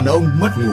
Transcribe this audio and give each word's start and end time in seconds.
Đàn 0.00 0.06
ông 0.06 0.28
mất 0.40 0.50
ngủ. 0.58 0.72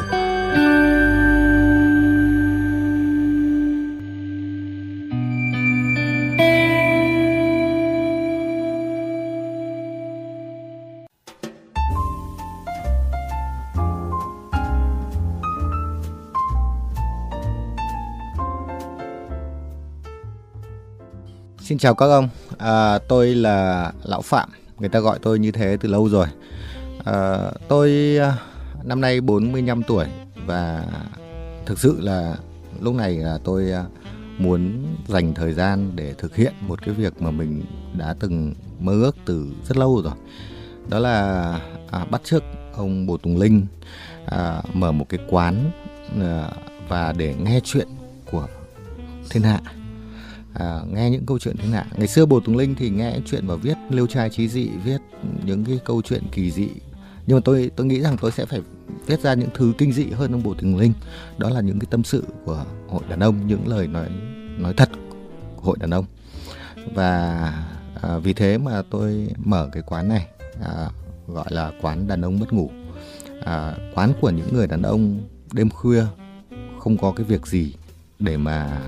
Xin 21.60 21.78
chào 21.78 21.96
các 21.96 22.06
ông, 22.06 22.30
à, 22.58 23.00
tôi 23.08 23.36
là 23.36 23.92
Lão 24.04 24.22
Phạm, 24.22 24.50
người 24.80 24.90
ta 24.90 25.00
gọi 25.00 25.20
tôi 25.22 25.40
như 25.40 25.52
thế 25.52 25.78
từ 25.82 25.90
lâu 25.90 26.10
rồi. 26.10 26.28
À, 27.06 27.38
tôi 27.68 28.18
à, 28.22 28.34
năm 28.88 29.02
nay 29.02 29.22
45 29.22 29.84
tuổi 29.84 30.06
và 30.46 30.86
thực 31.66 31.80
sự 31.80 32.02
là 32.02 32.36
lúc 32.82 32.96
này 32.96 33.18
là 33.18 33.40
tôi 33.44 33.72
à, 33.72 33.86
muốn 34.38 34.86
dành 35.08 35.34
thời 35.34 35.54
gian 35.54 35.92
để 35.96 36.14
thực 36.14 36.36
hiện 36.36 36.54
một 36.62 36.82
cái 36.86 36.96
việc 36.96 37.22
mà 37.22 37.32
mình 37.32 37.64
đã 37.98 38.16
từng 38.20 38.54
mơ 38.80 38.94
ước 38.94 39.16
từ 39.26 39.48
rất 39.64 39.78
lâu 39.78 40.02
rồi. 40.02 40.14
Đó 40.90 41.00
là 41.00 41.52
à, 41.92 42.06
bắt 42.06 42.22
chước 42.24 42.44
ông 42.74 43.08
Bồ 43.08 43.18
Tùng 43.18 43.38
Linh 43.38 43.66
à, 44.26 44.62
mở 44.74 44.92
một 44.92 45.06
cái 45.10 45.20
quán 45.30 45.72
à, 46.22 46.52
và 46.88 47.14
để 47.18 47.36
nghe 47.36 47.60
chuyện 47.64 47.88
của 48.32 48.48
thiên 49.30 49.44
hạ. 49.44 49.62
À, 50.54 50.80
nghe 50.94 51.10
những 51.10 51.26
câu 51.26 51.40
chuyện 51.40 51.58
thế 51.58 51.68
nào 51.72 51.86
ngày 51.98 52.08
xưa 52.08 52.26
bồ 52.26 52.40
tùng 52.40 52.58
linh 52.58 52.76
thì 52.76 52.90
nghe 52.90 53.20
chuyện 53.26 53.48
và 53.48 53.56
viết 53.56 53.78
liêu 53.90 54.08
trai 54.08 54.30
trí 54.30 54.48
dị 54.48 54.70
viết 54.84 54.98
những 55.46 55.66
cái 55.66 55.80
câu 55.86 56.02
chuyện 56.02 56.24
kỳ 56.32 56.52
dị. 56.52 56.70
Nhưng 57.28 57.38
mà 57.38 57.42
tôi 57.46 57.72
tôi 57.76 57.88
nghĩ 57.88 58.02
rằng 58.02 58.18
tôi 58.22 58.32
sẽ 58.32 58.46
phải 58.46 58.62
viết 59.08 59.22
ra 59.22 59.34
những 59.34 59.50
thứ 59.54 59.74
kinh 59.78 59.94
dị 59.94 60.10
hơn 60.10 60.32
ông 60.32 60.44
bồ 60.44 60.54
tùng 60.54 60.78
linh. 60.78 60.94
Đó 61.38 61.50
là 61.50 61.62
những 61.62 61.80
cái 61.80 61.88
tâm 61.92 62.04
sự 62.04 62.24
của 62.46 62.66
hội 62.88 63.02
đàn 63.10 63.20
ông 63.20 63.48
những 63.48 63.68
lời 63.68 63.88
nói 63.88 64.10
nói 64.58 64.74
thật 64.78 64.90
của 65.56 65.62
hội 65.62 65.78
đàn 65.80 65.90
ông. 65.90 66.06
Và 66.94 67.34
à, 68.02 68.18
vì 68.18 68.34
thế 68.34 68.58
mà 68.58 68.82
tôi 68.90 69.28
mở 69.38 69.70
cái 69.72 69.84
quán 69.84 70.08
này 70.10 70.28
à, 70.62 70.90
gọi 71.28 71.46
là 71.50 71.72
quán 71.82 72.08
đàn 72.08 72.22
ông 72.22 72.40
mất 72.40 72.54
ngủ. 72.54 72.72
À, 73.46 73.76
quán 73.96 74.14
của 74.22 74.30
những 74.30 74.54
người 74.54 74.68
đàn 74.68 74.82
ông 74.82 75.28
đêm 75.54 75.70
khuya 75.70 76.04
không 76.80 76.98
có 76.98 77.12
cái 77.12 77.26
việc 77.26 77.48
gì 77.48 77.74
để 78.20 78.38
mà 78.38 78.82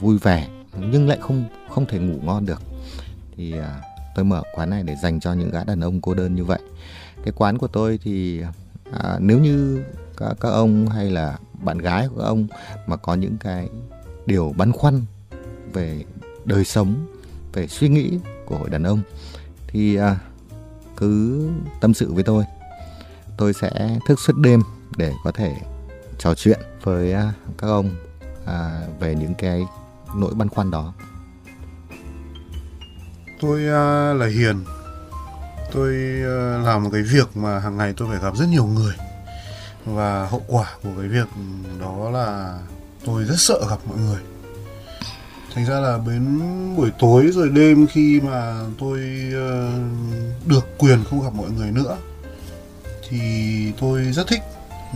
vui 0.00 0.18
vẻ 0.18 0.48
nhưng 0.90 1.08
lại 1.08 1.18
không 1.20 1.44
không 1.70 1.86
thể 1.86 1.98
ngủ 1.98 2.18
ngon 2.22 2.46
được. 2.46 2.62
Thì 3.36 3.58
à, 3.58 3.80
tôi 4.14 4.24
mở 4.24 4.42
quán 4.54 4.70
này 4.70 4.82
để 4.82 4.96
dành 5.02 5.20
cho 5.20 5.32
những 5.32 5.50
gã 5.50 5.64
đàn 5.64 5.80
ông 5.80 6.00
cô 6.00 6.14
đơn 6.14 6.34
như 6.34 6.44
vậy. 6.44 6.60
Cái 7.24 7.32
quán 7.36 7.58
của 7.58 7.68
tôi 7.68 7.98
thì 8.02 8.42
à, 8.92 9.16
nếu 9.20 9.38
như 9.38 9.84
các 10.16 10.36
các 10.40 10.48
ông 10.48 10.88
hay 10.88 11.10
là 11.10 11.38
bạn 11.62 11.78
gái 11.78 12.08
của 12.08 12.20
các 12.20 12.26
ông 12.26 12.46
mà 12.86 12.96
có 12.96 13.14
những 13.14 13.36
cái 13.40 13.68
điều 14.26 14.54
băn 14.56 14.72
khoăn 14.72 15.02
về 15.72 16.04
đời 16.44 16.64
sống 16.64 17.06
về 17.52 17.66
suy 17.66 17.88
nghĩ 17.88 18.18
của 18.46 18.56
hội 18.56 18.70
đàn 18.70 18.82
ông 18.82 19.00
thì 19.66 19.96
à, 19.96 20.18
cứ 20.96 21.48
tâm 21.80 21.94
sự 21.94 22.12
với 22.12 22.22
tôi. 22.22 22.44
Tôi 23.36 23.52
sẽ 23.52 23.98
thức 24.08 24.20
suốt 24.20 24.36
đêm 24.36 24.60
để 24.96 25.12
có 25.24 25.32
thể 25.32 25.56
trò 26.18 26.34
chuyện 26.34 26.60
với 26.82 27.12
à, 27.12 27.32
các 27.58 27.68
ông 27.68 27.90
à, 28.46 28.80
về 29.00 29.14
những 29.14 29.34
cái 29.34 29.66
nỗi 30.14 30.34
băn 30.34 30.48
khoăn 30.48 30.70
đó. 30.70 30.94
Tôi 33.40 33.68
à, 33.68 34.14
là 34.14 34.26
hiền 34.26 34.64
tôi 35.76 35.94
ờ, 36.24 36.58
làm 36.58 36.84
một 36.84 36.90
cái 36.92 37.02
việc 37.02 37.36
mà 37.36 37.58
hàng 37.58 37.76
ngày 37.76 37.94
tôi 37.96 38.08
phải 38.08 38.18
gặp 38.18 38.36
rất 38.36 38.48
nhiều 38.48 38.66
người. 38.66 38.94
Và 39.84 40.26
hậu 40.30 40.42
quả 40.46 40.74
của 40.82 40.90
cái 40.98 41.08
việc 41.08 41.28
đó 41.80 42.10
là 42.10 42.58
tôi 43.04 43.24
rất 43.24 43.34
sợ 43.38 43.60
gặp 43.70 43.78
mọi 43.88 43.98
người. 43.98 44.20
Thành 45.54 45.66
ra 45.66 45.80
là 45.80 45.98
đến 46.06 46.40
buổi 46.76 46.90
tối 46.98 47.30
rồi 47.32 47.48
đêm 47.48 47.86
khi 47.86 48.20
mà 48.20 48.60
tôi 48.78 49.00
ờ, 49.34 49.70
được 50.46 50.78
quyền 50.78 51.04
không 51.04 51.22
gặp 51.24 51.34
mọi 51.34 51.50
người 51.50 51.70
nữa 51.70 51.96
thì 53.08 53.18
tôi 53.80 54.02
rất 54.12 54.26
thích. 54.26 54.42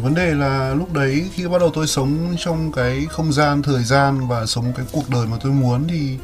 Vấn 0.02 0.14
đề 0.14 0.34
là 0.34 0.74
lúc 0.74 0.92
đấy 0.92 1.30
khi 1.34 1.48
bắt 1.48 1.58
đầu 1.60 1.70
tôi 1.74 1.86
sống 1.86 2.34
trong 2.38 2.72
cái 2.72 3.06
không 3.10 3.32
gian 3.32 3.62
thời 3.62 3.84
gian 3.84 4.28
và 4.28 4.46
sống 4.46 4.72
cái 4.76 4.86
cuộc 4.92 5.10
đời 5.10 5.26
mà 5.26 5.36
tôi 5.42 5.52
muốn 5.52 5.88
thì 5.88 6.18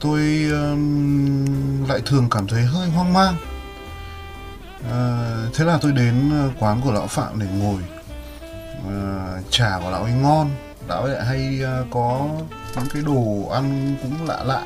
tôi 0.00 0.20
um, 0.50 1.88
lại 1.88 2.00
thường 2.06 2.28
cảm 2.30 2.46
thấy 2.46 2.62
hơi 2.62 2.88
hoang 2.88 3.12
mang 3.12 3.34
à, 4.90 5.32
thế 5.54 5.64
là 5.64 5.78
tôi 5.82 5.92
đến 5.92 6.30
ờ, 6.32 6.50
quán 6.58 6.80
của 6.84 6.92
lão 6.92 7.06
phạm 7.06 7.38
để 7.38 7.46
ngồi. 7.58 7.82
À, 8.88 9.32
trà 9.50 9.78
của 9.78 9.90
lão 9.90 10.02
ấy 10.02 10.12
ngon. 10.12 10.50
Lão 10.88 11.02
ấy 11.02 11.14
lại 11.14 11.24
hay 11.24 11.60
có 11.90 12.28
những 12.76 12.86
cái 12.94 13.02
đồ 13.02 13.48
ăn 13.52 13.96
cũng 14.02 14.26
lạ 14.26 14.44
lạ 14.44 14.62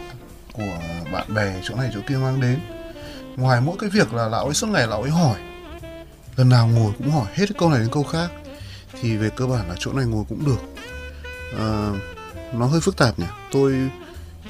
của 0.53 0.79
bạn 1.13 1.35
bè 1.35 1.55
chỗ 1.63 1.75
này 1.75 1.91
chỗ 1.95 2.01
kia 2.09 2.17
mang 2.17 2.41
đến. 2.41 2.61
Ngoài 3.37 3.61
mỗi 3.61 3.77
cái 3.81 3.91
việc 3.91 4.15
là 4.15 4.29
lão 4.29 4.45
ấy 4.45 4.55
suốt 4.55 4.67
ngày 4.67 4.87
lão 4.87 5.03
ấy 5.03 5.11
hỏi. 5.11 5.37
Lần 6.37 6.49
nào 6.49 6.67
ngồi 6.67 6.93
cũng 6.99 7.11
hỏi 7.11 7.27
hết 7.35 7.47
câu 7.59 7.71
này 7.71 7.79
đến 7.79 7.89
câu 7.93 8.03
khác. 8.03 8.31
Thì 9.01 9.17
về 9.17 9.31
cơ 9.37 9.47
bản 9.47 9.69
là 9.69 9.75
chỗ 9.79 9.93
này 9.93 10.05
ngồi 10.05 10.25
cũng 10.29 10.47
được. 10.47 10.61
À, 11.59 11.91
nó 12.53 12.67
hơi 12.67 12.81
phức 12.81 12.97
tạp 12.97 13.19
nhỉ? 13.19 13.27
Tôi 13.53 13.91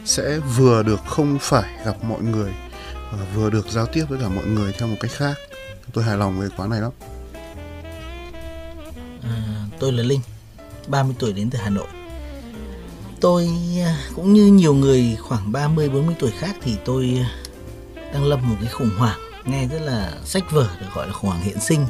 sẽ 0.04 0.38
vừa 0.38 0.82
được 0.82 1.00
không 1.06 1.38
phải 1.40 1.70
gặp 1.84 2.04
mọi 2.04 2.20
người 2.20 2.52
và 3.12 3.24
vừa 3.34 3.50
được 3.50 3.66
giao 3.70 3.86
tiếp 3.86 4.04
với 4.08 4.18
cả 4.20 4.28
mọi 4.28 4.44
người 4.44 4.72
theo 4.78 4.88
một 4.88 4.96
cách 5.00 5.10
khác 5.10 5.36
tôi 5.92 6.04
hài 6.04 6.16
lòng 6.16 6.38
với 6.38 6.48
quán 6.56 6.70
này 6.70 6.80
lắm. 6.80 6.92
À, 9.22 9.64
tôi 9.78 9.92
là 9.92 10.02
linh 10.02 10.20
30 10.86 11.14
tuổi 11.18 11.32
đến 11.32 11.50
từ 11.50 11.58
Hà 11.58 11.70
Nội. 11.70 11.86
Tôi 13.20 13.50
à, 13.84 13.96
cũng 14.14 14.32
như 14.32 14.46
nhiều 14.46 14.74
người 14.74 15.16
khoảng 15.20 15.52
30 15.52 15.88
40 15.88 16.14
tuổi 16.18 16.30
khác 16.30 16.56
thì 16.62 16.76
tôi 16.84 17.20
à, 17.24 17.30
đang 18.12 18.24
lâm 18.24 18.48
một 18.50 18.56
cái 18.60 18.70
khủng 18.70 18.90
hoảng 18.98 19.20
nghe 19.44 19.66
rất 19.66 19.78
là 19.82 20.12
sách 20.24 20.50
vở 20.50 20.68
được 20.80 20.86
gọi 20.94 21.06
là 21.06 21.12
khủng 21.12 21.30
hoảng 21.30 21.42
hiện 21.42 21.60
sinh. 21.60 21.86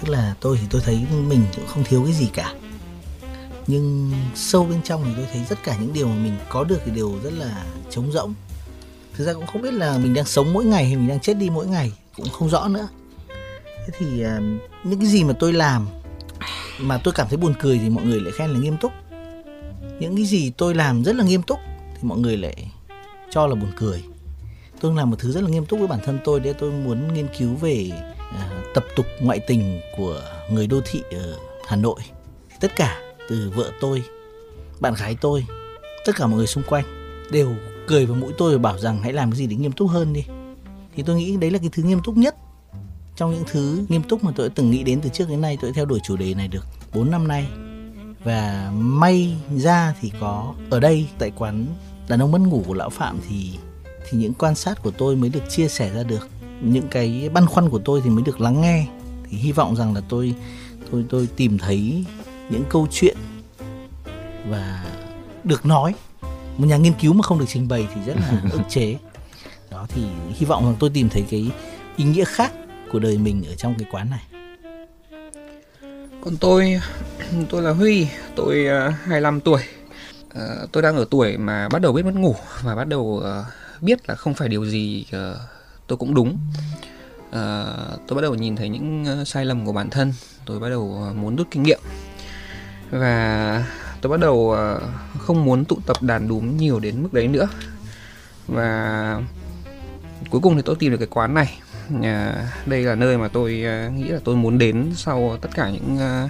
Tức 0.00 0.08
là 0.08 0.34
tôi 0.40 0.58
thì 0.60 0.66
tôi 0.70 0.82
thấy 0.84 1.06
mình 1.28 1.44
cũng 1.56 1.66
không 1.66 1.84
thiếu 1.84 2.02
cái 2.04 2.12
gì 2.12 2.30
cả. 2.32 2.54
Nhưng 3.66 4.12
sâu 4.34 4.64
bên 4.64 4.82
trong 4.82 5.04
thì 5.04 5.10
tôi 5.16 5.26
thấy 5.32 5.42
tất 5.48 5.58
cả 5.64 5.76
những 5.80 5.92
điều 5.92 6.08
mà 6.08 6.14
mình 6.14 6.36
có 6.48 6.64
được 6.64 6.78
thì 6.84 6.90
đều 6.90 7.12
rất 7.22 7.32
là 7.32 7.64
trống 7.90 8.12
rỗng. 8.12 8.34
Thực 9.16 9.24
ra 9.24 9.32
cũng 9.32 9.46
không 9.46 9.62
biết 9.62 9.72
là 9.72 9.98
mình 9.98 10.14
đang 10.14 10.24
sống 10.24 10.52
mỗi 10.52 10.64
ngày 10.64 10.84
hay 10.86 10.96
mình 10.96 11.08
đang 11.08 11.20
chết 11.20 11.34
đi 11.34 11.50
mỗi 11.50 11.66
ngày 11.66 11.92
cũng 12.16 12.28
không 12.28 12.48
rõ 12.48 12.68
nữa 12.68 12.88
thế 13.90 14.06
thì 14.06 14.24
uh, 14.24 14.42
những 14.84 15.00
cái 15.00 15.08
gì 15.08 15.24
mà 15.24 15.32
tôi 15.38 15.52
làm 15.52 15.86
mà 16.78 16.98
tôi 17.04 17.14
cảm 17.14 17.28
thấy 17.28 17.36
buồn 17.36 17.54
cười 17.60 17.78
thì 17.78 17.90
mọi 17.90 18.04
người 18.04 18.20
lại 18.20 18.32
khen 18.32 18.50
là 18.50 18.58
nghiêm 18.58 18.76
túc. 18.76 18.92
Những 20.00 20.16
cái 20.16 20.24
gì 20.24 20.50
tôi 20.50 20.74
làm 20.74 21.04
rất 21.04 21.16
là 21.16 21.24
nghiêm 21.24 21.42
túc 21.42 21.58
thì 21.94 22.00
mọi 22.02 22.18
người 22.18 22.36
lại 22.36 22.72
cho 23.30 23.46
là 23.46 23.54
buồn 23.54 23.70
cười. 23.76 24.04
Tôi 24.80 24.94
làm 24.94 25.10
một 25.10 25.16
thứ 25.18 25.32
rất 25.32 25.42
là 25.42 25.48
nghiêm 25.48 25.66
túc 25.66 25.78
với 25.78 25.88
bản 25.88 26.00
thân 26.04 26.18
tôi 26.24 26.40
để 26.40 26.52
tôi 26.52 26.70
muốn 26.70 27.14
nghiên 27.14 27.28
cứu 27.38 27.54
về 27.54 27.90
uh, 28.18 28.74
tập 28.74 28.84
tục 28.96 29.06
ngoại 29.20 29.38
tình 29.38 29.80
của 29.96 30.22
người 30.50 30.66
đô 30.66 30.80
thị 30.90 31.02
ở 31.10 31.38
Hà 31.66 31.76
Nội. 31.76 32.00
Tất 32.60 32.76
cả 32.76 32.98
từ 33.28 33.52
vợ 33.54 33.70
tôi 33.80 34.02
bạn 34.80 34.94
gái 34.94 35.16
tôi 35.20 35.46
tất 36.06 36.16
cả 36.16 36.26
mọi 36.26 36.36
người 36.36 36.46
xung 36.46 36.64
quanh 36.64 36.84
đều 37.30 37.54
cười 37.86 38.06
vào 38.06 38.16
mũi 38.16 38.32
tôi 38.38 38.52
và 38.52 38.58
bảo 38.58 38.78
rằng 38.78 39.02
hãy 39.02 39.12
làm 39.12 39.30
cái 39.30 39.38
gì 39.38 39.46
để 39.46 39.56
nghiêm 39.56 39.72
túc 39.72 39.90
hơn 39.90 40.12
đi. 40.12 40.24
Thì 40.96 41.02
tôi 41.02 41.16
nghĩ 41.16 41.36
đấy 41.36 41.50
là 41.50 41.58
cái 41.58 41.68
thứ 41.72 41.82
nghiêm 41.82 42.00
túc 42.04 42.16
nhất 42.16 42.36
trong 43.20 43.34
những 43.34 43.44
thứ 43.46 43.84
nghiêm 43.88 44.02
túc 44.02 44.24
mà 44.24 44.32
tôi 44.36 44.48
đã 44.48 44.52
từng 44.56 44.70
nghĩ 44.70 44.82
đến 44.82 45.00
từ 45.00 45.08
trước 45.08 45.28
đến 45.28 45.40
nay 45.40 45.58
tôi 45.60 45.70
đã 45.70 45.74
theo 45.74 45.84
đuổi 45.84 46.00
chủ 46.04 46.16
đề 46.16 46.34
này 46.34 46.48
được 46.48 46.66
4 46.94 47.10
năm 47.10 47.28
nay. 47.28 47.46
Và 48.24 48.72
may 48.74 49.36
ra 49.56 49.94
thì 50.00 50.12
có 50.20 50.54
ở 50.70 50.80
đây 50.80 51.08
tại 51.18 51.32
quán 51.36 51.66
đàn 52.08 52.22
ông 52.22 52.32
mất 52.32 52.40
ngủ 52.40 52.64
của 52.66 52.74
lão 52.74 52.90
phạm 52.90 53.18
thì 53.28 53.50
thì 54.08 54.18
những 54.18 54.34
quan 54.34 54.54
sát 54.54 54.82
của 54.82 54.90
tôi 54.90 55.16
mới 55.16 55.30
được 55.30 55.40
chia 55.48 55.68
sẻ 55.68 55.90
ra 55.94 56.02
được. 56.02 56.28
Những 56.60 56.88
cái 56.88 57.30
băn 57.32 57.46
khoăn 57.46 57.68
của 57.68 57.78
tôi 57.84 58.00
thì 58.04 58.10
mới 58.10 58.24
được 58.24 58.40
lắng 58.40 58.60
nghe. 58.60 58.86
Thì 59.30 59.36
hy 59.36 59.52
vọng 59.52 59.76
rằng 59.76 59.94
là 59.94 60.00
tôi 60.08 60.34
tôi 60.90 61.04
tôi 61.08 61.28
tìm 61.36 61.58
thấy 61.58 62.04
những 62.50 62.64
câu 62.68 62.86
chuyện 62.90 63.16
và 64.48 64.84
được 65.44 65.66
nói. 65.66 65.94
Một 66.56 66.66
nhà 66.66 66.76
nghiên 66.76 66.94
cứu 67.00 67.12
mà 67.12 67.22
không 67.22 67.38
được 67.38 67.46
trình 67.48 67.68
bày 67.68 67.86
thì 67.94 68.00
rất 68.06 68.16
là 68.16 68.42
ức 68.52 68.62
chế. 68.68 68.96
Đó 69.70 69.86
thì 69.88 70.02
hy 70.36 70.46
vọng 70.46 70.64
rằng 70.64 70.76
tôi 70.78 70.90
tìm 70.90 71.08
thấy 71.08 71.24
cái 71.30 71.50
ý 71.96 72.04
nghĩa 72.04 72.24
khác 72.24 72.52
của 72.92 72.98
đời 72.98 73.18
mình 73.18 73.44
ở 73.48 73.54
trong 73.54 73.74
cái 73.78 73.88
quán 73.90 74.10
này? 74.10 74.22
Còn 76.24 76.36
tôi 76.36 76.80
tôi 77.50 77.62
là 77.62 77.70
Huy 77.70 78.08
tôi 78.36 78.66
à, 78.66 78.86
uh, 78.86 78.94
25 79.04 79.40
tuổi. 79.40 79.60
Uh, 80.28 80.72
tôi 80.72 80.82
đang 80.82 80.96
ở 80.96 81.06
tuổi 81.10 81.36
mà 81.36 81.68
bắt 81.68 81.82
đầu 81.82 81.92
biết 81.92 82.04
mất 82.04 82.14
ngủ 82.14 82.34
và 82.62 82.74
bắt 82.74 82.88
đầu 82.88 83.02
uh, 83.02 83.24
biết 83.82 84.08
là 84.08 84.14
không 84.14 84.34
phải 84.34 84.48
điều 84.48 84.66
gì 84.66 85.06
uh, 85.08 85.36
tôi 85.86 85.98
cũng 85.98 86.14
đúng. 86.14 86.38
Uh, 87.28 87.36
tôi 88.06 88.16
bắt 88.16 88.22
đầu 88.22 88.34
nhìn 88.34 88.56
thấy 88.56 88.68
những 88.68 89.06
uh, 89.20 89.28
sai 89.28 89.44
lầm 89.44 89.66
của 89.66 89.72
bản 89.72 89.90
thân. 89.90 90.12
Tôi 90.44 90.60
bắt 90.60 90.68
đầu 90.68 91.06
uh, 91.10 91.16
muốn 91.16 91.36
rút 91.36 91.46
kinh 91.50 91.62
nghiệm. 91.62 91.80
Và 92.90 93.64
tôi 94.00 94.10
bắt 94.10 94.20
đầu 94.20 94.34
uh, 94.36 94.82
không 95.18 95.44
muốn 95.44 95.64
tụ 95.64 95.78
tập 95.86 95.96
đàn 96.00 96.28
đúm 96.28 96.56
nhiều 96.56 96.80
đến 96.80 97.02
mức 97.02 97.12
đấy 97.12 97.28
nữa. 97.28 97.48
Và 98.46 99.22
cuối 100.30 100.40
cùng 100.40 100.56
thì 100.56 100.62
tôi 100.62 100.76
tìm 100.78 100.92
được 100.92 100.98
cái 100.98 101.08
quán 101.10 101.34
này. 101.34 101.58
Ờ, 102.02 102.44
đây 102.66 102.82
là 102.82 102.94
nơi 102.94 103.18
mà 103.18 103.28
tôi 103.28 103.62
ờ, 103.62 103.90
nghĩ 103.90 104.08
là 104.08 104.18
tôi 104.24 104.36
muốn 104.36 104.58
đến 104.58 104.90
sau 104.94 105.36
tất 105.40 105.48
cả 105.54 105.70
những 105.70 105.98
ờ, 105.98 106.28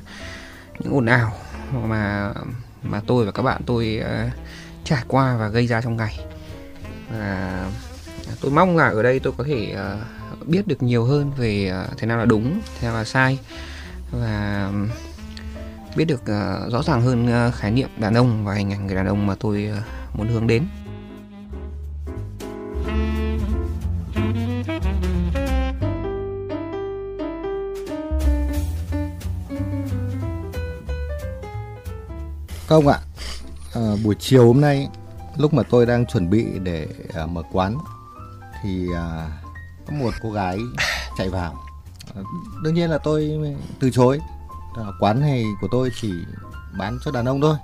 những 0.78 0.94
ồn 0.94 1.06
ào 1.06 1.32
mà 1.72 2.32
mà 2.82 3.00
tôi 3.06 3.26
và 3.26 3.32
các 3.32 3.42
bạn 3.42 3.62
tôi 3.66 4.02
trải 4.84 5.02
qua 5.08 5.36
và 5.36 5.48
gây 5.48 5.66
ra 5.66 5.80
trong 5.80 5.96
ngày. 5.96 6.20
Và 7.12 7.64
tôi 8.40 8.50
mong 8.50 8.76
là 8.76 8.88
ở 8.88 9.02
đây 9.02 9.20
tôi 9.20 9.32
có 9.38 9.44
thể 9.44 9.76
biết 10.46 10.66
được 10.66 10.82
nhiều 10.82 11.04
hơn 11.04 11.32
về 11.36 11.72
thế 11.96 12.06
nào 12.06 12.18
là 12.18 12.24
đúng, 12.24 12.60
thế 12.80 12.88
nào 12.88 12.96
là 12.96 13.04
sai. 13.04 13.38
Và 14.10 14.72
biết 15.96 16.04
được 16.04 16.22
rõ 16.70 16.82
ràng 16.82 17.02
hơn 17.02 17.50
khái 17.54 17.70
niệm 17.70 17.88
đàn 17.96 18.14
ông 18.14 18.44
và 18.44 18.54
hình 18.54 18.72
ảnh 18.72 18.86
người 18.86 18.96
đàn 18.96 19.06
ông 19.06 19.26
mà 19.26 19.34
tôi 19.40 19.70
muốn 20.14 20.28
hướng 20.28 20.46
đến. 20.46 20.66
Các 32.70 32.76
ông 32.76 32.88
ạ, 32.88 32.98
à, 33.74 33.80
buổi 34.04 34.14
chiều 34.18 34.46
hôm 34.46 34.60
nay 34.60 34.88
lúc 35.36 35.54
mà 35.54 35.62
tôi 35.62 35.86
đang 35.86 36.06
chuẩn 36.06 36.30
bị 36.30 36.46
để 36.62 36.86
à, 37.14 37.26
mở 37.26 37.42
quán 37.52 37.78
thì 38.62 38.86
à, 38.94 39.28
có 39.86 39.92
một 39.92 40.10
cô 40.22 40.30
gái 40.30 40.58
chạy 41.18 41.28
vào. 41.28 41.64
À, 42.14 42.22
đương 42.62 42.74
nhiên 42.74 42.90
là 42.90 42.98
tôi 42.98 43.40
từ 43.80 43.90
chối. 43.90 44.18
À, 44.76 44.84
quán 45.00 45.20
này 45.20 45.44
của 45.60 45.68
tôi 45.70 45.90
chỉ 46.00 46.12
bán 46.78 46.98
cho 47.04 47.10
đàn 47.10 47.24
ông 47.24 47.40
thôi. 47.40 47.56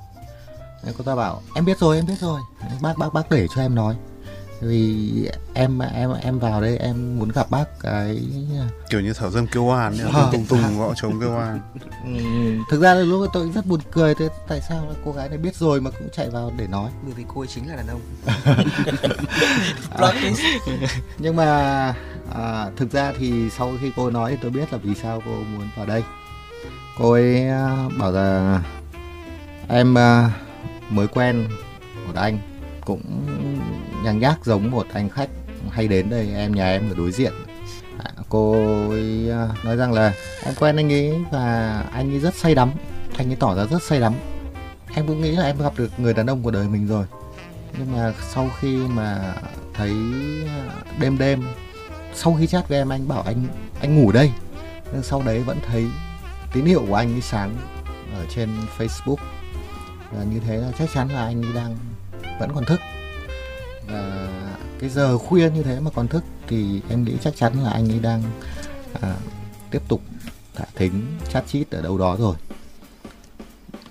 Nên 0.85 0.95
cô 0.99 1.05
ta 1.05 1.15
bảo 1.15 1.43
em 1.55 1.65
biết 1.65 1.79
rồi 1.79 1.97
em 1.97 2.07
biết 2.07 2.19
rồi 2.21 2.41
bác 2.83 2.99
bác 2.99 3.13
bác 3.13 3.31
để 3.31 3.47
cho 3.55 3.61
em 3.61 3.75
nói 3.75 3.97
vì 4.61 5.13
em 5.55 5.79
em 5.79 6.11
em 6.23 6.39
vào 6.39 6.61
đây 6.61 6.77
em 6.77 7.19
muốn 7.19 7.29
gặp 7.29 7.51
bác 7.51 7.65
cái 7.81 8.23
kiểu 8.91 9.01
như 9.01 9.13
thảo 9.13 9.31
dâm 9.31 9.47
kêu 9.47 9.65
oan 9.65 9.95
Ờ. 10.13 10.29
tùng 10.33 10.47
tùng 10.47 10.79
gõ 10.79 10.95
trống 10.95 11.21
kêu 11.21 11.31
oan. 11.37 11.61
Ừ, 12.05 12.21
thực 12.71 12.81
ra 12.83 12.95
là 12.95 13.01
lúc 13.01 13.21
đó 13.21 13.31
tôi 13.33 13.51
rất 13.55 13.67
buồn 13.67 13.81
cười 13.93 14.15
thế 14.15 14.29
tại 14.49 14.61
sao 14.69 14.93
cô 15.05 15.13
gái 15.13 15.29
này 15.29 15.39
biết 15.39 15.57
rồi 15.57 15.81
mà 15.81 15.91
cũng 15.91 16.09
chạy 16.17 16.31
vào 16.31 16.53
để 16.57 16.67
nói? 16.67 16.91
Bởi 17.05 17.15
vì 17.15 17.25
cô 17.35 17.41
ấy 17.41 17.47
chính 17.47 17.69
là 17.69 17.77
đàn 17.77 17.87
ông. 17.87 18.01
Twist. 19.97 20.59
nhưng 21.19 21.37
mà 21.37 21.47
à, 22.35 22.67
thực 22.77 22.93
ra 22.93 23.13
thì 23.19 23.51
sau 23.51 23.73
khi 23.81 23.91
cô 23.97 24.11
nói 24.11 24.31
thì 24.31 24.37
tôi 24.43 24.51
biết 24.51 24.73
là 24.73 24.79
vì 24.83 24.95
sao 24.95 25.23
cô 25.27 25.31
muốn 25.33 25.69
vào 25.77 25.87
đây. 25.87 26.03
Cô 26.99 27.13
ấy 27.13 27.49
à, 27.49 27.89
bảo 27.99 28.13
là 28.13 28.61
em 29.69 29.99
à, 29.99 30.31
mới 30.91 31.07
quen 31.07 31.49
một 32.07 32.13
anh 32.15 32.39
cũng 32.85 33.01
nhang 34.07 34.19
nhác 34.19 34.45
giống 34.45 34.71
một 34.71 34.87
anh 34.93 35.09
khách 35.09 35.29
hay 35.71 35.89
đến 35.89 36.11
đây 36.11 36.35
em 36.35 36.55
nhà 36.55 36.71
em 36.71 36.91
ở 36.91 36.95
đối 36.97 37.13
diện. 37.13 37.33
À, 37.99 38.11
cô 38.29 38.53
ấy 38.91 39.31
à, 39.31 39.49
nói 39.65 39.77
rằng 39.77 39.93
là 39.93 40.13
em 40.45 40.55
quen 40.55 40.77
anh 40.77 40.93
ấy 40.93 41.15
và 41.31 41.81
anh 41.93 42.11
ấy 42.13 42.21
rất 42.21 42.35
say 42.35 42.55
đắm 42.55 42.71
anh 43.19 43.31
ấy 43.31 43.37
tỏ 43.37 43.55
ra 43.55 43.65
rất 43.65 43.83
say 43.83 44.01
đắm. 44.01 44.15
Em 44.95 45.07
cũng 45.07 45.21
nghĩ 45.21 45.31
là 45.31 45.45
em 45.45 45.59
gặp 45.59 45.73
được 45.77 45.91
người 45.99 46.15
đàn 46.15 46.27
ông 46.27 46.43
của 46.43 46.51
đời 46.51 46.69
mình 46.69 46.87
rồi. 46.87 47.07
Nhưng 47.79 47.93
mà 47.93 48.13
sau 48.35 48.51
khi 48.61 48.77
mà 48.77 49.35
thấy 49.75 49.93
à, 50.49 50.71
đêm 51.01 51.19
đêm 51.19 51.43
sau 52.15 52.37
khi 52.39 52.47
chat 52.47 52.69
với 52.69 52.79
em 52.79 52.89
anh 52.89 53.09
bảo 53.09 53.23
anh 53.23 53.47
anh 53.81 53.97
ngủ 53.97 54.13
đây. 54.13 54.33
Nhưng 54.93 55.03
sau 55.03 55.23
đấy 55.23 55.41
vẫn 55.41 55.59
thấy 55.67 55.87
tín 56.53 56.65
hiệu 56.65 56.85
của 56.89 56.95
anh 56.95 57.13
ấy 57.13 57.21
sáng 57.21 57.57
ở 58.15 58.25
trên 58.35 58.49
Facebook. 58.79 59.17
Và 60.13 60.25
như 60.25 60.41
thế 60.47 60.57
là 60.57 60.69
chắc 60.79 60.89
chắn 60.95 61.09
là 61.09 61.25
anh 61.25 61.43
ấy 61.43 61.53
đang 61.53 61.77
vẫn 62.41 62.51
còn 62.55 62.65
thức 62.65 62.81
và 63.87 64.29
cái 64.81 64.91
giờ 64.91 65.19
khuya 65.19 65.51
như 65.51 65.63
thế 65.63 65.81
mà 65.81 65.91
còn 65.95 66.09
thức 66.09 66.25
thì 66.49 66.81
em 66.89 67.05
nghĩ 67.05 67.13
chắc 67.21 67.37
chắn 67.37 67.65
là 67.65 67.71
anh 67.71 67.93
ấy 67.93 67.99
đang 67.99 68.23
à, 69.01 69.17
tiếp 69.71 69.83
tục 69.89 70.01
thả 70.55 70.65
thính 70.75 71.19
chat 71.33 71.47
chít 71.47 71.71
ở 71.71 71.83
đâu 71.83 71.99
đó 71.99 72.17
rồi. 72.17 72.37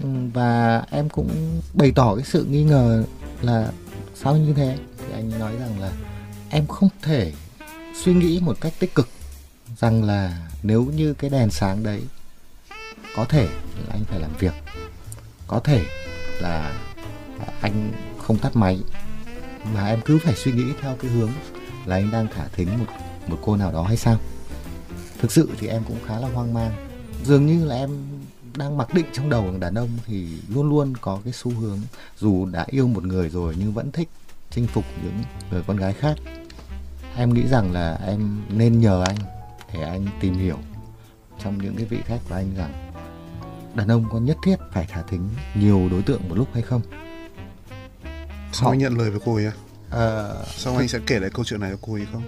Ừ, 0.03 0.09
và 0.33 0.83
em 0.91 1.09
cũng 1.09 1.61
bày 1.73 1.91
tỏ 1.95 2.15
cái 2.15 2.25
sự 2.25 2.45
nghi 2.45 2.63
ngờ 2.63 3.03
là 3.41 3.71
sao 4.15 4.37
như 4.37 4.53
thế 4.53 4.77
thì 4.97 5.13
anh 5.13 5.31
ấy 5.31 5.39
nói 5.39 5.57
rằng 5.59 5.79
là 5.79 5.91
em 6.49 6.67
không 6.67 6.89
thể 7.01 7.33
suy 8.03 8.13
nghĩ 8.13 8.39
một 8.43 8.57
cách 8.61 8.73
tích 8.79 8.95
cực 8.95 9.09
rằng 9.77 10.03
là 10.03 10.47
nếu 10.63 10.85
như 10.85 11.13
cái 11.13 11.29
đèn 11.29 11.49
sáng 11.49 11.83
đấy 11.83 12.01
có 13.15 13.25
thể 13.25 13.47
là 13.75 13.89
anh 13.89 14.03
phải 14.05 14.19
làm 14.19 14.31
việc 14.39 14.53
có 15.47 15.59
thể 15.59 15.85
là 16.41 16.73
anh 17.61 17.91
không 18.17 18.37
tắt 18.37 18.55
máy 18.55 18.79
mà 19.73 19.87
em 19.87 19.99
cứ 20.05 20.19
phải 20.23 20.35
suy 20.35 20.51
nghĩ 20.51 20.73
theo 20.81 20.95
cái 20.99 21.11
hướng 21.11 21.31
là 21.85 21.95
anh 21.95 22.11
đang 22.11 22.27
thả 22.35 22.47
thính 22.47 22.79
một 22.79 22.85
một 23.27 23.37
cô 23.41 23.55
nào 23.55 23.71
đó 23.71 23.83
hay 23.83 23.97
sao? 23.97 24.17
Thực 25.19 25.31
sự 25.31 25.49
thì 25.59 25.67
em 25.67 25.83
cũng 25.87 25.97
khá 26.05 26.19
là 26.19 26.27
hoang 26.29 26.53
mang. 26.53 26.71
Dường 27.23 27.45
như 27.45 27.65
là 27.65 27.75
em 27.75 27.89
đang 28.57 28.77
mặc 28.77 28.93
định 28.93 29.05
trong 29.13 29.29
đầu 29.29 29.53
đàn 29.59 29.75
ông 29.75 29.89
thì 30.05 30.27
luôn 30.49 30.69
luôn 30.69 30.93
có 31.01 31.19
cái 31.23 31.33
xu 31.33 31.51
hướng, 31.51 31.79
dù 32.17 32.45
đã 32.45 32.65
yêu 32.67 32.87
một 32.87 33.03
người 33.03 33.29
rồi 33.29 33.55
nhưng 33.59 33.73
vẫn 33.73 33.91
thích 33.91 34.09
chinh 34.51 34.67
phục 34.67 34.85
những 35.03 35.23
người 35.51 35.63
con 35.67 35.77
gái 35.77 35.93
khác. 35.93 36.15
Em 37.15 37.33
nghĩ 37.33 37.47
rằng 37.47 37.71
là 37.71 37.99
em 38.07 38.41
nên 38.49 38.79
nhờ 38.79 39.03
anh 39.07 39.17
để 39.73 39.81
anh 39.81 40.07
tìm 40.21 40.33
hiểu 40.33 40.57
trong 41.43 41.57
những 41.57 41.75
cái 41.75 41.85
vị 41.85 41.97
khách 42.05 42.19
của 42.29 42.35
anh 42.35 42.55
rằng 42.57 42.91
đàn 43.73 43.87
ông 43.87 44.05
có 44.11 44.19
nhất 44.19 44.37
thiết 44.43 44.55
phải 44.71 44.85
thả 44.89 45.01
thính 45.01 45.29
nhiều 45.55 45.89
đối 45.91 46.01
tượng 46.01 46.29
một 46.29 46.35
lúc 46.35 46.47
hay 46.53 46.61
không. 46.61 46.81
Họ- 48.59 48.69
anh 48.71 48.79
nhận 48.79 48.97
lời 48.97 49.09
với 49.09 49.19
cô 49.25 49.35
ấy 49.35 49.45
à? 49.45 49.51
Ờ, 49.89 50.43
sao 50.57 50.77
anh 50.77 50.87
sẽ 50.87 50.99
kể 51.07 51.19
lại 51.19 51.29
câu 51.33 51.45
chuyện 51.45 51.59
này 51.59 51.71
cho 51.71 51.77
cô 51.81 51.93
ấy 51.93 52.07
không? 52.13 52.23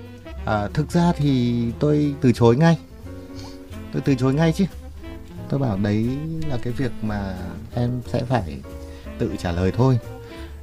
À, 0.46 0.68
thực 0.74 0.92
ra 0.92 1.12
thì 1.18 1.64
tôi 1.80 2.14
từ 2.22 2.32
chối 2.32 2.56
ngay. 2.58 2.78
Tôi 3.94 4.02
từ 4.06 4.16
chối 4.16 4.34
ngay 4.34 4.54
chứ. 4.54 4.66
Tôi 5.50 5.60
bảo 5.60 5.78
đấy 5.78 6.10
là 6.50 6.58
cái 6.64 6.74
việc 6.74 6.92
mà 7.02 7.36
em 7.74 8.02
sẽ 8.14 8.24
phải 8.30 8.58
tự 9.20 9.36
trả 9.40 9.52
lời 9.52 9.72
thôi. 9.78 10.00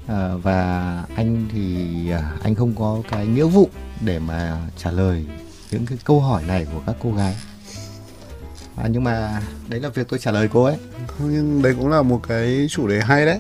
À, 0.06 0.34
và 0.42 1.04
anh 1.16 1.46
thì 1.52 2.10
à, 2.10 2.32
anh 2.42 2.54
không 2.54 2.74
có 2.78 3.02
cái 3.10 3.26
nghĩa 3.26 3.44
vụ 3.44 3.68
để 4.00 4.18
mà 4.18 4.58
trả 4.76 4.90
lời 4.90 5.24
những 5.70 5.86
cái 5.86 5.98
câu 6.04 6.20
hỏi 6.20 6.42
này 6.46 6.66
của 6.72 6.80
các 6.86 6.96
cô 7.02 7.12
gái. 7.12 7.36
À, 8.76 8.88
nhưng 8.90 9.04
mà 9.04 9.42
đấy 9.68 9.80
là 9.80 9.88
việc 9.88 10.08
tôi 10.08 10.18
trả 10.18 10.30
lời 10.30 10.48
cô 10.52 10.64
ấy. 10.64 10.76
Nhưng 11.20 11.62
đấy 11.62 11.74
cũng 11.78 11.88
là 11.88 12.02
một 12.02 12.20
cái 12.28 12.66
chủ 12.70 12.88
đề 12.88 13.00
hay 13.00 13.26
đấy 13.26 13.38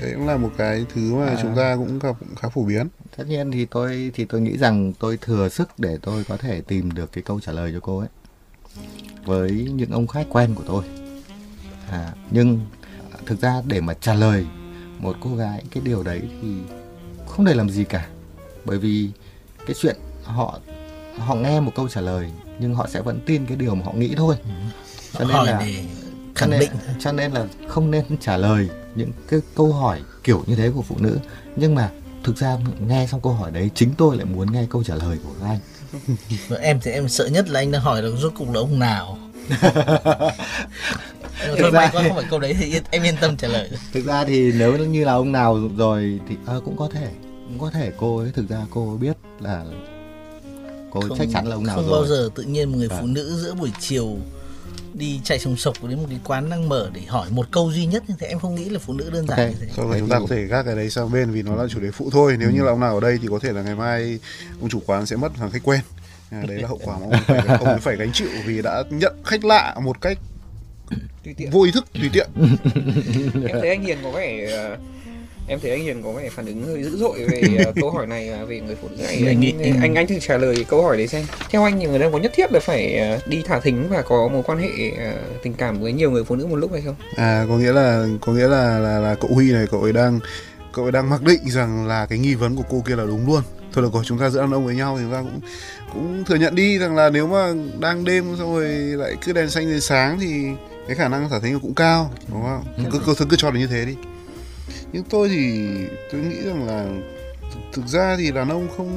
đấy 0.00 0.12
cũng 0.14 0.26
là 0.26 0.36
một 0.36 0.50
cái 0.58 0.86
thứ 0.94 1.14
mà 1.14 1.26
À. 1.26 1.38
chúng 1.42 1.56
ta 1.56 1.76
cũng 1.76 1.98
gặp 1.98 2.16
cũng 2.20 2.34
khá 2.34 2.48
phổ 2.48 2.62
biến. 2.62 2.88
Tất 3.16 3.24
nhiên 3.28 3.50
thì 3.50 3.64
tôi 3.66 4.10
thì 4.14 4.24
tôi 4.24 4.40
nghĩ 4.40 4.58
rằng 4.58 4.92
tôi 4.92 5.16
thừa 5.16 5.48
sức 5.48 5.68
để 5.78 5.98
tôi 6.02 6.24
có 6.24 6.36
thể 6.36 6.60
tìm 6.60 6.92
được 6.92 7.12
cái 7.12 7.22
câu 7.22 7.40
trả 7.40 7.52
lời 7.52 7.70
cho 7.74 7.80
cô 7.80 7.98
ấy. 7.98 8.08
Với 9.24 9.50
những 9.50 9.90
ông 9.90 10.06
khách 10.06 10.26
quen 10.30 10.54
của 10.54 10.64
tôi. 10.66 10.84
À, 11.90 12.12
nhưng 12.30 12.60
thực 13.26 13.40
ra 13.40 13.62
để 13.66 13.80
mà 13.80 13.94
trả 13.94 14.14
lời 14.14 14.46
một 14.98 15.16
cô 15.20 15.36
gái 15.36 15.64
cái 15.70 15.82
điều 15.86 16.02
đấy 16.02 16.20
thì 16.42 16.48
không 17.26 17.44
để 17.44 17.54
làm 17.54 17.70
gì 17.70 17.84
cả. 17.84 18.06
Bởi 18.64 18.78
vì 18.78 19.10
cái 19.66 19.76
chuyện 19.80 19.96
họ 20.24 20.58
họ 21.16 21.34
nghe 21.34 21.60
một 21.60 21.72
câu 21.74 21.88
trả 21.88 22.00
lời 22.00 22.30
nhưng 22.58 22.74
họ 22.74 22.86
sẽ 22.88 23.00
vẫn 23.00 23.20
tin 23.26 23.46
cái 23.46 23.56
điều 23.56 23.74
mà 23.74 23.84
họ 23.84 23.92
nghĩ 23.92 24.14
thôi. 24.16 24.36
Cho 25.12 25.24
nên 25.24 25.36
là 25.36 25.60
cho 25.60 25.66
khẳng 26.34 26.50
nên, 26.50 26.60
định. 26.60 26.70
cho 26.98 27.12
nên 27.12 27.32
là 27.32 27.46
không 27.68 27.90
nên 27.90 28.04
trả 28.20 28.36
lời 28.36 28.68
những 28.94 29.10
cái 29.28 29.40
câu 29.54 29.72
hỏi 29.72 30.00
kiểu 30.24 30.44
như 30.46 30.56
thế 30.56 30.70
của 30.74 30.82
phụ 30.82 30.96
nữ. 30.98 31.18
Nhưng 31.56 31.74
mà 31.74 31.90
thực 32.24 32.36
ra 32.36 32.56
nghe 32.88 33.06
xong 33.10 33.20
câu 33.20 33.32
hỏi 33.32 33.50
đấy 33.50 33.70
chính 33.74 33.90
tôi 33.98 34.16
lại 34.16 34.24
muốn 34.24 34.52
nghe 34.52 34.66
câu 34.70 34.84
trả 34.84 34.94
lời 34.94 35.18
của 35.24 35.30
các 35.40 35.46
anh. 35.46 35.58
Em 36.60 36.80
thì 36.82 36.90
em 36.90 37.08
sợ 37.08 37.26
nhất 37.26 37.48
là 37.48 37.60
anh 37.60 37.70
đang 37.70 37.82
hỏi 37.82 38.02
là 38.02 38.10
rốt 38.16 38.32
cuộc 38.38 38.46
là 38.54 38.60
ông 38.60 38.78
nào. 38.78 39.18
Thôi 41.58 41.72
may 41.72 41.88
quá 41.92 42.02
không 42.02 42.14
phải 42.16 42.24
câu 42.30 42.38
đấy 42.38 42.56
thì 42.60 42.66
yên, 42.66 42.82
em 42.90 43.02
yên 43.02 43.14
tâm 43.20 43.36
trả 43.36 43.48
lời. 43.48 43.70
Thực 43.92 44.04
ra 44.06 44.24
thì 44.24 44.52
nếu 44.52 44.76
như 44.78 45.04
là 45.04 45.12
ông 45.12 45.32
nào 45.32 45.60
rồi 45.76 46.20
thì 46.28 46.36
ờ, 46.46 46.60
cũng 46.64 46.76
có 46.76 46.88
thể 46.92 47.08
cũng 47.48 47.58
có 47.58 47.70
thể 47.70 47.92
cô 47.96 48.18
ấy. 48.18 48.30
Thực 48.34 48.48
ra 48.48 48.66
cô 48.70 48.88
ấy 48.88 48.98
biết 48.98 49.16
là 49.40 49.64
cô 50.90 51.00
ấy 51.00 51.10
chắc 51.18 51.28
chắn 51.32 51.46
là 51.46 51.56
ông 51.56 51.66
nào 51.66 51.76
không 51.76 51.86
rồi. 51.88 52.00
bao 52.00 52.06
giờ 52.08 52.28
tự 52.34 52.42
nhiên 52.42 52.70
một 52.72 52.78
người 52.78 52.88
Vâng. 52.88 53.00
phụ 53.00 53.06
nữ 53.06 53.40
giữa 53.42 53.54
buổi 53.54 53.70
chiều 53.80 54.16
đi 54.94 55.20
chạy 55.24 55.38
sồng 55.38 55.56
sộc 55.56 55.84
đến 55.84 55.98
một 55.98 56.06
cái 56.10 56.18
quán 56.24 56.50
đang 56.50 56.68
mở 56.68 56.90
để 56.94 57.00
hỏi 57.08 57.28
một 57.30 57.46
câu 57.50 57.72
duy 57.72 57.86
nhất 57.86 58.02
như 58.08 58.14
thế 58.18 58.26
em 58.26 58.38
không 58.38 58.54
nghĩ 58.54 58.64
là 58.64 58.78
phụ 58.78 58.92
nữ 58.92 59.10
đơn 59.12 59.26
giản 59.26 59.38
Ok. 59.38 59.48
như 59.48 59.54
thế. 59.60 59.66
Thôi 59.76 59.86
Thế 59.92 60.00
chúng 60.00 60.08
ta 60.08 60.18
có 60.18 60.26
thể 60.30 60.44
gác 60.46 60.64
cái 60.66 60.76
đấy 60.76 60.90
sang 60.90 61.12
bên 61.12 61.30
vì 61.30 61.42
nó 61.42 61.54
là 61.56 61.68
chủ 61.70 61.80
đề 61.80 61.90
phụ 61.90 62.10
thôi. 62.12 62.36
Nếu 62.38 62.50
như 62.50 62.62
là 62.62 62.70
ông 62.70 62.80
nào 62.80 62.94
ở 62.94 63.00
đây 63.00 63.18
thì 63.22 63.28
có 63.30 63.38
thể 63.38 63.52
là 63.52 63.62
ngày 63.62 63.74
mai 63.74 64.18
ông 64.60 64.68
chủ 64.70 64.80
quán 64.86 65.06
sẽ 65.06 65.16
mất 65.16 65.36
hàng 65.36 65.50
khách 65.50 65.62
quen. 65.64 65.80
À, 66.30 66.42
Đấy 66.48 66.58
là 66.62 66.68
hậu 66.68 66.80
quả 66.84 66.98
mà 66.98 67.06
ông 67.06 67.22
phải, 67.26 67.38
ông 67.58 67.68
ấy 67.68 67.78
phải 67.80 67.96
gánh 67.96 68.12
chịu 68.12 68.28
vì 68.46 68.62
đã 68.62 68.82
nhận 68.90 69.14
khách 69.24 69.44
lạ 69.44 69.74
một 69.82 70.00
cách 70.00 70.18
tùy 71.24 71.34
tiện. 71.36 71.50
vô 71.50 71.62
ý 71.62 71.70
thức 71.72 71.84
tùy 71.94 72.10
tiện. 72.12 72.28
Em 73.48 73.56
thấy 73.60 73.68
anh 73.68 73.82
Hiền 73.82 73.98
có 74.02 74.10
vẻ 74.10 74.46
ờ, 74.52 74.76
em 75.50 75.60
thấy 75.60 75.70
anh 75.70 75.82
Hiền 75.82 76.02
có 76.02 76.12
vẻ 76.12 76.28
phản 76.30 76.46
ứng 76.46 76.66
hơi 76.66 76.82
dữ 76.82 76.96
dội 76.96 77.24
về 77.24 77.42
ờ, 77.64 77.72
câu 77.80 77.90
hỏi 77.90 78.06
này 78.06 78.28
ờ, 78.28 78.46
về 78.46 78.60
người 78.60 78.76
phụ 78.82 78.88
nữ 78.90 78.96
này. 79.04 79.16
Anh, 79.26 79.44
anh, 79.44 79.58
em- 79.62 79.76
anh 79.82 79.94
anh 79.94 80.06
thử 80.06 80.18
trả 80.18 80.36
lời 80.36 80.64
câu 80.68 80.82
hỏi 80.82 80.96
đấy 80.96 81.06
xem. 81.08 81.24
Theo 81.50 81.64
anh 81.64 81.80
thì 81.80 81.86
người 81.86 81.98
đàn 81.98 82.06
ông 82.06 82.12
có 82.12 82.18
nhất 82.18 82.32
thiết 82.34 82.52
là 82.52 82.60
phải 82.60 83.00
đi 83.26 83.42
thả 83.46 83.60
thính 83.60 83.88
và 83.90 84.02
có 84.02 84.28
mối 84.28 84.42
quan 84.46 84.58
hệ 84.58 84.68
tình 85.42 85.54
cảm 85.54 85.80
với 85.80 85.92
nhiều 85.92 86.10
người 86.10 86.24
phụ 86.24 86.36
nữ 86.36 86.46
một 86.46 86.56
lúc 86.56 86.72
hay 86.72 86.82
không? 86.82 86.94
À 87.16 87.44
có 87.48 87.56
nghĩa 87.56 87.72
là 87.72 88.06
có 88.20 88.32
nghĩa 88.32 88.48
là 88.48 88.78
là, 88.78 88.98
là 88.98 89.14
cậu 89.14 89.30
Huy 89.34 89.52
này 89.52 89.66
cậu 89.70 89.82
ấy 89.82 89.92
đang 89.92 90.20
cậu 90.72 90.84
ấy 90.84 90.92
đang 90.92 91.10
mặc 91.10 91.22
định 91.22 91.40
rằng 91.50 91.86
là 91.86 92.06
cái 92.06 92.18
nghi 92.18 92.34
vấn 92.34 92.56
của 92.56 92.64
cô 92.70 92.82
kia 92.86 92.96
là 92.96 93.04
đúng 93.04 93.26
luôn. 93.26 93.42
Thôi 93.72 93.84
được 93.84 93.92
rồi 93.94 94.02
chúng 94.06 94.18
ta 94.18 94.30
giữa 94.30 94.40
đàn 94.40 94.50
ông 94.50 94.66
với 94.66 94.74
nhau 94.74 94.96
thì 94.98 95.04
chúng 95.04 95.12
ta 95.12 95.20
cũng 95.22 95.40
cũng 95.92 96.24
thừa 96.24 96.34
nhận 96.36 96.54
đi 96.54 96.78
rằng 96.78 96.96
là 96.96 97.10
nếu 97.10 97.26
mà 97.26 97.52
đang 97.80 98.04
đêm 98.04 98.24
xong 98.38 98.54
rồi 98.54 98.68
lại 98.74 99.16
cứ 99.24 99.32
đèn 99.32 99.50
xanh 99.50 99.70
đến 99.70 99.80
sáng 99.80 100.18
thì 100.20 100.44
cái 100.86 100.96
khả 100.96 101.08
năng 101.08 101.28
thả 101.28 101.38
thính 101.40 101.60
cũng 101.60 101.74
cao 101.74 102.10
đúng 102.28 102.42
không? 102.42 102.64
Cứ 102.92 102.98
cứ, 103.06 103.14
cứ, 103.18 103.24
cứ 103.30 103.36
cho 103.36 103.50
là 103.50 103.58
như 103.58 103.66
thế 103.66 103.84
đi 103.84 103.94
nhưng 104.92 105.04
tôi 105.04 105.28
thì 105.28 105.68
tôi 106.12 106.20
nghĩ 106.20 106.42
rằng 106.44 106.66
là 106.66 106.86
thực 107.72 107.86
ra 107.86 108.16
thì 108.18 108.30
đàn 108.30 108.48
ông 108.48 108.68
không 108.76 108.90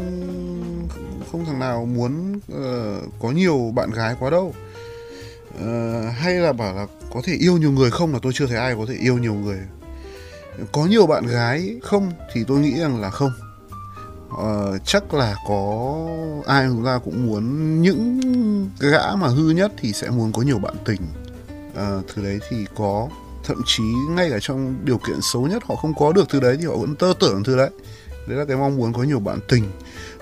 không 1.31 1.45
thằng 1.45 1.59
nào 1.59 1.85
muốn 1.85 2.33
uh, 2.35 3.13
có 3.21 3.31
nhiều 3.31 3.71
bạn 3.75 3.91
gái 3.91 4.15
quá 4.19 4.29
đâu. 4.29 4.53
Uh, 5.55 6.13
hay 6.13 6.33
là 6.33 6.53
bảo 6.53 6.75
là 6.75 6.87
có 7.13 7.21
thể 7.23 7.33
yêu 7.33 7.57
nhiều 7.57 7.71
người 7.71 7.91
không 7.91 8.13
là 8.13 8.19
tôi 8.21 8.33
chưa 8.35 8.47
thấy 8.47 8.57
ai 8.57 8.75
có 8.75 8.85
thể 8.87 8.95
yêu 8.95 9.17
nhiều 9.17 9.33
người. 9.33 9.59
Có 10.71 10.85
nhiều 10.85 11.07
bạn 11.07 11.25
gái 11.25 11.75
không 11.83 12.11
thì 12.33 12.43
tôi 12.47 12.59
nghĩ 12.59 12.79
rằng 12.79 13.01
là 13.01 13.09
không. 13.09 13.31
Uh, 14.31 14.81
chắc 14.85 15.13
là 15.13 15.35
có 15.47 15.95
ai 16.47 16.65
chúng 16.67 16.85
ta 16.85 16.99
cũng 17.05 17.27
muốn 17.27 17.81
những 17.81 18.19
gã 18.79 19.15
mà 19.15 19.27
hư 19.27 19.49
nhất 19.49 19.71
thì 19.77 19.93
sẽ 19.93 20.09
muốn 20.09 20.31
có 20.31 20.41
nhiều 20.41 20.59
bạn 20.59 20.75
tình. 20.85 21.01
Uh, 21.71 22.05
thứ 22.07 22.23
đấy 22.23 22.39
thì 22.49 22.65
có 22.75 23.09
thậm 23.43 23.61
chí 23.65 23.83
ngay 23.83 24.29
cả 24.29 24.37
trong 24.41 24.75
điều 24.83 24.97
kiện 24.97 25.21
xấu 25.21 25.47
nhất 25.47 25.63
họ 25.65 25.75
không 25.75 25.93
có 25.93 26.11
được 26.11 26.29
thứ 26.29 26.39
đấy 26.39 26.57
thì 26.59 26.65
họ 26.65 26.75
vẫn 26.77 26.95
tơ 26.95 27.13
tưởng 27.19 27.43
thứ 27.43 27.57
đấy. 27.57 27.69
Đấy 28.27 28.37
là 28.37 28.45
cái 28.45 28.57
mong 28.57 28.77
muốn 28.77 28.93
có 28.93 29.03
nhiều 29.03 29.19
bạn 29.19 29.39
tình, 29.47 29.71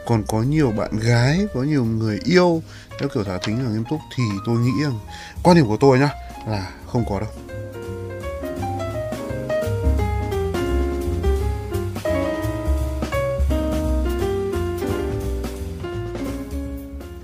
còn 0.05 0.23
có 0.27 0.41
nhiều 0.41 0.71
bạn 0.71 0.99
gái, 0.99 1.47
có 1.53 1.63
nhiều 1.63 1.85
người 1.85 2.19
yêu. 2.23 2.63
Theo 2.99 3.09
kiểu 3.13 3.23
thả 3.23 3.37
thính 3.37 3.65
và 3.65 3.71
nghiêm 3.71 3.83
túc 3.89 3.99
thì 4.15 4.23
tôi 4.45 4.59
nghĩ 4.59 4.83
rằng 4.83 4.99
quan 5.43 5.55
điểm 5.55 5.67
của 5.67 5.77
tôi 5.77 5.99
nhá, 5.99 6.09
là 6.47 6.71
không 6.85 7.05
có 7.09 7.19
đâu. 7.19 7.29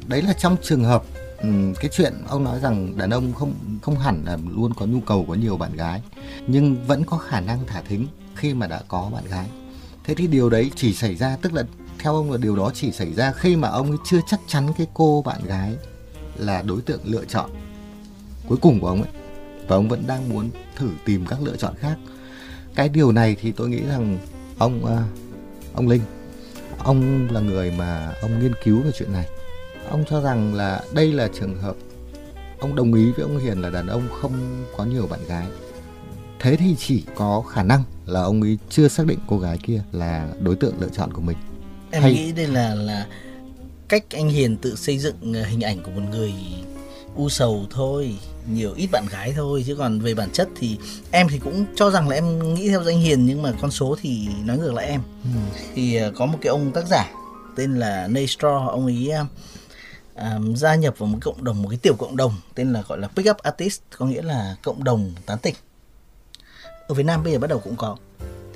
Đấy 0.08 0.22
là 0.22 0.34
trong 0.34 0.58
trường 0.62 0.84
hợp 0.84 1.04
Ừ, 1.48 1.74
cái 1.80 1.92
chuyện 1.94 2.14
ông 2.28 2.44
nói 2.44 2.60
rằng 2.60 2.98
đàn 2.98 3.10
ông 3.10 3.34
không 3.34 3.54
không 3.82 4.00
hẳn 4.00 4.24
là 4.26 4.38
luôn 4.56 4.74
có 4.74 4.86
nhu 4.86 5.00
cầu 5.00 5.26
có 5.28 5.34
nhiều 5.34 5.58
bạn 5.58 5.76
gái, 5.76 6.02
nhưng 6.48 6.88
vẫn 6.88 7.04
có 7.04 7.18
khả 7.18 7.40
năng 7.40 7.60
thả 7.68 7.82
thính 7.82 8.08
khi 8.36 8.54
mà 8.54 8.68
đã 8.68 8.82
có 8.88 9.10
bạn 9.14 9.24
gái. 9.26 9.48
Thế 10.04 10.16
thì 10.16 10.28
điều 10.28 10.50
đấy 10.50 10.72
chỉ 10.76 10.94
xảy 10.94 11.16
ra, 11.16 11.38
tức 11.42 11.54
là 11.54 11.64
theo 12.00 12.16
ông 12.16 12.32
là 12.32 12.38
điều 12.38 12.56
đó 12.56 12.72
chỉ 12.74 12.92
xảy 12.92 13.14
ra 13.14 13.32
khi 13.32 13.56
mà 13.56 13.68
ông 13.68 13.90
ấy 13.90 13.98
chưa 14.06 14.20
chắc 14.28 14.40
chắn 14.48 14.68
cái 14.78 14.88
cô 14.94 15.24
bạn 15.26 15.46
gái 15.46 15.76
là 16.36 16.62
đối 16.62 16.82
tượng 16.82 17.02
lựa 17.04 17.26
chọn 17.26 17.50
cuối 18.48 18.58
cùng 18.62 18.80
của 18.80 18.88
ông 18.88 19.02
ấy. 19.02 19.12
Và 19.68 19.76
ông 19.76 19.90
vẫn 19.90 20.04
đang 20.08 20.30
muốn 20.30 20.50
thử 20.76 20.90
tìm 21.06 21.26
các 21.26 21.42
lựa 21.42 21.56
chọn 21.56 21.74
khác. 21.80 21.98
Cái 22.76 22.90
điều 22.90 23.12
này 23.12 23.36
thì 23.42 23.52
tôi 23.52 23.70
nghĩ 23.70 23.82
rằng 23.90 24.18
ông 24.58 24.86
à, 24.86 25.04
ông 25.74 25.88
linh, 25.88 26.02
ông 26.78 27.28
là 27.32 27.40
người 27.40 27.72
mà 27.72 28.14
ông 28.22 28.40
nghiên 28.40 28.54
cứu 28.64 28.82
về 28.82 28.92
chuyện 28.98 29.14
này 29.14 29.28
ông 29.90 30.04
cho 30.10 30.22
rằng 30.22 30.54
là 30.54 30.82
đây 30.94 31.14
là 31.14 31.30
trường 31.40 31.62
hợp 31.62 31.76
ông 32.60 32.76
đồng 32.76 32.94
ý 32.94 33.12
với 33.12 33.24
ông 33.24 33.40
hiền 33.40 33.62
là 33.62 33.70
đàn 33.70 33.88
ông 33.88 34.08
không 34.22 34.66
có 34.78 34.86
nhiều 34.86 35.08
bạn 35.08 35.20
gái. 35.28 35.48
Thế 36.40 36.56
thì 36.56 36.76
chỉ 36.80 37.04
có 37.16 37.42
khả 37.42 37.64
năng 37.64 37.84
là 38.06 38.22
ông 38.22 38.42
ấy 38.42 38.58
chưa 38.70 38.88
xác 38.88 39.06
định 39.06 39.20
cô 39.28 39.40
gái 39.40 39.58
kia 39.64 39.82
là 39.92 40.28
đối 40.40 40.56
tượng 40.56 40.74
lựa 40.80 40.90
chọn 40.90 41.14
của 41.14 41.22
mình. 41.22 41.38
Em 41.92 42.02
Hay... 42.02 42.14
nghĩ 42.14 42.32
đây 42.32 42.48
là 42.48 42.76
là 42.76 43.08
cách 43.88 44.04
anh 44.12 44.30
hiền 44.30 44.58
tự 44.58 44.76
xây 44.76 44.98
dựng 44.98 45.34
ờ, 45.34 45.44
hình 45.44 45.62
ảnh 45.62 45.84
của 45.84 45.92
một 45.92 46.02
người 46.12 46.34
u 47.16 47.30
sầu 47.30 47.66
thôi 47.70 48.16
nhiều 48.52 48.74
ít 48.76 48.88
bạn 48.92 49.06
gái 49.12 49.34
thôi. 49.36 49.64
Chứ 49.68 49.76
còn 49.76 50.00
về 50.00 50.14
bản 50.14 50.30
chất 50.32 50.50
thì 50.60 50.78
em 51.12 51.28
thì 51.30 51.40
cũng 51.40 51.66
cho 51.76 51.92
rằng 51.92 52.10
là 52.10 52.16
em 52.16 52.54
nghĩ 52.54 52.70
theo 52.70 52.84
danh 52.84 53.00
hiền 53.00 53.26
nhưng 53.26 53.42
mà 53.42 53.54
con 53.62 53.72
số 53.72 53.96
thì 54.02 54.28
nói 54.46 54.58
ngược 54.58 54.74
lại 54.74 54.86
em. 54.86 55.02
Ừ. 55.24 55.40
thì 55.76 55.96
ờ, 55.96 56.12
có 56.16 56.26
một 56.26 56.38
cái 56.42 56.50
ông 56.50 56.72
tác 56.72 56.88
giả 56.88 57.12
tên 57.56 57.76
là 57.76 58.08
Nate 58.08 58.26
Straw 58.26 58.68
ông 58.68 58.86
ấy 58.86 59.12
um, 60.18 60.56
gia 60.56 60.76
nhập 60.76 60.96
vào 60.98 61.08
một 61.08 61.18
cộng 61.22 61.44
đồng 61.44 61.62
một 61.62 61.70
cái 61.70 61.80
tiểu 61.82 61.96
cộng 62.00 62.18
đồng 62.18 62.34
tên 62.56 62.74
là 62.74 62.84
gọi 62.88 62.98
là 62.98 63.08
pick 63.08 63.30
up 63.30 63.38
artist 63.38 63.82
có 63.98 64.06
nghĩa 64.06 64.22
là 64.22 64.56
cộng 64.64 64.84
đồng 64.84 65.12
tán 65.26 65.38
tỉnh 65.38 65.56
ở 66.88 66.96
Việt 66.96 67.06
Nam 67.06 67.24
bây 67.24 67.34
giờ 67.34 67.40
bắt 67.40 67.48
đầu 67.48 67.60
cũng 67.60 67.76
có 67.76 67.98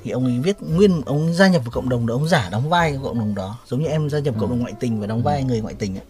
thì 0.04 0.10
ông 0.10 0.24
ấy 0.24 0.38
viết 0.42 0.56
nguyên 0.62 1.02
ông 1.06 1.34
gia 1.34 1.48
nhập 1.48 1.62
vào 1.64 1.70
cộng 1.70 1.88
đồng 1.88 2.06
đó 2.06 2.14
ông 2.14 2.28
giả 2.28 2.48
đóng 2.52 2.68
vai 2.68 2.98
cộng 3.02 3.18
đồng 3.18 3.34
đó 3.34 3.58
giống 3.66 3.82
như 3.82 3.88
em 3.88 4.10
gia 4.10 4.18
nhập 4.18 4.34
ừ. 4.34 4.40
cộng 4.40 4.50
đồng 4.50 4.60
ngoại 4.60 4.74
tình 4.80 5.00
và 5.00 5.06
đóng 5.06 5.22
vai 5.22 5.40
ừ. 5.40 5.44
người 5.44 5.60
ngoại 5.60 5.74
tình 5.78 5.96
ấy. 5.96 6.04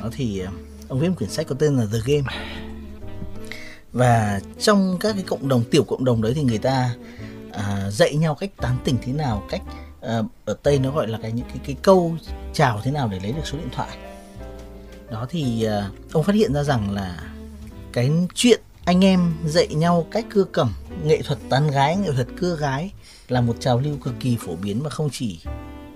đó 0.00 0.08
thì 0.12 0.38
ờ, 0.38 0.50
ông 0.88 1.00
viết 1.00 1.08
một 1.08 1.14
quyển 1.18 1.30
sách 1.30 1.46
có 1.48 1.56
tên 1.58 1.76
là 1.76 1.86
The 1.92 1.98
Game 2.06 2.36
và 3.92 4.40
trong 4.58 4.96
các 5.00 5.12
cái 5.12 5.24
cộng 5.26 5.48
đồng 5.48 5.64
tiểu 5.70 5.84
cộng 5.84 6.04
đồng 6.04 6.22
đấy 6.22 6.32
thì 6.34 6.42
người 6.42 6.58
ta 6.58 6.94
à, 7.52 7.90
dạy 7.90 8.16
nhau 8.16 8.34
cách 8.34 8.50
tán 8.56 8.76
tỉnh 8.84 8.96
thế 9.02 9.12
nào 9.12 9.42
cách 9.50 9.62
à, 10.00 10.22
ở 10.44 10.56
tây 10.62 10.78
nó 10.78 10.90
gọi 10.90 11.08
là 11.08 11.18
cái 11.22 11.32
những 11.32 11.46
cái 11.48 11.58
cái 11.66 11.76
câu 11.82 12.16
chào 12.52 12.80
thế 12.84 12.90
nào 12.90 13.08
để 13.08 13.20
lấy 13.20 13.32
được 13.32 13.46
số 13.46 13.58
điện 13.58 13.68
thoại 13.72 13.88
đó 15.10 15.26
thì 15.30 15.64
à, 15.64 15.90
ông 16.12 16.24
phát 16.24 16.34
hiện 16.34 16.54
ra 16.54 16.62
rằng 16.62 16.90
là 16.90 17.18
cái 17.92 18.10
chuyện 18.34 18.60
anh 18.84 19.04
em 19.04 19.34
dạy 19.46 19.66
nhau 19.66 20.06
cách 20.10 20.26
cưa 20.30 20.44
cẩm 20.44 20.72
nghệ 21.04 21.22
thuật 21.22 21.38
tán 21.48 21.70
gái 21.70 21.96
nghệ 21.96 22.12
thuật 22.12 22.26
cưa 22.40 22.56
gái 22.56 22.92
là 23.28 23.40
một 23.40 23.56
trào 23.60 23.80
lưu 23.80 23.96
cực 24.04 24.14
kỳ 24.20 24.36
phổ 24.40 24.56
biến 24.56 24.82
và 24.82 24.90
không 24.90 25.08
chỉ 25.12 25.40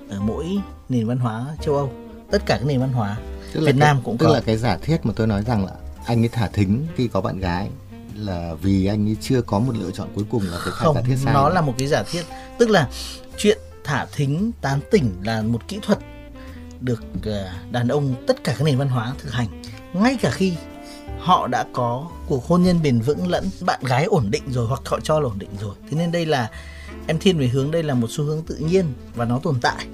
ở 0.08 0.20
mỗi 0.20 0.46
nền 0.88 1.06
văn 1.06 1.18
hóa 1.18 1.46
châu 1.62 1.76
Âu 1.76 1.92
tất 2.30 2.42
cả 2.46 2.56
các 2.58 2.66
nền 2.66 2.80
văn 2.80 2.92
hóa 2.92 3.16
tức 3.52 3.66
Việt 3.66 3.76
Nam 3.76 4.00
cũng 4.04 4.18
tức 4.18 4.26
có. 4.26 4.32
là 4.32 4.40
cái 4.40 4.56
giả 4.56 4.78
thiết 4.82 5.06
mà 5.06 5.12
tôi 5.16 5.26
nói 5.26 5.42
rằng 5.42 5.66
là 5.66 5.72
anh 6.06 6.22
ấy 6.22 6.28
thả 6.28 6.48
thính 6.48 6.86
khi 6.96 7.08
có 7.08 7.20
bạn 7.20 7.38
gái 7.38 7.68
là 8.14 8.54
vì 8.62 8.86
anh 8.86 9.08
ấy 9.08 9.16
chưa 9.20 9.42
có 9.42 9.58
một 9.58 9.72
lựa 9.76 9.90
chọn 9.90 10.08
cuối 10.14 10.24
cùng 10.30 10.42
là 10.42 10.58
cái 10.64 10.72
không 10.72 10.94
giả 10.94 11.00
thiết 11.00 11.16
sai 11.24 11.34
nó 11.34 11.48
là 11.48 11.60
một 11.60 11.74
cái 11.78 11.88
giả 11.88 12.02
thiết 12.10 12.22
tức 12.58 12.70
là 12.70 12.88
chuyện 13.36 13.58
thả 13.84 14.06
thính 14.12 14.52
tán 14.60 14.80
tỉnh 14.90 15.10
là 15.22 15.42
một 15.42 15.68
kỹ 15.68 15.78
thuật 15.82 15.98
được 16.80 17.02
ờ, 17.24 17.50
đàn 17.70 17.88
ông 17.88 18.14
tất 18.26 18.44
cả 18.44 18.54
các 18.58 18.64
nền 18.64 18.78
văn 18.78 18.88
hóa 18.88 19.12
thực 19.18 19.32
hành. 19.32 19.62
Ngay 19.92 20.16
cả 20.20 20.30
khi 20.30 20.52
họ 21.18 21.46
đã 21.46 21.64
có 21.72 22.08
cuộc 22.26 22.46
hôn 22.46 22.62
nhân 22.62 22.82
bền 22.82 23.00
vững 23.00 23.28
lẫn 23.28 23.50
bạn 23.60 23.80
gái 23.84 24.04
ổn 24.04 24.30
định 24.30 24.42
rồi 24.50 24.66
hoặc 24.66 24.80
họ 24.84 25.00
cho 25.00 25.20
là 25.20 25.26
ổn 25.26 25.38
định 25.38 25.50
rồi. 25.60 25.74
Thế 25.90 25.96
nên 25.96 26.12
đây 26.12 26.26
là, 26.26 26.50
em 27.06 27.18
thiên 27.18 27.38
về 27.38 27.46
hướng 27.46 27.70
đây 27.70 27.82
là 27.82 27.94
một 27.94 28.06
xu 28.10 28.24
hướng 28.24 28.42
tự 28.42 28.56
nhiên 28.56 28.84
và 29.14 29.24
nó 29.24 29.38
tồn 29.38 29.60
tại, 29.60 29.86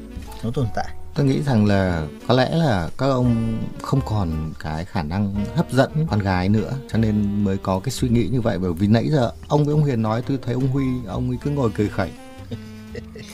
nó 0.43 0.51
tồn 0.55 0.67
tại. 0.75 0.89
Tôi 1.15 1.27
nghĩ 1.27 1.43
rằng 1.43 1.67
là 1.67 2.07
có 2.29 2.35
lẽ 2.35 2.57
là 2.57 2.91
các 2.99 3.07
ông 3.07 3.59
không 3.83 4.01
còn 4.07 4.53
cái 4.59 4.85
khả 4.85 5.03
năng 5.03 5.45
hấp 5.57 5.73
dẫn 5.73 5.91
con 6.11 6.19
gái 6.19 6.49
nữa, 6.49 6.73
cho 6.93 6.99
nên 6.99 7.45
mới 7.45 7.57
có 7.57 7.81
cái 7.81 7.91
suy 7.91 8.09
nghĩ 8.09 8.29
như 8.33 8.41
vậy. 8.41 8.59
Bởi 8.59 8.73
vì 8.73 8.87
nãy 8.87 9.09
giờ 9.11 9.31
ông 9.49 9.65
với 9.65 9.73
ông 9.73 9.85
Hiền 9.85 10.03
nói, 10.03 10.23
tôi 10.23 10.39
thấy 10.43 10.55
ông 10.55 10.69
Huy, 10.69 10.85
ông 11.07 11.31
ấy 11.31 11.39
cứ 11.43 11.51
ngồi 11.51 11.71
cười 11.75 11.89
khẩy 11.89 12.11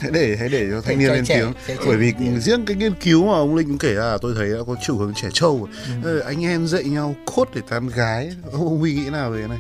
hãy 0.01 0.11
để 0.11 0.37
hãy 0.39 0.49
để 0.49 0.69
cho 0.71 0.81
thanh 0.81 0.99
niên 0.99 1.13
lên 1.13 1.25
tiếng. 1.29 1.53
bởi 1.87 1.97
vì 1.97 2.13
riêng 2.39 2.65
cái 2.67 2.77
nghiên 2.77 2.95
cứu 2.95 3.27
mà 3.27 3.33
ông 3.33 3.55
linh 3.55 3.69
cũng 3.69 3.79
kể 3.79 3.95
ra 3.95 4.17
tôi 4.23 4.35
thấy 4.37 4.51
đã 4.51 4.59
có 4.67 4.77
chiều 4.87 4.97
hướng 4.97 5.15
trẻ 5.15 5.29
trâu. 5.33 5.69
Ừ. 6.03 6.19
anh 6.19 6.45
em 6.45 6.67
dạy 6.67 6.85
nhau 6.85 7.15
cốt 7.35 7.49
để 7.55 7.61
tán 7.69 7.89
gái. 7.89 8.31
Ông 8.53 8.79
huy 8.79 8.95
nghĩ 8.95 9.11
nào 9.11 9.31
về 9.31 9.39
cái 9.39 9.49
này? 9.49 9.59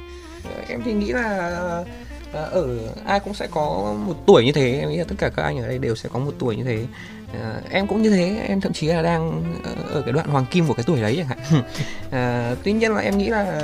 Em 0.68 0.82
thì 0.84 0.92
nghĩ 0.92 1.12
là 1.12 1.48
ở 2.32 2.78
ai 3.06 3.20
cũng 3.20 3.34
sẽ 3.34 3.46
có 3.50 3.94
một 4.06 4.14
tuổi 4.26 4.44
như 4.44 4.52
thế. 4.52 4.78
Em 4.80 4.90
nghĩ 4.90 4.96
là 4.96 5.04
tất 5.08 5.14
cả 5.18 5.30
các 5.36 5.42
anh 5.42 5.58
ở 5.58 5.68
đây 5.68 5.78
đều 5.78 5.96
sẽ 5.96 6.08
có 6.12 6.18
một 6.18 6.32
tuổi 6.38 6.56
như 6.56 6.64
thế. 6.64 6.84
À, 7.40 7.60
em 7.70 7.86
cũng 7.86 8.02
như 8.02 8.10
thế. 8.10 8.44
Em 8.48 8.60
thậm 8.60 8.72
chí 8.72 8.86
là 8.86 9.02
đang 9.02 9.42
ở 9.92 10.02
cái 10.02 10.12
đoạn 10.12 10.28
hoàng 10.28 10.46
kim 10.50 10.66
của 10.66 10.74
cái 10.74 10.84
tuổi 10.86 11.02
đấy 11.02 11.14
chẳng 11.16 11.26
hạn. 11.26 11.62
À, 12.10 12.54
tuy 12.62 12.72
nhiên 12.72 12.92
là 12.92 13.00
em 13.00 13.18
nghĩ 13.18 13.28
là 13.28 13.60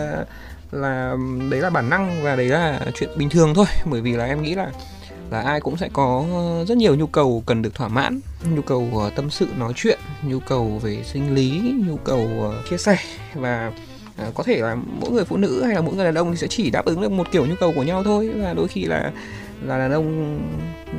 là 0.73 1.16
đấy 1.50 1.61
là 1.61 1.70
bản 1.70 1.90
năng 1.90 2.23
và 2.23 2.37
đấy 2.37 2.49
là 2.49 2.80
chuyện 2.94 3.11
bình 3.16 3.30
thường 3.30 3.54
thôi. 3.54 3.66
Bởi 3.85 4.00
vì 4.00 4.12
là 4.12 4.25
em 4.25 4.42
nghĩ 4.42 4.54
là 4.54 4.70
là 5.30 5.40
ai 5.40 5.61
cũng 5.61 5.76
sẽ 5.76 5.88
có 5.92 6.25
rất 6.68 6.78
nhiều 6.78 6.97
nhu 6.97 7.06
cầu 7.06 7.42
cần 7.47 7.62
được 7.62 7.75
thỏa 7.75 7.88
mãn. 7.88 8.20
Nhu 8.54 8.62
cầu 8.62 8.90
ờ, 8.94 9.11
tâm 9.16 9.30
sự 9.30 9.47
nói 9.58 9.73
chuyện 9.76 9.99
nhu 10.23 10.38
cầu 10.40 10.80
về 10.82 11.02
sinh 11.04 11.35
lý 11.35 11.75
nhu 11.87 11.97
cầu 11.97 12.28
ờ, 12.40 12.62
chia 12.70 12.78
sẻ. 12.78 12.99
Và 13.35 13.73
ờ, 14.16 14.32
có 14.35 14.42
thể 14.42 14.56
là 14.56 14.75
mỗi 14.75 15.11
người 15.11 15.25
phụ 15.25 15.37
nữ 15.37 15.64
hay 15.64 15.75
là 15.75 15.80
mỗi 15.80 15.94
người 15.94 16.04
đàn 16.04 16.14
ông 16.14 16.30
thì 16.30 16.37
sẽ 16.37 16.47
chỉ 16.47 16.70
đáp 16.70 16.85
ứng 16.85 17.00
được 17.00 17.12
một 17.12 17.26
kiểu 17.32 17.47
nhu 17.47 17.54
cầu 17.61 17.73
của 17.75 17.82
nhau 17.82 18.04
thôi. 18.04 18.30
Và 18.37 18.54
đôi 18.54 18.68
khi 18.68 18.85
là 18.85 19.12
là 19.62 19.78
đàn 19.78 19.92
ông 19.92 20.38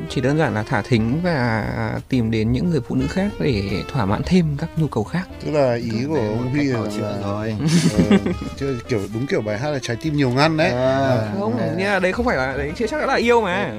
chỉ 0.08 0.20
đơn 0.20 0.38
giản 0.38 0.54
là 0.54 0.62
thả 0.62 0.82
thính 0.82 1.20
và 1.22 2.00
tìm 2.08 2.30
đến 2.30 2.52
những 2.52 2.70
người 2.70 2.80
phụ 2.80 2.94
nữ 2.94 3.06
khác 3.06 3.30
để 3.40 3.82
thỏa 3.92 4.06
mãn 4.06 4.22
thêm 4.26 4.56
các 4.58 4.68
nhu 4.76 4.86
cầu 4.86 5.04
khác. 5.04 5.28
Tức 5.44 5.52
là 5.52 5.74
ý 5.74 6.04
của 6.08 6.16
ông 6.16 6.50
huy 6.50 6.64
là, 6.64 6.80
là 6.80 7.18
rồi. 7.22 7.56
uh, 8.70 8.88
kiểu 8.88 9.00
đúng 9.14 9.26
kiểu 9.26 9.40
bài 9.40 9.58
hát 9.58 9.70
là 9.70 9.78
trái 9.82 9.96
tim 9.96 10.16
nhiều 10.16 10.30
ngăn 10.30 10.56
đấy. 10.56 10.70
À, 10.70 11.32
không 11.38 11.58
à. 11.58 11.74
nha 11.78 11.98
đấy 11.98 12.12
không 12.12 12.26
phải 12.26 12.36
là 12.36 12.56
đấy 12.56 12.72
chưa 12.76 12.86
chắc 12.86 13.00
đã 13.00 13.06
là 13.06 13.14
yêu 13.14 13.40
mà 13.40 13.72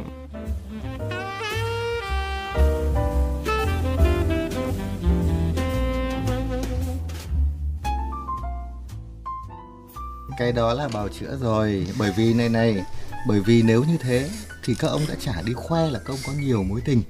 cái 10.41 10.51
đó 10.51 10.73
là 10.73 10.87
bào 10.87 11.07
chữa 11.19 11.37
rồi. 11.41 11.87
Bởi 11.97 12.11
vì 12.11 12.33
này 12.33 12.49
này 12.49 12.83
bởi 13.27 13.39
vì 13.39 13.61
nếu 13.61 13.83
như 13.83 13.97
thế 13.97 14.29
thì 14.63 14.75
các 14.79 14.87
ông 14.87 15.01
đã 15.07 15.15
chả 15.19 15.41
đi 15.45 15.53
khoe 15.53 15.89
là 15.89 15.99
các 15.99 16.13
ông 16.13 16.19
có 16.27 16.33
nhiều 16.33 16.63
mối 16.63 16.81
tình. 16.85 17.03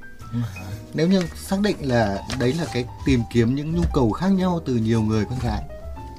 Nếu 0.93 1.07
như 1.07 1.21
xác 1.35 1.59
định 1.61 1.77
là 1.81 2.23
đấy 2.39 2.53
là 2.53 2.65
cái 2.73 2.85
tìm 3.05 3.21
kiếm 3.33 3.55
những 3.55 3.75
nhu 3.75 3.81
cầu 3.93 4.11
khác 4.11 4.27
nhau 4.31 4.61
từ 4.65 4.75
nhiều 4.75 5.01
người 5.01 5.25
con 5.25 5.39
gái 5.43 5.63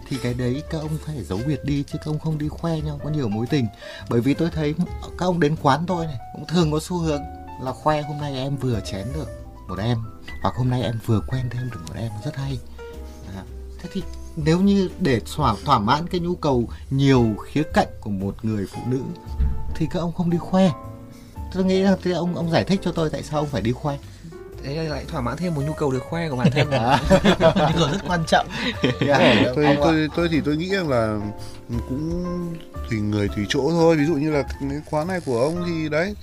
thì 0.09 0.17
cái 0.23 0.35
đấy 0.35 0.63
các 0.71 0.79
ông 0.79 0.99
phải 1.07 1.25
giấu 1.25 1.41
biệt 1.47 1.65
đi 1.65 1.85
chứ 1.93 1.99
các 1.99 2.07
ông 2.07 2.19
không 2.19 2.39
đi 2.39 2.49
khoe 2.49 2.81
nhau 2.81 3.01
có 3.05 3.11
nhiều 3.11 3.29
mối 3.29 3.47
tình. 3.51 3.67
Bởi 4.11 4.21
vì 4.21 4.35
tôi 4.35 4.51
thấy 4.51 4.75
các 5.19 5.27
ông 5.27 5.41
đến 5.41 5.57
quán 5.63 5.85
tôi 5.87 6.07
này 6.07 6.19
cũng 6.33 6.47
thường 6.47 6.73
có 6.73 6.81
xu 6.81 6.99
hướng 6.99 7.23
là 7.63 7.73
khoe 7.73 8.03
hôm 8.03 8.19
nay 8.19 8.35
em 8.35 8.57
vừa 8.57 8.81
chén 8.81 9.07
được 9.15 9.29
một 9.69 9.79
em 9.79 9.99
hoặc 10.43 10.55
hôm 10.57 10.71
nay 10.71 10.83
em 10.83 10.99
vừa 11.07 11.21
quen 11.29 11.47
thêm 11.51 11.71
được 11.71 11.81
một 11.89 11.95
em 11.97 12.11
rất 12.25 12.37
hay. 12.37 12.59
À, 13.37 13.43
thế 13.83 13.89
thì 13.93 14.03
nếu 14.37 14.61
như 14.61 14.89
để 15.01 15.21
thỏa 15.35 15.55
thỏa 15.65 15.79
mãn 15.79 16.07
cái 16.07 16.21
nhu 16.21 16.35
cầu 16.35 16.69
nhiều 16.91 17.35
khía 17.45 17.63
cạnh 17.75 17.89
của 18.01 18.11
một 18.11 18.35
người 18.43 18.67
phụ 18.67 18.81
nữ 18.87 19.01
thì 19.75 19.87
các 19.91 20.01
ông 20.01 20.13
không 20.13 20.31
đi 20.31 20.39
khoe. 20.39 20.71
Tôi 21.55 21.65
nghĩ 21.65 21.83
là 21.83 21.97
thì 22.03 22.13
ông 22.13 22.35
ông 22.37 22.51
giải 22.51 22.65
thích 22.65 22.81
cho 22.83 22.93
tôi 22.93 23.11
tại 23.11 23.23
sao 23.23 23.39
ông 23.39 23.49
phải 23.49 23.63
đi 23.63 23.73
khoe. 23.73 23.99
Đấy 24.65 24.77
là 24.77 24.83
lại 24.83 25.05
thỏa 25.09 25.21
mãn 25.21 25.37
thêm 25.37 25.55
một 25.55 25.63
nhu 25.67 25.73
cầu 25.73 25.93
được 25.93 26.03
khoe 26.11 26.29
của 26.29 26.37
bản 26.37 26.51
thân. 26.51 26.71
À, 26.71 27.01
nhu 27.45 27.79
cầu 27.79 27.89
rất 27.93 27.99
quan 28.09 28.25
trọng. 28.27 28.47
Yeah, 29.01 29.53
tôi, 29.57 29.67
ông 29.67 29.77
ạ. 29.77 29.83
tôi 29.83 30.09
tôi 30.17 30.29
thì 30.29 30.41
tôi 30.45 30.57
nghĩ 30.57 30.69
rằng 30.69 30.89
là 30.89 31.21
cũng 31.89 32.25
tùy 32.91 33.01
người 33.01 33.29
tùy 33.37 33.47
chỗ 33.49 33.71
thôi. 33.71 33.97
Ví 33.97 34.05
dụ 34.05 34.15
như 34.15 34.31
là 34.31 34.43
cái 34.43 34.81
khóa 34.91 35.05
này 35.05 35.21
của 35.21 35.41
ông 35.41 35.65
thì 35.67 35.89
đấy 35.89 36.15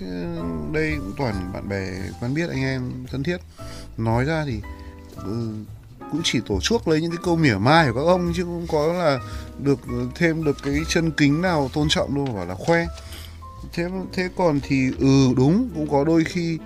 đây 0.71 0.93
cũng 0.97 1.13
toàn 1.17 1.53
bạn 1.53 1.69
bè 1.69 1.85
quen 2.21 2.33
biết 2.33 2.49
anh 2.49 2.63
em 2.63 3.05
thân 3.11 3.23
thiết. 3.23 3.37
Nói 3.97 4.25
ra 4.25 4.43
thì 4.47 4.61
ừ, 5.15 5.53
cũng 6.11 6.21
chỉ 6.23 6.39
tổ 6.45 6.59
chuốc 6.61 6.87
lấy 6.87 7.01
những 7.01 7.11
cái 7.11 7.19
câu 7.23 7.35
mỉa 7.35 7.55
mai 7.55 7.91
của 7.91 7.99
các 7.99 8.11
ông 8.11 8.33
chứ 8.35 8.43
không 8.43 8.67
có 8.71 8.93
là 8.93 9.19
được 9.63 9.79
ờ, 9.87 10.05
thêm 10.15 10.43
được 10.43 10.57
cái 10.63 10.75
chân 10.87 11.11
kính 11.11 11.41
nào 11.41 11.69
tôn 11.73 11.87
trọng 11.89 12.15
đâu 12.15 12.35
bảo 12.35 12.45
là 12.45 12.55
khoe. 12.55 12.85
Thế 13.73 13.89
thế 14.13 14.29
còn 14.37 14.59
thì 14.63 14.91
ừ 14.99 15.33
đúng 15.37 15.69
cũng 15.75 15.89
có 15.91 16.03
đôi 16.03 16.23
khi 16.23 16.59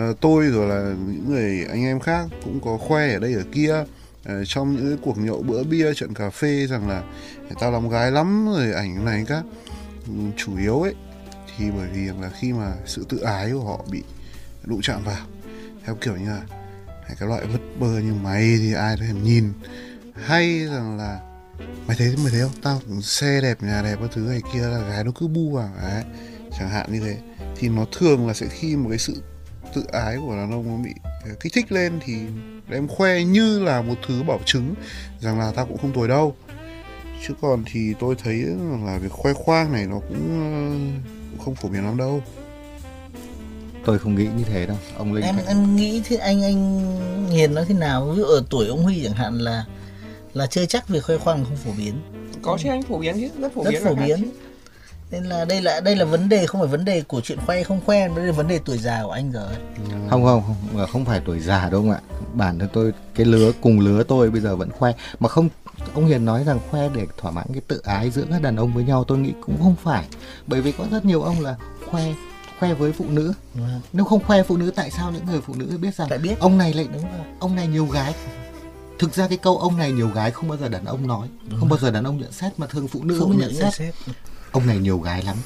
uh, 0.00 0.20
tôi 0.20 0.46
rồi 0.46 0.68
là 0.68 0.94
những 1.06 1.24
người 1.30 1.66
anh 1.70 1.84
em 1.84 2.00
khác 2.00 2.26
cũng 2.44 2.60
có 2.64 2.76
khoe 2.76 3.12
ở 3.12 3.18
đây 3.18 3.34
ở 3.34 3.42
kia 3.52 3.80
uh, 3.80 4.32
trong 4.46 4.76
những 4.76 4.88
cái 4.88 4.98
cuộc 5.02 5.18
nhậu 5.18 5.42
bữa 5.42 5.62
bia 5.62 5.94
trận 5.94 6.14
cà 6.14 6.30
phê 6.30 6.66
rằng 6.66 6.88
là 6.88 7.02
tao 7.60 7.72
làm 7.72 7.88
gái 7.88 8.10
lắm 8.10 8.46
rồi 8.54 8.72
ảnh 8.72 9.04
này 9.04 9.24
các. 9.28 9.42
Ừ, 10.06 10.12
chủ 10.36 10.58
yếu 10.58 10.80
ấy 10.80 10.94
thì 11.56 11.64
bởi 11.76 11.88
vì 11.94 12.06
là 12.20 12.30
khi 12.40 12.52
mà 12.52 12.72
sự 12.86 13.06
tự 13.08 13.18
ái 13.18 13.50
của 13.52 13.64
họ 13.64 13.84
bị 13.90 14.02
đụng 14.64 14.80
chạm 14.82 15.04
vào 15.04 15.26
theo 15.84 15.94
kiểu 15.94 16.16
như 16.16 16.28
là 16.28 16.42
"Hay 17.10 17.16
cái 17.20 17.28
loại 17.28 17.46
vứt 17.46 17.60
bơ 17.80 17.98
như 17.98 18.14
mày 18.14 18.56
thì 18.58 18.72
ai 18.72 18.96
thèm 18.96 19.24
nhìn. 19.24 19.52
Hay 20.14 20.66
rằng 20.66 20.98
là 20.98 21.20
mày 21.86 21.96
thấy 21.96 22.14
mày 22.16 22.30
thấy 22.30 22.40
không? 22.40 22.52
Tao 22.62 22.80
xe 23.02 23.40
đẹp 23.40 23.62
nhà 23.62 23.82
đẹp 23.82 23.96
các 24.00 24.10
thứ 24.12 24.20
này 24.20 24.40
kia 24.54 24.60
là 24.60 24.78
gái 24.78 25.04
nó 25.04 25.12
cứ 25.20 25.28
bu 25.28 25.50
vào 25.50 25.70
đấy. 25.82 26.04
Chẳng 26.58 26.68
hạn 26.68 26.92
như 26.92 27.00
thế. 27.00 27.16
Thì 27.56 27.68
nó 27.68 27.86
thường 27.98 28.26
là 28.26 28.34
sẽ 28.34 28.46
khi 28.50 28.76
một 28.76 28.88
cái 28.88 28.98
sự 28.98 29.22
tự 29.74 29.84
ái 29.92 30.16
của 30.16 30.36
đàn 30.36 30.52
ông 30.52 30.68
nó 30.68 30.84
bị 30.84 30.90
ờ, 31.04 31.30
kích 31.40 31.52
thích 31.52 31.72
lên 31.72 31.92
thì 32.04 32.14
đem 32.68 32.88
khoe 32.88 33.24
như 33.24 33.58
là 33.64 33.82
một 33.82 33.94
thứ 34.08 34.22
bảo 34.22 34.40
chứng 34.44 34.74
rằng 35.20 35.38
là 35.38 35.52
tao 35.56 35.66
cũng 35.66 35.78
không 35.78 35.92
tồi 35.92 36.08
đâu. 36.08 36.36
Chứ 37.26 37.34
còn 37.40 37.64
thì 37.72 37.94
tôi 38.00 38.16
thấy 38.24 38.44
là 38.86 38.98
việc 38.98 39.12
khoe 39.12 39.32
khoang 39.32 39.72
này 39.72 39.86
nó 39.86 40.00
cũng, 40.08 40.28
ờ, 40.28 40.54
cũng 41.30 41.44
không 41.44 41.54
phổ 41.54 41.68
biến 41.68 41.84
lắm 41.84 41.96
đâu 41.96 42.22
tôi 43.84 43.98
không 43.98 44.14
nghĩ 44.14 44.28
như 44.36 44.44
thế 44.44 44.66
đâu 44.66 44.76
ông 44.98 45.12
linh 45.12 45.24
em 45.24 45.34
phải- 45.34 45.44
em 45.46 45.76
nghĩ 45.76 46.02
thế 46.08 46.16
anh 46.16 46.42
anh 46.42 46.86
hiền 47.30 47.54
nói 47.54 47.64
thế 47.68 47.74
nào? 47.74 48.04
Ví 48.06 48.16
dụ 48.16 48.24
ở 48.24 48.42
tuổi 48.50 48.66
ông 48.68 48.82
huy 48.82 49.02
chẳng 49.04 49.12
hạn 49.12 49.38
là 49.38 49.64
là 50.34 50.46
chơi 50.46 50.66
chắc 50.66 50.88
việc 50.88 51.04
khoe 51.04 51.16
khoang 51.18 51.44
không 51.44 51.56
phổ 51.56 51.70
biến. 51.78 51.94
Có 52.42 52.58
chứ 52.62 52.68
anh 52.68 52.82
phổ 52.82 52.98
biến 52.98 53.14
chứ 53.20 53.28
rất 53.40 53.54
phổ 53.54 53.64
rất 53.64 53.70
biến 53.70 53.84
phổ 53.84 53.94
là 53.94 54.06
biến. 54.06 54.30
nên 55.10 55.24
là 55.24 55.44
đây 55.44 55.62
là 55.62 55.80
đây 55.80 55.96
là 55.96 56.04
vấn 56.04 56.28
đề 56.28 56.46
không 56.46 56.60
phải 56.60 56.68
vấn 56.70 56.84
đề 56.84 57.02
của 57.02 57.20
chuyện 57.20 57.38
khoe 57.46 57.62
không 57.62 57.80
khoe 57.86 58.08
đây 58.08 58.26
là 58.26 58.32
vấn 58.32 58.48
đề 58.48 58.60
tuổi 58.64 58.78
già 58.78 59.02
của 59.02 59.10
anh 59.10 59.32
rồi. 59.32 59.52
Không 60.10 60.24
không 60.24 60.42
không 60.46 60.86
không 60.92 61.04
phải 61.04 61.20
tuổi 61.26 61.40
già 61.40 61.68
đâu 61.70 61.80
ông 61.80 61.90
ạ. 61.90 62.00
Bản 62.34 62.58
thân 62.58 62.68
tôi 62.72 62.92
cái 63.14 63.26
lứa 63.26 63.52
cùng 63.60 63.80
lứa 63.80 64.02
tôi 64.02 64.30
bây 64.30 64.40
giờ 64.40 64.56
vẫn 64.56 64.70
khoe. 64.70 64.92
Mà 65.20 65.28
không 65.28 65.48
ông 65.94 66.06
hiền 66.06 66.24
nói 66.24 66.44
rằng 66.44 66.58
khoe 66.70 66.88
để 66.94 67.06
thỏa 67.18 67.30
mãn 67.30 67.46
cái 67.52 67.62
tự 67.68 67.80
ái 67.84 68.10
giữa 68.10 68.24
các 68.30 68.42
đàn 68.42 68.56
ông 68.56 68.74
với 68.74 68.84
nhau 68.84 69.04
tôi 69.04 69.18
nghĩ 69.18 69.32
cũng 69.40 69.62
không 69.62 69.74
phải. 69.82 70.04
Bởi 70.46 70.60
vì 70.60 70.72
có 70.72 70.84
rất 70.90 71.04
nhiều 71.04 71.22
ông 71.22 71.40
là 71.40 71.56
khoe 71.90 72.02
khoe 72.60 72.74
với 72.74 72.92
phụ 72.92 73.04
nữ. 73.08 73.32
Vâng. 73.54 73.80
nếu 73.92 74.04
không 74.04 74.24
khoe 74.24 74.42
phụ 74.42 74.56
nữ 74.56 74.70
tại 74.76 74.90
sao 74.90 75.12
những 75.12 75.26
người 75.26 75.40
phụ 75.40 75.54
nữ 75.54 75.78
biết 75.80 75.94
rằng 75.94 76.08
Tại 76.10 76.18
biết. 76.18 76.38
ông 76.40 76.58
này 76.58 76.74
lại 76.74 76.88
đúng 76.92 77.02
rồi. 77.02 77.26
ông 77.38 77.56
này 77.56 77.66
nhiều 77.66 77.86
gái? 77.86 78.14
Thực 78.98 79.14
ra 79.14 79.28
cái 79.28 79.38
câu 79.38 79.58
ông 79.58 79.76
này 79.76 79.92
nhiều 79.92 80.08
gái 80.08 80.30
không 80.30 80.48
bao 80.48 80.58
giờ 80.58 80.68
đàn 80.68 80.84
ông 80.84 81.06
nói 81.06 81.28
không 81.60 81.68
bao 81.68 81.78
giờ 81.78 81.90
đàn 81.90 82.04
ông 82.04 82.18
nhận 82.18 82.32
xét 82.32 82.58
mà 82.58 82.66
thường 82.66 82.88
phụ 82.88 83.04
nữ 83.04 83.18
không 83.18 83.38
nhận 83.38 83.54
xét. 83.54 83.74
xét. 83.74 83.94
Ông 84.50 84.66
này 84.66 84.78
nhiều 84.78 84.98
gái 84.98 85.22
lắm. 85.22 85.36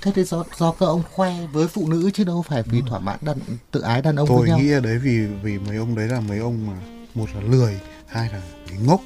Thế 0.00 0.12
thì 0.14 0.24
do 0.24 0.44
do 0.58 0.72
các 0.72 0.86
ông 0.86 1.02
khoe 1.12 1.46
với 1.52 1.68
phụ 1.68 1.88
nữ 1.88 2.10
chứ 2.14 2.24
đâu 2.24 2.44
phải 2.48 2.62
vì 2.62 2.82
thỏa 2.88 2.98
mãn 2.98 3.18
đàn 3.20 3.38
tự 3.70 3.80
ái 3.80 4.02
đàn 4.02 4.16
ông 4.16 4.28
tôi 4.28 4.38
với 4.38 4.48
nhau. 4.48 4.58
nghĩ 4.58 4.64
là 4.64 4.80
đấy 4.80 4.98
vì 4.98 5.26
vì 5.42 5.58
mấy 5.58 5.76
ông 5.76 5.94
đấy 5.94 6.08
là 6.08 6.20
mấy 6.20 6.38
ông 6.38 6.66
mà 6.66 6.72
một 7.14 7.26
là 7.34 7.40
lười 7.40 7.80
hai 8.06 8.28
là 8.32 8.40
ngốc. 8.80 9.00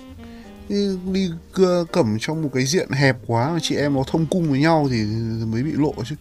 Đi, 0.69 0.99
đi 1.13 1.31
cưa 1.53 1.85
cẩm 1.93 2.17
trong 2.21 2.43
một 2.43 2.49
cái 2.55 2.65
diện 2.67 2.91
hẹp 2.91 3.17
quá 3.27 3.51
mà 3.53 3.59
chị 3.63 3.77
em 3.77 3.95
nó 3.95 4.03
thông 4.07 4.27
cung 4.27 4.51
với 4.51 4.61
nhau 4.61 4.87
thì 4.91 5.05
mới 5.47 5.63
bị 5.63 5.73
lộ 5.75 5.95
chứ 6.09 6.15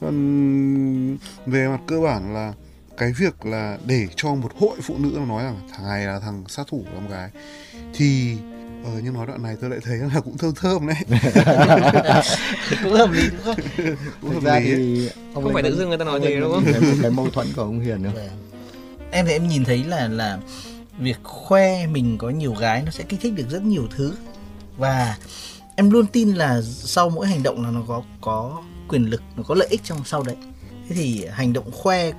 còn 0.00 1.16
về 1.46 1.68
mặt 1.68 1.80
cơ 1.86 2.00
bản 2.00 2.34
là 2.34 2.52
cái 2.96 3.12
việc 3.12 3.46
là 3.46 3.78
để 3.86 4.08
cho 4.16 4.34
một 4.34 4.52
hội 4.58 4.76
phụ 4.82 4.94
nữ 4.98 5.12
nó 5.16 5.24
nói 5.24 5.44
rằng 5.44 5.56
thằng 5.72 5.86
này 5.88 6.06
là 6.06 6.20
thằng 6.20 6.44
sát 6.48 6.66
thủ 6.70 6.84
của 6.84 6.98
em 6.98 7.08
gái 7.08 7.30
thì 7.94 8.36
ờ 8.84 8.90
nhưng 9.04 9.14
nói 9.14 9.26
đoạn 9.26 9.42
này 9.42 9.56
tôi 9.60 9.70
lại 9.70 9.78
thấy 9.82 9.96
là 10.14 10.20
cũng 10.20 10.38
thơm 10.38 10.54
thơm 10.54 10.86
đấy. 10.86 10.96
Cũng 12.82 12.92
hợp 12.92 13.10
lý 13.12 13.22
đúng 13.30 13.40
không 13.44 13.56
cũng 14.20 14.30
thực 14.30 14.34
hợp 14.34 14.42
ra 14.44 14.58
lý. 14.60 14.66
thì 14.74 15.08
ông 15.34 15.44
Không 15.44 15.54
phải 15.54 15.62
tự 15.62 15.76
dưng 15.76 15.88
người 15.88 15.98
ta 15.98 16.04
nói 16.04 16.20
Linh 16.20 16.40
đúng 16.40 16.52
không? 16.52 16.64
một 16.64 16.96
cái 17.02 17.10
mâu 17.10 17.30
thuẫn 17.30 17.46
của 17.56 17.62
ông 17.62 17.80
Hiền 17.80 18.02
nữa. 18.02 18.10
Vâng. 18.14 18.28
em 19.10 19.26
thì 19.26 19.32
em 19.32 19.48
nhìn 19.48 19.64
thấy 19.64 19.84
là 19.84 20.08
là 20.08 20.38
việc 20.98 21.18
khoe 21.22 21.86
mình 21.86 22.18
có 22.18 22.30
nhiều 22.30 22.54
gái 22.54 22.82
nó 22.82 22.90
sẽ 22.90 23.04
kích 23.08 23.20
thích 23.22 23.32
được 23.36 23.46
rất 23.50 23.62
nhiều 23.62 23.86
thứ. 23.96 24.14
Và 24.78 25.16
em 25.76 25.90
luôn 25.90 26.06
tin 26.06 26.28
là 26.34 26.62
sau 26.62 27.10
mỗi 27.10 27.26
hành 27.26 27.42
động 27.42 27.64
là 27.64 27.70
nó 27.70 27.80
có 27.88 28.02
có 28.20 28.62
quyền 28.88 29.10
lực 29.10 29.22
nó 29.36 29.42
có 29.42 29.54
lợi 29.54 29.68
ích 29.70 29.80
trong 29.84 29.98
sau 30.04 30.22
đấy 30.22 30.36
thế 30.88 30.94
thì 30.94 31.26
hành 31.30 31.52
động 31.52 31.70
khoe 31.72 32.10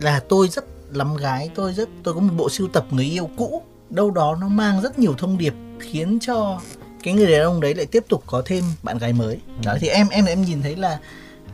là 0.00 0.20
tôi 0.28 0.48
rất 0.48 0.64
lắm 0.92 1.16
gái 1.16 1.50
tôi 1.54 1.72
rất 1.72 1.88
tôi 2.02 2.14
có 2.14 2.20
một 2.20 2.32
bộ 2.36 2.50
sưu 2.50 2.68
tập 2.68 2.86
người 2.90 3.04
yêu 3.04 3.30
cũ 3.36 3.62
đâu 3.90 4.10
đó 4.10 4.36
nó 4.40 4.48
mang 4.48 4.80
rất 4.82 4.98
nhiều 4.98 5.14
thông 5.18 5.38
điệp 5.38 5.54
khiến 5.80 6.18
cho 6.20 6.60
cái 7.02 7.14
người 7.14 7.32
đàn 7.32 7.40
ông 7.40 7.60
đấy 7.60 7.74
lại 7.74 7.86
tiếp 7.86 8.04
tục 8.08 8.22
có 8.26 8.42
thêm 8.44 8.64
bạn 8.82 8.98
gái 8.98 9.12
mới 9.12 9.38
đó 9.64 9.76
thì 9.80 9.88
em 9.88 10.08
em 10.08 10.24
em 10.24 10.42
nhìn 10.42 10.62
thấy 10.62 10.76
là 10.76 10.98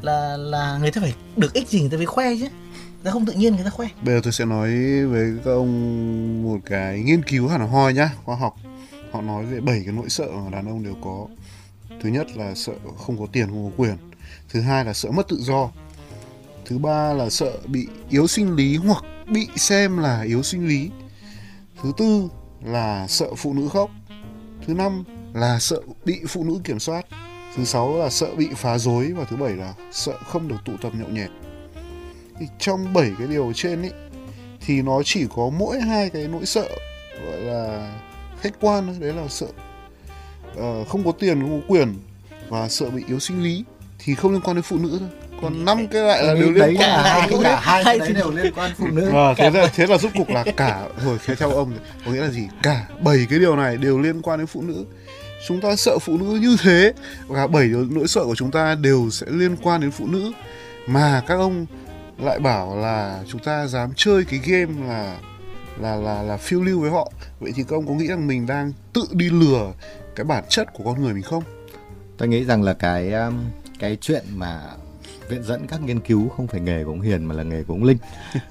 là 0.02 0.37
là 0.37 0.78
người 0.78 0.90
ta 0.90 1.00
phải 1.00 1.14
được 1.37 1.52
ích 1.52 1.68
gì 1.68 1.80
người 1.80 1.90
ta 1.90 1.96
phải 1.96 2.07
khoe 2.07 2.37
chứ 2.37 2.48
người 3.04 3.04
ta 3.04 3.11
không 3.11 3.26
tự 3.26 3.33
nhiên 3.33 3.54
người 3.54 3.64
ta 3.64 3.70
khoe 3.70 3.88
Bây 4.02 4.14
giờ 4.14 4.20
tôi 4.24 4.33
sẽ 4.33 4.44
nói 4.44 4.70
với 5.07 5.33
các 5.44 5.50
ông 5.50 6.42
một 6.42 6.59
cái 6.66 7.00
nghiên 7.00 7.22
cứu 7.22 7.48
hẳn 7.48 7.68
hoi 7.68 7.94
nhá, 7.94 8.11
khoa 8.24 8.37
học. 8.37 8.57
Họ 9.12 9.20
nói 9.20 9.44
về 9.44 9.61
bảy 9.61 9.83
cái 9.85 9.94
nỗi 9.94 10.09
sợ 10.09 10.26
mà 10.44 10.50
đàn 10.50 10.68
ông 10.68 10.83
đều 10.83 10.94
có. 11.04 11.26
Thứ 12.02 12.09
nhất 12.09 12.26
là 12.37 12.54
sợ 12.54 12.72
không 13.07 13.18
có 13.18 13.26
tiền, 13.33 13.46
không 13.46 13.70
có 13.70 13.85
quyền. 13.85 13.96
Thứ 14.54 14.60
hai 14.60 14.84
là 14.84 14.92
sợ 14.92 15.10
mất 15.10 15.28
tự 15.28 15.38
do. 15.40 15.70
Thứ 16.64 16.78
ba 16.78 17.12
là 17.12 17.30
sợ 17.30 17.52
bị 17.66 17.86
yếu 18.10 18.26
sinh 18.26 18.54
lý 18.54 18.76
hoặc 18.76 19.04
bị 19.26 19.48
xem 19.56 19.98
là 19.98 20.22
yếu 20.22 20.42
sinh 20.42 20.68
lý. 20.68 20.90
Thứ 21.82 21.92
tư 21.96 22.28
là 22.64 23.06
sợ 23.08 23.26
phụ 23.36 23.54
nữ 23.54 23.68
khóc. 23.72 23.90
Thứ 24.66 24.74
năm 24.74 25.04
là 25.32 25.58
sợ 25.58 25.80
bị 26.04 26.20
phụ 26.28 26.44
nữ 26.44 26.60
kiểm 26.64 26.78
soát. 26.78 27.06
Thứ 27.56 27.64
sáu 27.64 27.98
là 27.98 28.10
sợ 28.10 28.34
bị 28.36 28.48
phá 28.56 28.78
rối 28.78 29.12
và 29.12 29.24
thứ 29.24 29.36
bảy 29.36 29.52
là 29.52 29.74
sợ 29.92 30.18
không 30.26 30.48
được 30.48 30.56
tụ 30.64 30.72
tập 30.82 30.92
nhậu 30.94 31.08
nhẹt 31.08 31.30
thì 32.38 32.46
trong 32.58 32.92
bảy 32.92 33.12
cái 33.18 33.26
điều 33.26 33.52
trên 33.54 33.82
ấy 33.82 33.92
thì 34.60 34.82
nó 34.82 35.02
chỉ 35.04 35.26
có 35.36 35.50
mỗi 35.58 35.80
hai 35.80 36.10
cái 36.10 36.28
nỗi 36.28 36.46
sợ 36.46 36.68
gọi 37.26 37.40
là 37.40 37.92
khách 38.40 38.60
quan 38.60 39.00
đấy 39.00 39.12
là 39.12 39.28
sợ 39.28 39.46
uh, 40.52 40.88
không 40.88 41.04
có 41.04 41.12
tiền 41.12 41.40
không 41.40 41.60
có 41.60 41.66
quyền 41.68 41.94
và 42.48 42.68
sợ 42.68 42.90
bị 42.90 43.04
yếu 43.08 43.18
sinh 43.18 43.42
lý 43.42 43.64
thì 44.04 44.14
không 44.14 44.32
liên 44.32 44.40
quan 44.40 44.56
đến 44.56 44.62
phụ 44.62 44.78
nữ 44.78 44.96
thôi. 45.00 45.08
Còn 45.42 45.64
năm 45.64 45.86
cái 45.88 46.02
lại 46.02 46.22
là 46.22 46.34
Tôi 46.34 46.42
đều 46.42 46.50
liên 46.52 46.76
quan 46.76 47.04
hai 47.04 47.28
đến- 47.30 47.42
cả 47.42 47.60
hai 47.60 47.84
cái 47.84 47.98
đấy 47.98 48.12
đều 48.12 48.30
liên 48.30 48.52
quan 48.56 48.70
phụ 48.78 48.86
nữ. 48.92 49.10
Và 49.12 49.34
thế 49.36 49.50
là 49.50 49.70
thế 49.74 49.86
là 49.86 49.98
rốt 49.98 50.12
cục 50.18 50.28
là 50.28 50.44
cả 50.56 50.88
rồi 51.04 51.18
thế 51.26 51.34
theo 51.34 51.50
ông 51.50 51.72
thì 51.72 51.78
có 52.06 52.12
nghĩa 52.12 52.20
là 52.20 52.30
gì? 52.30 52.48
Cả 52.62 52.86
bảy 53.00 53.26
cái 53.30 53.38
điều 53.38 53.56
này 53.56 53.76
đều 53.76 53.98
liên 53.98 54.22
quan 54.22 54.38
đến 54.38 54.46
phụ 54.46 54.62
nữ. 54.62 54.84
Chúng 55.48 55.60
ta 55.60 55.76
sợ 55.76 55.98
phụ 55.98 56.18
nữ 56.18 56.24
như 56.24 56.56
thế 56.62 56.92
và 57.26 57.46
bảy 57.46 57.66
nỗi 57.90 58.08
sợ 58.08 58.24
của 58.24 58.34
chúng 58.34 58.50
ta 58.50 58.74
đều 58.74 59.08
sẽ 59.10 59.26
liên 59.30 59.56
quan 59.62 59.80
đến 59.80 59.90
phụ 59.90 60.06
nữ. 60.06 60.32
Mà 60.86 61.22
các 61.26 61.34
ông 61.34 61.66
lại 62.18 62.38
bảo 62.38 62.76
là 62.76 63.20
chúng 63.28 63.40
ta 63.40 63.66
dám 63.66 63.92
chơi 63.96 64.24
cái 64.24 64.40
game 64.44 64.88
là 64.88 65.16
là 65.80 65.96
là 65.96 66.22
là 66.22 66.36
phiêu 66.36 66.62
lưu 66.62 66.80
với 66.80 66.90
họ. 66.90 67.12
Vậy 67.40 67.52
thì 67.56 67.62
các 67.68 67.76
ông 67.76 67.86
có 67.86 67.92
nghĩ 67.94 68.06
rằng 68.06 68.26
mình 68.26 68.46
đang 68.46 68.72
tự 68.92 69.02
đi 69.10 69.30
lừa 69.30 69.72
cái 70.16 70.24
bản 70.24 70.44
chất 70.48 70.72
của 70.72 70.84
con 70.84 71.02
người 71.02 71.14
mình 71.14 71.22
không? 71.22 71.42
Tôi 72.18 72.28
nghĩ 72.28 72.44
rằng 72.44 72.62
là 72.62 72.72
cái 72.72 73.12
um, 73.12 73.44
cái 73.84 73.96
chuyện 74.00 74.24
mà 74.34 74.60
viện 75.28 75.42
dẫn 75.42 75.66
các 75.66 75.80
nghiên 75.80 76.00
cứu 76.00 76.28
không 76.28 76.46
phải 76.46 76.60
nghề 76.60 76.84
của 76.84 76.90
ông 76.90 77.00
Hiền 77.00 77.24
mà 77.24 77.34
là 77.34 77.42
nghề 77.42 77.62
của 77.62 77.74
ông 77.74 77.84
Linh. 77.84 77.98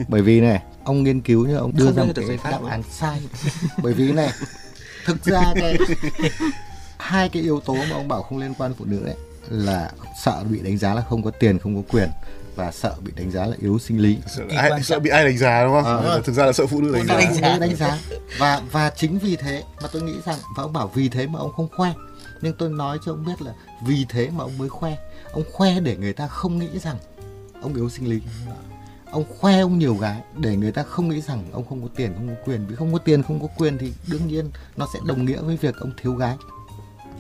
Bởi 0.07 0.21
vì 0.21 0.41
này 0.41 0.61
ông 0.83 1.03
nghiên 1.03 1.21
cứu 1.21 1.45
nhưng 1.47 1.57
ông 1.57 1.71
đưa 1.75 1.85
Không 1.85 1.95
ra 1.95 2.03
một 2.03 2.13
cái 2.15 2.51
đáp 2.51 2.59
án 2.69 2.83
sai. 2.91 3.21
Bởi 3.83 3.93
vì 3.93 4.11
này 4.11 4.29
thực 5.05 5.25
ra 5.25 5.41
cái 5.55 5.77
hai 6.97 7.29
cái 7.29 7.43
yếu 7.43 7.59
tố 7.59 7.73
mà 7.73 7.95
ông 7.95 8.07
bảo 8.07 8.23
không 8.23 8.37
liên 8.37 8.53
quan 8.57 8.73
phụ 8.77 8.85
nữ 8.85 9.05
ấy 9.05 9.15
là 9.49 9.91
sợ 10.23 10.43
bị 10.49 10.59
đánh 10.59 10.77
giá 10.77 10.93
là 10.93 11.01
không 11.09 11.23
có 11.23 11.31
tiền 11.31 11.59
không 11.59 11.75
có 11.75 11.81
quyền 11.89 12.09
và 12.55 12.71
sợ 12.71 12.95
bị 13.01 13.11
đánh 13.15 13.31
giá 13.31 13.45
là 13.45 13.55
yếu 13.61 13.79
sinh 13.79 13.99
lý. 13.99 14.17
Sợ, 14.35 14.43
ai, 14.57 14.83
sợ 14.83 14.99
bị 14.99 15.09
ai 15.09 15.25
đánh 15.25 15.37
giá 15.37 15.63
đúng 15.63 15.73
không? 15.73 15.83
Ờ. 15.83 16.21
thực 16.25 16.33
ra 16.33 16.45
là 16.45 16.53
sợ 16.53 16.65
phụ 16.65 16.81
nữ 16.81 16.93
đánh 16.93 17.07
giá. 17.07 17.17
đánh 17.17 17.33
giá. 17.33 17.53
nữ 17.53 17.59
đánh 17.59 17.75
giá. 17.75 17.97
Và 18.39 18.61
và 18.71 18.89
chính 18.89 19.19
vì 19.19 19.35
thế 19.35 19.63
mà 19.81 19.89
tôi 19.91 20.01
nghĩ 20.01 20.15
rằng 20.25 20.39
và 20.57 20.63
ông 20.63 20.73
bảo 20.73 20.91
vì 20.95 21.09
thế 21.09 21.27
mà 21.27 21.39
ông 21.39 21.51
không 21.53 21.67
khoe. 21.77 21.93
Nhưng 22.41 22.53
tôi 22.53 22.69
nói 22.69 22.97
cho 23.05 23.11
ông 23.11 23.25
biết 23.25 23.41
là 23.41 23.53
vì 23.85 24.05
thế 24.09 24.29
mà 24.29 24.43
ông 24.43 24.57
mới 24.57 24.69
khoe 24.69 24.95
ông 25.33 25.43
khoe 25.53 25.79
để 25.79 25.97
người 25.97 26.13
ta 26.13 26.27
không 26.27 26.59
nghĩ 26.59 26.79
rằng 26.79 26.97
ông 27.61 27.75
yếu 27.75 27.89
sinh 27.89 28.09
lý. 28.09 28.21
Ông 29.11 29.23
khoe 29.39 29.59
ông 29.59 29.79
nhiều 29.79 29.95
gái 29.95 30.21
để 30.37 30.55
người 30.55 30.71
ta 30.71 30.83
không 30.83 31.09
nghĩ 31.09 31.21
rằng 31.21 31.43
ông 31.51 31.65
không 31.69 31.81
có 31.81 31.87
tiền 31.95 32.13
không 32.15 32.27
có 32.27 32.33
quyền. 32.45 32.65
Vì 32.67 32.75
không 32.75 32.93
có 32.93 32.99
tiền 32.99 33.23
không 33.23 33.39
có 33.41 33.47
quyền 33.57 33.77
thì 33.77 33.93
đương 34.07 34.27
nhiên 34.27 34.51
nó 34.77 34.87
sẽ 34.93 34.99
đồng 35.07 35.25
nghĩa 35.25 35.41
với 35.41 35.57
việc 35.57 35.75
ông 35.79 35.91
thiếu 36.01 36.13
gái. 36.13 36.35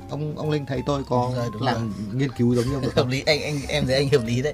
Ông 0.09 0.37
ông 0.37 0.51
linh 0.51 0.65
thấy 0.65 0.83
tôi 0.85 1.03
có 1.09 1.25
Đúng 1.27 1.35
rồi, 1.35 1.49
đúng 1.53 1.61
làm 1.61 1.75
rồi. 1.75 1.89
nghiên 2.13 2.31
cứu 2.31 2.55
giống 2.55 2.65
như 2.65 2.73
ông 2.73 2.83
hợp 2.95 3.07
lý. 3.07 3.23
Anh 3.25 3.41
anh 3.43 3.59
em 3.67 3.85
thấy 3.85 3.95
anh 3.95 4.09
hợp 4.09 4.25
lý 4.25 4.41
đấy 4.41 4.53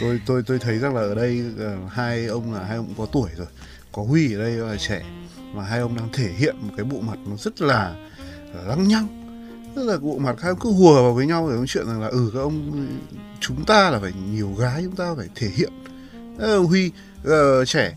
tôi 0.00 0.20
tôi 0.26 0.42
tôi 0.46 0.58
thấy 0.58 0.78
rằng 0.78 0.94
là 0.94 1.00
ở 1.00 1.14
đây 1.14 1.42
uh, 1.54 1.92
hai 1.92 2.26
ông 2.26 2.54
là 2.54 2.64
hai 2.64 2.76
ông 2.76 2.86
cũng 2.86 3.06
có 3.06 3.06
tuổi 3.12 3.30
rồi 3.36 3.46
có 3.92 4.02
huy 4.02 4.34
ở 4.34 4.38
đây 4.38 4.52
là 4.52 4.76
trẻ 4.76 5.02
mà 5.54 5.64
hai 5.64 5.80
ông 5.80 5.96
đang 5.96 6.08
thể 6.12 6.28
hiện 6.28 6.56
một 6.60 6.74
cái 6.76 6.84
bộ 6.84 7.00
mặt 7.00 7.18
nó 7.26 7.36
rất 7.36 7.60
là 7.60 7.94
lăng 8.66 8.88
nhăng 8.88 9.06
tức 9.76 9.84
là 9.84 9.98
bộ 9.98 10.18
mặt 10.18 10.36
hai 10.40 10.50
ông 10.50 10.58
cứ 10.60 10.72
hùa 10.72 11.02
vào 11.02 11.14
với 11.14 11.26
nhau 11.26 11.50
để 11.50 11.56
nói 11.56 11.66
chuyện 11.68 11.86
rằng 11.86 12.00
là 12.00 12.08
ừ 12.08 12.30
các 12.34 12.40
ông 12.40 12.86
chúng 13.40 13.64
ta 13.64 13.90
là 13.90 13.98
phải 13.98 14.12
nhiều 14.32 14.54
gái 14.58 14.82
chúng 14.84 14.96
ta 14.96 15.14
phải 15.16 15.28
thể 15.34 15.48
hiện. 15.48 15.72
Ờ, 16.38 16.58
huy 16.58 16.92
uh, 17.20 17.68
trẻ 17.68 17.96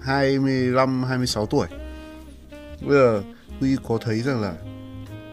25 0.00 1.04
26 1.04 1.46
tuổi. 1.46 1.66
Bây 2.80 2.90
giờ 2.90 3.22
huy 3.60 3.76
có 3.88 3.98
thấy 3.98 4.22
rằng 4.22 4.40
là 4.40 4.54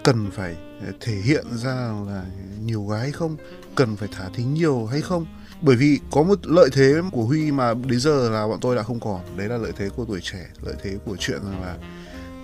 cần 0.03 0.31
phải 0.31 0.55
ờ, 0.85 0.91
thể 0.99 1.13
hiện 1.13 1.45
ra 1.55 1.93
là 2.07 2.23
nhiều 2.63 2.85
gái 2.85 3.11
không? 3.11 3.37
Cần 3.75 3.95
phải 3.95 4.09
thả 4.11 4.29
thính 4.33 4.53
nhiều 4.53 4.85
hay 4.85 5.01
không? 5.01 5.25
Bởi 5.61 5.75
vì 5.75 5.99
có 6.11 6.23
một 6.23 6.39
lợi 6.43 6.69
thế 6.73 6.93
của 7.11 7.23
Huy 7.23 7.51
mà 7.51 7.73
đến 7.73 7.99
giờ 7.99 8.29
là 8.29 8.47
bọn 8.47 8.59
tôi 8.61 8.75
đã 8.75 8.83
không 8.83 8.99
còn. 8.99 9.37
Đấy 9.37 9.47
là 9.47 9.57
lợi 9.57 9.71
thế 9.77 9.89
của 9.95 10.05
tuổi 10.05 10.19
trẻ, 10.23 10.45
lợi 10.65 10.75
thế 10.83 10.91
của 11.05 11.15
chuyện 11.19 11.41
là 11.61 11.75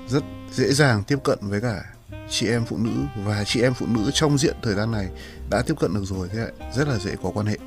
rất 0.08 0.24
dễ 0.52 0.74
dàng 0.74 1.04
tiếp 1.08 1.18
cận 1.24 1.40
với 1.42 1.62
cả 1.62 1.84
chị 2.30 2.48
em 2.48 2.66
phụ 2.66 2.78
nữ. 2.78 2.92
Và 3.26 3.44
chị 3.44 3.62
em 3.62 3.74
phụ 3.74 3.86
nữ 3.90 4.12
trong 4.14 4.38
diện 4.38 4.56
thời 4.62 4.76
gian 4.76 4.92
này 4.92 5.08
đã 5.50 5.64
tiếp 5.68 5.74
cận 5.80 5.94
được 5.94 6.06
rồi, 6.06 6.28
thế 6.34 6.40
lại 6.40 6.72
rất 6.76 6.88
là 6.88 6.98
dễ 6.98 7.12
có 7.24 7.32
quan 7.34 7.46
hệ. 7.46 7.58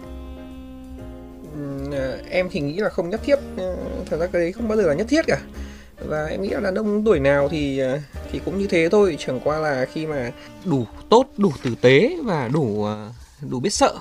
À, 1.93 2.17
em 2.31 2.49
thì 2.51 2.61
nghĩ 2.61 2.77
là 2.77 2.89
không 2.89 3.11
nhất 3.11 3.21
thiết. 3.25 3.39
Ờ, 3.57 3.77
thật 4.11 4.17
ra 4.21 4.27
cái 4.27 4.43
đấy 4.43 4.53
không 4.53 4.69
bao 4.69 4.79
giờ 4.79 4.87
là 4.87 4.95
nhất 4.95 5.07
thiết 5.11 5.27
cả. 5.27 5.41
Và 6.07 6.27
em 6.27 6.43
nghĩ 6.43 6.49
là 6.49 6.61
đàn 6.61 6.75
ông 6.75 7.05
tuổi 7.05 7.21
nào 7.21 7.49
thì 7.49 7.79
à, 7.79 8.03
thì 8.33 8.41
cũng 8.45 8.59
như 8.59 8.67
thế 8.67 8.89
thôi. 8.89 9.17
Chẳng 9.19 9.41
qua 9.45 9.59
là 9.59 9.87
khi 9.93 10.07
mà 10.07 10.33
đủ 10.65 10.87
tốt, 11.11 11.27
đủ 11.37 11.53
tử 11.63 11.75
tế 11.81 12.17
và 12.25 12.49
đủ 12.49 12.85
à, 12.85 13.11
đủ 13.51 13.61
biết 13.61 13.71
sợ 13.71 13.95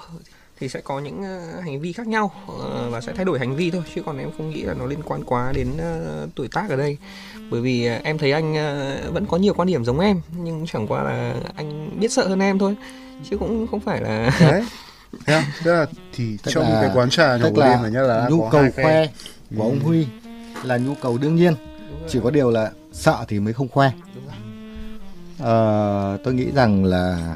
thì 0.59 0.69
sẽ 0.69 0.81
có 0.81 0.99
những 0.99 1.23
ờ, 1.23 1.59
hành 1.61 1.79
vi 1.79 1.93
khác 1.93 2.07
nhau 2.07 2.31
ờ, 2.47 2.89
và 2.89 3.01
sẽ 3.01 3.13
thay 3.15 3.25
đổi 3.25 3.39
hành 3.39 3.55
vi 3.55 3.71
thôi 3.71 3.81
chứ 3.95 4.01
còn 4.05 4.17
em 4.17 4.31
không 4.37 4.49
nghĩ 4.49 4.61
là 4.63 4.73
nó 4.73 4.85
liên 4.85 4.99
quan 5.05 5.23
quá 5.23 5.51
đến 5.55 5.77
ờ, 5.77 6.27
tuổi 6.35 6.47
tác 6.47 6.69
ở 6.69 6.75
đây 6.75 6.97
bởi 7.51 7.61
vì 7.61 7.87
em 8.03 8.17
thấy 8.17 8.31
anh 8.31 8.53
vẫn 9.13 9.25
có 9.25 9.37
nhiều 9.37 9.53
quan 9.53 9.67
điểm 9.67 9.85
giống 9.85 9.99
em 9.99 10.21
nhưng 10.37 10.65
chẳng 10.67 10.87
qua 10.87 11.03
là 11.03 11.33
anh 11.55 11.99
biết 11.99 12.11
sợ 12.11 12.27
hơn 12.27 12.39
em 12.39 12.59
thôi 12.59 12.75
chứ 13.29 13.37
cũng 13.37 13.67
không 13.71 13.79
phải 13.79 14.01
là 14.01 14.31
đấy 14.39 14.63
Thấy 15.25 15.35
không? 15.35 15.43
Tức 15.63 15.73
là 15.73 15.85
thì 16.13 16.37
Tức 16.43 16.51
trong 16.51 16.63
là- 16.63 16.81
cái 16.81 16.89
quán 16.95 17.09
trà 17.09 17.37
tức 17.43 17.57
là 17.57 17.81
này 17.81 17.91
nhá 17.91 18.01
là 18.01 18.27
nhu 18.29 18.49
cầu 18.51 18.65
khoe 18.75 19.07
của 19.57 19.63
ông 19.63 19.79
Ừ. 19.79 19.85
Huy 19.85 20.05
là 20.63 20.77
nhu 20.77 20.93
cầu 21.01 21.17
đương 21.17 21.35
nhiên 21.35 21.53
chỉ 22.07 22.19
có 22.23 22.31
điều 22.31 22.51
là 22.51 22.71
sợ 22.93 23.25
thì 23.27 23.39
mới 23.39 23.53
không 23.53 23.67
khoe. 23.67 23.91
Ờ, 25.39 26.17
tôi 26.23 26.33
nghĩ 26.33 26.45
rằng 26.55 26.85
là 26.85 27.35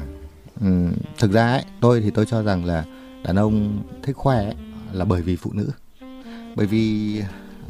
ừm, 0.60 0.92
thực 1.18 1.32
ra 1.32 1.52
ấy, 1.52 1.64
tôi 1.80 2.00
thì 2.00 2.10
tôi 2.10 2.26
cho 2.26 2.42
rằng 2.42 2.64
là 2.64 2.84
đàn 3.24 3.36
ông 3.36 3.82
thích 4.02 4.16
khoe 4.16 4.36
ấy, 4.36 4.54
là 4.92 5.04
bởi 5.04 5.22
vì 5.22 5.36
phụ 5.36 5.52
nữ. 5.54 5.70
Bởi 6.56 6.66
vì 6.66 7.20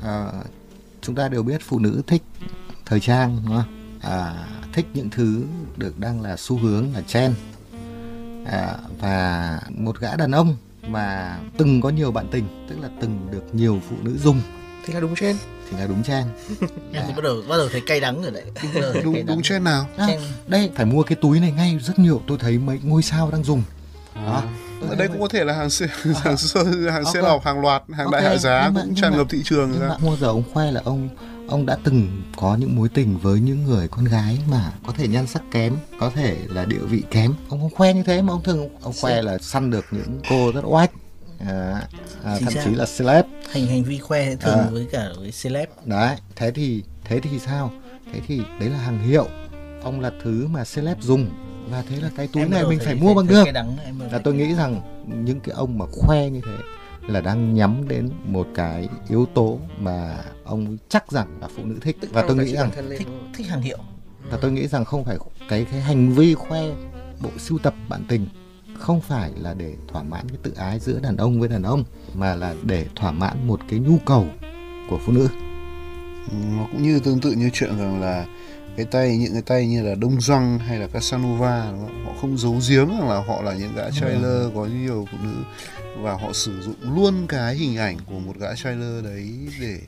ờ, 0.02 0.32
chúng 1.00 1.14
ta 1.14 1.28
đều 1.28 1.42
biết 1.42 1.60
phụ 1.64 1.78
nữ 1.78 2.02
thích 2.06 2.22
thời 2.86 3.00
trang 3.00 3.38
đúng 3.46 3.56
không? 3.56 3.98
À, 4.00 4.46
thích 4.72 4.86
những 4.94 5.10
thứ 5.10 5.44
được 5.76 5.98
đang 5.98 6.22
là 6.22 6.36
xu 6.36 6.58
hướng 6.58 6.94
là 6.94 7.02
trend. 7.02 7.36
À, 8.46 8.76
và 9.00 9.60
một 9.70 10.00
gã 10.00 10.16
đàn 10.16 10.30
ông 10.30 10.56
mà 10.86 11.38
từng 11.58 11.80
có 11.80 11.90
nhiều 11.90 12.12
bạn 12.12 12.28
tình 12.30 12.66
tức 12.68 12.78
là 12.80 12.88
từng 13.00 13.28
được 13.30 13.54
nhiều 13.54 13.80
phụ 13.88 13.96
nữ 14.02 14.18
dùng 14.18 14.40
thì 14.86 14.94
là 14.94 15.00
đúng 15.00 15.14
trên 15.14 15.36
thì 15.70 15.76
là 15.76 15.86
đúng 15.86 16.02
trend. 16.02 16.28
Em 16.92 17.04
thì 17.06 17.12
bắt 17.16 17.24
đầu 17.24 17.42
bắt 17.48 17.56
đầu 17.56 17.68
thấy 17.72 17.82
cay 17.86 18.00
đắng 18.00 18.22
rồi 18.22 18.30
đấy. 18.30 18.44
Đúng 19.04 19.26
đúng 19.26 19.42
trên 19.42 19.64
nào? 19.64 19.86
À, 19.96 20.08
đây 20.46 20.70
phải 20.74 20.86
mua 20.86 21.02
cái 21.02 21.16
túi 21.20 21.40
này 21.40 21.52
ngay. 21.52 21.78
Rất 21.78 21.98
nhiều 21.98 22.22
tôi 22.26 22.38
thấy 22.38 22.58
mấy 22.58 22.80
ngôi 22.84 23.02
sao 23.02 23.30
đang 23.30 23.44
dùng. 23.44 23.62
Đó. 24.14 24.42
Tôi 24.44 24.52
ở 24.88 24.94
đây 24.96 25.08
cũng 25.08 25.20
có 25.20 25.28
thể 25.28 25.44
là 25.44 25.52
hàng 25.52 25.70
xe 25.70 25.86
hàng 26.22 26.36
sơ 26.36 26.64
hàng 26.90 27.04
xe 27.12 27.22
lọc 27.22 27.44
hàng 27.44 27.60
loạt 27.60 27.82
hàng 27.92 28.10
đại 28.10 28.22
Ok, 28.22 28.30
hạ 28.32 28.38
giá 28.38 28.62
nhưng 28.64 28.74
mà- 28.74 28.80
cũng 28.84 28.94
tràn 28.94 29.16
ngập 29.16 29.26
thị 29.30 29.42
trường 29.44 29.70
nhưng 29.72 29.80
ra 29.80 29.88
mà 29.88 29.96
bao 30.02 30.16
giờ 30.16 30.26
ông 30.26 30.42
khoe 30.52 30.70
là 30.72 30.80
ông 30.84 31.08
ông 31.48 31.66
đã 31.66 31.76
từng 31.84 32.22
có 32.36 32.56
những 32.60 32.76
mối 32.76 32.88
tình 32.88 33.18
với 33.18 33.40
những 33.40 33.64
người 33.64 33.88
con 33.88 34.04
gái 34.04 34.38
mà 34.50 34.72
có 34.86 34.92
thể 34.96 35.08
nhan 35.08 35.26
sắc 35.26 35.42
kém 35.50 35.76
có 36.00 36.10
thể 36.14 36.36
là 36.48 36.64
địa 36.64 36.78
vị 36.78 37.02
kém. 37.10 37.34
Ông 37.48 37.60
không 37.60 37.70
khoe 37.70 37.94
như 37.94 38.02
thế 38.02 38.22
mà 38.22 38.32
ông 38.32 38.42
thường 38.42 38.68
ông 38.82 38.92
khoe 39.00 39.22
là 39.22 39.38
săn 39.38 39.70
được 39.70 39.84
những 39.90 40.20
cô 40.30 40.52
rất 40.52 40.60
oách 40.64 40.90
à, 41.48 41.82
à, 42.24 42.36
thậm 42.40 42.54
chí 42.64 42.70
là 42.74 42.86
celeb. 42.98 43.24
Hành 43.52 43.66
hành 43.66 43.84
vi 43.84 43.98
khoe 43.98 44.36
thường 44.36 44.58
À. 44.58 44.66
với 44.70 44.86
cả 44.92 45.08
với 45.18 45.32
celeb. 45.42 45.68
Đấy 45.84 46.16
thế 46.36 46.50
thì 46.50 46.82
thế 47.04 47.20
thì 47.20 47.38
sao? 47.46 47.72
Thế 48.12 48.20
thì 48.26 48.40
đấy 48.60 48.68
là 48.70 48.78
hàng 48.78 48.98
hiệu. 49.08 49.26
Ông 49.82 50.00
là 50.00 50.10
thứ 50.24 50.46
mà 50.50 50.64
celeb 50.74 51.00
dùng 51.00 51.30
và 51.70 51.82
thế 51.88 51.96
là 52.00 52.10
cái 52.16 52.28
túi 52.32 52.42
Em 52.42 52.50
này 52.50 52.62
mình 52.62 52.78
thấy- 52.78 52.86
phải 52.86 52.94
thấy- 52.94 53.02
mua 53.04 53.14
bằng 53.14 53.26
thấy 53.26 53.52
được. 53.52 53.60
là 54.12 54.18
tôi 54.18 54.34
nghĩ 54.34 54.54
rằng 54.54 54.80
những 55.24 55.40
cái 55.40 55.54
ông 55.54 55.78
mà 55.78 55.86
khoe 55.92 56.30
như 56.30 56.40
thế 56.46 56.52
là 57.08 57.20
đang 57.20 57.54
nhắm 57.54 57.88
đến 57.88 58.10
một 58.24 58.46
cái 58.54 58.88
yếu 59.08 59.26
tố 59.34 59.58
mà 59.78 60.16
ông 60.44 60.76
chắc 60.88 61.12
rằng 61.12 61.38
là 61.40 61.48
phụ 61.56 61.62
nữ 61.64 61.76
thích. 61.80 61.96
Và 62.12 62.22
tôi 62.28 62.36
nghĩ 62.36 62.52
rằng 62.56 62.70
thích 62.98 63.08
thích 63.34 63.46
hàng 63.46 63.62
hiệu. 63.62 63.78
Và 64.30 64.38
tôi 64.40 64.52
nghĩ 64.52 64.66
rằng 64.68 64.84
không 64.84 65.04
phải 65.04 65.16
cái 65.48 65.66
cái 65.70 65.80
hành 65.80 66.12
vi 66.12 66.34
khoe 66.34 66.62
bộ 67.20 67.30
sưu 67.38 67.58
tập 67.58 67.74
bạn 67.88 68.04
tình 68.08 68.26
không 68.78 69.00
phải 69.00 69.30
là 69.40 69.54
để 69.54 69.74
thỏa 69.88 70.02
mãn 70.02 70.28
cái 70.28 70.38
tự 70.42 70.52
ái 70.56 70.78
giữa 70.78 70.98
đàn 71.02 71.16
ông 71.16 71.40
với 71.40 71.48
đàn 71.48 71.62
ông 71.62 71.84
mà 72.14 72.34
là 72.34 72.54
để 72.62 72.86
thỏa 72.96 73.12
mãn 73.12 73.46
một 73.46 73.60
cái 73.68 73.78
nhu 73.78 73.98
cầu 74.06 74.26
của 74.90 74.98
phụ 75.06 75.12
nữ. 75.12 75.28
Nó 76.56 76.66
cũng 76.72 76.82
như 76.82 77.00
tương 77.00 77.20
tự 77.20 77.32
như 77.32 77.50
chuyện 77.52 77.78
rằng 77.78 78.00
là 78.00 78.26
cái 78.76 78.86
tay 78.86 79.16
những 79.16 79.32
cái 79.32 79.42
tay 79.42 79.66
như 79.66 79.82
là 79.82 79.94
Đông 79.94 80.20
Doăng 80.20 80.58
hay 80.58 80.78
là 80.78 80.86
Casanova 80.86 81.68
đúng 81.70 81.80
không? 81.80 82.04
họ 82.06 82.12
không 82.20 82.38
giấu 82.38 82.60
giếm 82.68 82.88
rằng 82.88 83.08
là 83.08 83.22
họ 83.26 83.42
là 83.42 83.54
những 83.54 83.74
gã 83.76 83.90
trailer 83.90 84.54
có 84.54 84.66
nhiều 84.66 85.08
phụ 85.12 85.18
nữ 85.22 85.34
và 85.98 86.12
họ 86.12 86.32
sử 86.32 86.62
dụng 86.62 86.96
luôn 86.96 87.26
cái 87.28 87.54
hình 87.54 87.76
ảnh 87.76 87.96
của 88.06 88.18
một 88.18 88.32
gã 88.38 88.54
trailer 88.54 89.04
đấy 89.04 89.28
để 89.60 89.78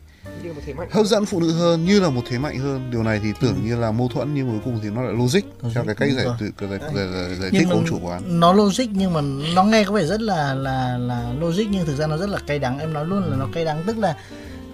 như 0.42 0.52
một 0.52 0.60
thế 0.66 0.74
mạnh. 0.74 0.88
hấp 0.90 1.06
dẫn 1.06 1.26
phụ 1.26 1.40
nữ 1.40 1.52
hơn 1.52 1.84
như 1.84 2.00
là 2.00 2.10
một 2.10 2.22
thế 2.28 2.38
mạnh 2.38 2.58
hơn. 2.58 2.90
Điều 2.90 3.02
này 3.02 3.20
thì 3.22 3.32
tưởng 3.40 3.56
như 3.64 3.76
là 3.76 3.90
mâu 3.90 4.08
thuẫn 4.08 4.34
nhưng 4.34 4.50
cuối 4.50 4.60
cùng 4.64 4.80
thì 4.82 4.90
nó 4.90 5.02
lại 5.02 5.12
logic 5.12 5.40
Logic, 5.62 5.74
theo 5.74 5.84
cái 5.84 5.94
cách 5.94 6.08
giải 6.16 6.26
tự 6.38 6.50
giải, 6.60 6.78
giải, 6.94 7.08
giải, 7.12 7.34
giải 7.40 7.50
thích 7.50 7.66
của 7.68 7.74
ông 7.74 7.84
chủ 7.88 7.98
quán. 8.02 8.40
nó 8.40 8.52
logic 8.52 8.84
nhưng 8.92 9.12
mà 9.12 9.20
nó 9.54 9.64
nghe 9.64 9.84
có 9.84 9.92
vẻ 9.92 10.04
rất 10.04 10.20
là 10.20 10.54
là 10.54 10.98
là 10.98 11.32
logic 11.40 11.64
nhưng 11.70 11.86
thực 11.86 11.96
ra 11.96 12.06
nó 12.06 12.16
rất 12.16 12.28
là 12.28 12.38
cay 12.46 12.58
đắng. 12.58 12.78
Em 12.78 12.92
nói 12.92 13.06
luôn 13.06 13.30
là 13.30 13.36
nó 13.36 13.48
cay 13.54 13.64
đắng 13.64 13.82
tức 13.86 13.98
là 13.98 14.16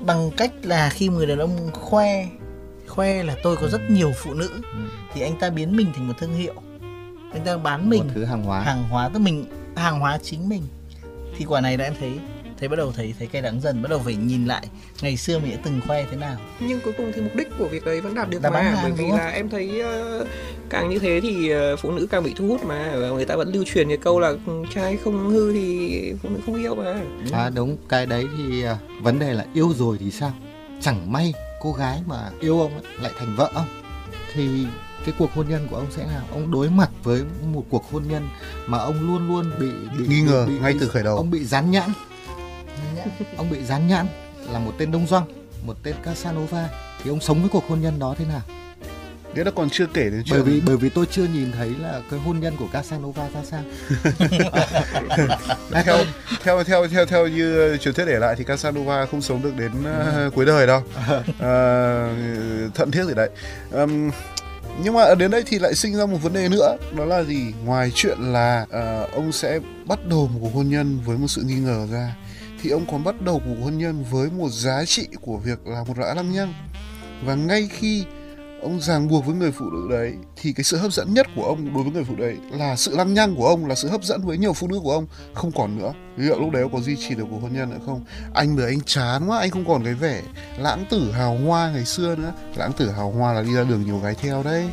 bằng 0.07 0.31
cách 0.37 0.53
là 0.63 0.91
khi 0.91 1.09
người 1.09 1.27
đàn 1.27 1.39
ông 1.39 1.71
khoe 1.73 2.27
khoe 2.91 3.23
là 3.23 3.37
tôi 3.43 3.57
có 3.57 3.69
rất 3.69 3.81
nhiều 3.91 4.13
phụ 4.17 4.35
nữ. 4.35 4.49
Ừ. 4.63 4.79
thì 5.15 5.21
anh 5.21 5.37
ta 5.41 5.51
biến 5.51 5.77
mình 5.77 5.87
thành 5.95 6.09
một 6.09 6.15
thương 6.19 6.35
hiệu. 6.35 6.55
Anh 7.33 7.45
ta 7.45 7.57
bán 7.57 7.91
mình 7.91 8.01
một 8.05 8.11
thứ 8.15 8.25
hàng 8.25 8.43
hóa. 8.43 8.61
hàng 8.61 8.83
hóa 8.91 9.09
tức 9.09 9.19
mình 9.19 9.45
hàng 9.77 10.01
hóa 10.01 10.19
chính 10.23 10.49
mình. 10.49 10.63
Thì 11.37 11.45
quả 11.45 11.61
này 11.61 11.79
là 11.79 11.85
em 11.85 11.95
thấy 12.01 12.13
thấy 12.59 12.69
bắt 12.69 12.77
đầu 12.77 12.93
thấy 12.97 13.15
thấy 13.19 13.27
cay 13.29 13.43
đắng 13.43 13.61
dần 13.61 13.83
bắt 13.83 13.89
đầu 13.91 13.99
phải 14.05 14.15
nhìn 14.15 14.47
lại 14.47 14.67
ngày 15.03 15.17
xưa 15.17 15.39
mình 15.39 15.51
đã 15.51 15.57
từng 15.65 15.81
khoe 15.87 16.05
thế 16.11 16.17
nào. 16.17 16.37
Nhưng 16.61 16.81
cuối 16.81 16.93
cùng 16.97 17.13
thì 17.15 17.21
mục 17.21 17.37
đích 17.37 17.49
của 17.59 17.69
việc 17.69 17.85
đấy 17.85 18.01
vẫn 18.01 18.15
đạt 18.15 18.31
được 18.31 18.43
bán 18.43 18.53
mà 18.53 18.61
hàng, 18.61 18.79
bởi 18.83 18.93
vì 18.93 19.05
là 19.17 19.29
em 19.29 19.49
thấy 19.49 19.81
ờ, 19.81 20.27
càng 20.71 20.89
như 20.91 20.99
thế 20.99 21.21
thì 21.23 21.51
ờ, 21.51 21.77
phụ 21.77 21.91
nữ 21.93 22.07
càng 22.11 22.23
bị 22.23 22.35
thu 22.37 22.49
hút 22.49 22.65
mà 22.65 22.93
và 22.97 23.09
người 23.09 23.25
ta 23.25 23.37
vẫn 23.37 23.53
lưu 23.53 23.65
truyền 23.65 23.89
cái 23.89 23.97
câu 23.97 24.21
là 24.21 24.29
"Ừ, 24.47 24.63
trai 24.75 24.97
không 25.05 25.29
hư 25.31 25.53
thì 25.53 26.13
phụ 26.23 26.29
nữ 26.29 26.39
không 26.47 26.63
yêu 26.63 26.75
mà. 26.75 27.01
À 27.33 27.51
đúng 27.55 27.77
cái 27.89 28.07
đấy 28.07 28.27
thì 28.39 28.63
à, 28.65 28.77
vấn 29.03 29.19
đề 29.19 29.33
là 29.33 29.45
yêu 29.55 29.73
rồi 29.79 29.97
thì 30.01 30.11
sao? 30.11 30.33
Chẳng 30.81 31.13
may 31.13 31.33
cô 31.61 31.73
gái 31.73 32.03
mà 32.07 32.31
yêu 32.41 32.61
ông 32.61 32.73
ấy, 32.75 32.83
lại 33.01 33.13
thành 33.19 33.37
vợ 33.37 33.51
ông 33.55 33.67
thì 34.35 34.67
cái 35.05 35.15
cuộc 35.19 35.35
hôn 35.35 35.49
nhân 35.49 35.69
của 35.71 35.77
ông 35.77 35.87
sẽ 35.91 36.07
nào? 36.07 36.23
Ông 36.33 36.51
đối 36.51 36.71
mặt 36.71 36.91
với 37.03 37.23
một 37.53 37.65
cuộc 37.71 37.93
hôn 37.93 38.03
nhân 38.09 38.29
mà 38.67 38.79
ông 38.79 39.01
luôn 39.01 39.29
luôn 39.29 39.53
bị 39.61 39.71
bị 39.99 40.07
nghi 40.09 40.21
ngờ 40.23 40.47
bị- 40.47 40.53
bị- 40.55 40.59
ngay 40.61 40.75
từ 40.81 40.89
khởi 40.89 41.03
đầu. 41.03 41.17
Ông 41.17 41.31
bị 41.31 41.45
dán 41.45 41.71
nhãn. 41.71 41.91
Ông 43.37 43.51
bị 43.51 43.63
dán 43.65 43.89
nhãn 43.89 44.07
là 44.53 44.59
một 44.59 44.73
tên 44.79 44.91
đông 44.93 45.07
doăng 45.07 45.25
một 45.67 45.77
tên 45.83 45.95
casanova. 46.03 46.69
Thì 47.05 47.11
ông 47.11 47.21
sống 47.21 47.41
với 47.41 47.49
cuộc 47.49 47.69
hôn 47.69 47.81
nhân 47.81 47.99
đó 47.99 48.15
thế 48.19 48.25
nào 48.25 48.41
đấy 49.35 49.45
là 49.45 49.51
còn 49.51 49.71
chưa 49.71 49.87
kể 49.87 50.11
đến 50.11 50.23
chuyện 50.25 50.43
bởi 50.45 50.53
vì 50.53 50.61
bởi 50.67 50.77
vì 50.77 50.89
tôi 50.89 51.07
chưa 51.11 51.25
nhìn 51.25 51.53
thấy 51.53 51.71
là 51.81 52.01
cái 52.11 52.21
hôn 52.21 52.41
nhân 52.41 52.57
của 52.57 52.67
casanova 52.73 53.29
ra 53.35 53.41
sao. 53.45 53.63
Theo 55.85 55.97
theo 56.45 56.65
theo 56.65 56.87
theo 56.89 57.07
theo 57.07 57.29
như 57.29 57.77
truyền 57.77 57.95
thuyết 57.95 58.05
để 58.05 58.19
lại 58.19 58.35
thì 58.39 58.45
Casanova 58.45 59.07
không 59.07 59.23
sống 59.23 59.43
được 59.43 59.57
đến 59.57 59.73
ờ, 59.85 60.31
cuối 60.35 60.47
đời 60.47 60.67
đâu. 60.67 60.83
Ờ, 61.39 62.09
thận 62.75 62.91
thiết 62.91 63.05
gì 63.05 63.15
đấy. 63.15 63.31
Ừm, 63.71 64.11
nhưng 64.83 64.95
mà 64.95 65.15
đến 65.15 65.31
đây 65.31 65.43
thì 65.47 65.59
lại 65.59 65.75
sinh 65.75 65.97
ra 65.97 66.07
một 66.07 66.19
vấn 66.23 66.33
đề 66.33 66.49
nữa. 66.49 66.77
Đó 66.97 67.05
là 67.05 67.23
gì? 67.23 67.53
Ngoài 67.65 67.93
chuyện 67.95 68.19
là 68.21 68.67
ờ, 68.71 69.07
ông 69.15 69.33
sẽ 69.33 69.61
bắt 69.87 69.99
đầu 70.07 70.31
một 70.33 70.39
cuộc 70.43 70.55
hôn 70.55 70.69
nhân 70.69 71.01
với 71.05 71.19
một 71.19 71.29
sự 71.29 71.43
nghi 71.43 71.55
ngờ 71.55 71.87
ra 71.93 72.15
thì 72.63 72.71
ông 72.71 72.87
còn 72.91 73.05
bắt 73.05 73.21
đầu 73.21 73.43
cuộc 73.45 73.65
hôn 73.65 73.79
nhân 73.79 74.05
với 74.11 74.31
một 74.31 74.49
giá 74.51 74.85
trị 74.85 75.09
của 75.21 75.37
việc 75.37 75.67
là 75.67 75.85
một 75.89 75.97
gã 75.97 76.15
lăng 76.15 76.33
nhăng. 76.33 76.55
Và 77.25 77.35
ngay 77.35 77.69
khi 77.73 78.05
ông 78.63 78.81
ràng 78.81 79.09
buộc 79.09 79.27
với 79.27 79.35
người 79.35 79.53
phụ 79.53 79.71
nữ 79.71 79.89
đấy, 79.91 80.13
thì 80.37 80.53
cái 80.53 80.65
sự 80.65 80.77
hấp 80.77 80.93
dẫn 80.93 81.15
nhất 81.15 81.27
của 81.37 81.45
ông 81.45 81.75
đối 81.75 81.83
với 81.83 81.93
người 81.93 82.05
phụ 82.05 82.15
nữ 82.17 82.25
đấy 82.25 82.37
là 82.51 82.77
sự 82.77 82.97
lăng 82.97 83.15
nhăng 83.15 83.35
của 83.37 83.49
ông, 83.49 83.67
là 83.67 83.75
sự 83.75 83.89
hấp 83.89 84.05
dẫn 84.05 84.23
với 84.23 84.39
nhiều 84.39 84.53
phụ 84.53 84.69
nữ 84.69 84.81
của 84.83 84.93
ông. 84.93 85.07
Không 85.35 85.53
còn 85.53 85.79
nữa. 85.79 85.93
Liệu 86.17 86.41
lúc 86.41 86.51
đấy 86.51 86.63
ông 86.63 86.73
có 86.73 86.81
duy 86.81 86.97
trì 86.97 87.15
được 87.15 87.25
cuộc 87.31 87.39
hôn 87.43 87.53
nhân 87.53 87.71
nữa 87.71 87.79
không? 87.87 88.05
Anh 88.35 88.57
bởi 88.57 88.67
anh 88.67 88.81
chán 88.81 89.27
quá, 89.27 89.39
anh 89.39 89.51
không 89.51 89.65
còn 89.69 89.85
cái 89.85 89.95
vẻ 89.95 90.23
lãng 90.59 90.85
tử 90.91 91.13
hào 91.13 91.39
hoa 91.47 91.71
ngày 91.71 91.85
xưa 91.85 92.17
nữa. 92.17 92.33
Lãng 92.57 92.73
tử 92.73 92.91
hào 92.91 93.11
hoa 93.11 93.33
là 93.33 93.43
đi 93.43 93.55
ra 93.55 93.65
đường 93.65 93.85
nhiều 93.87 93.99
gái 93.99 94.15
theo 94.15 94.43
đấy. 94.43 94.67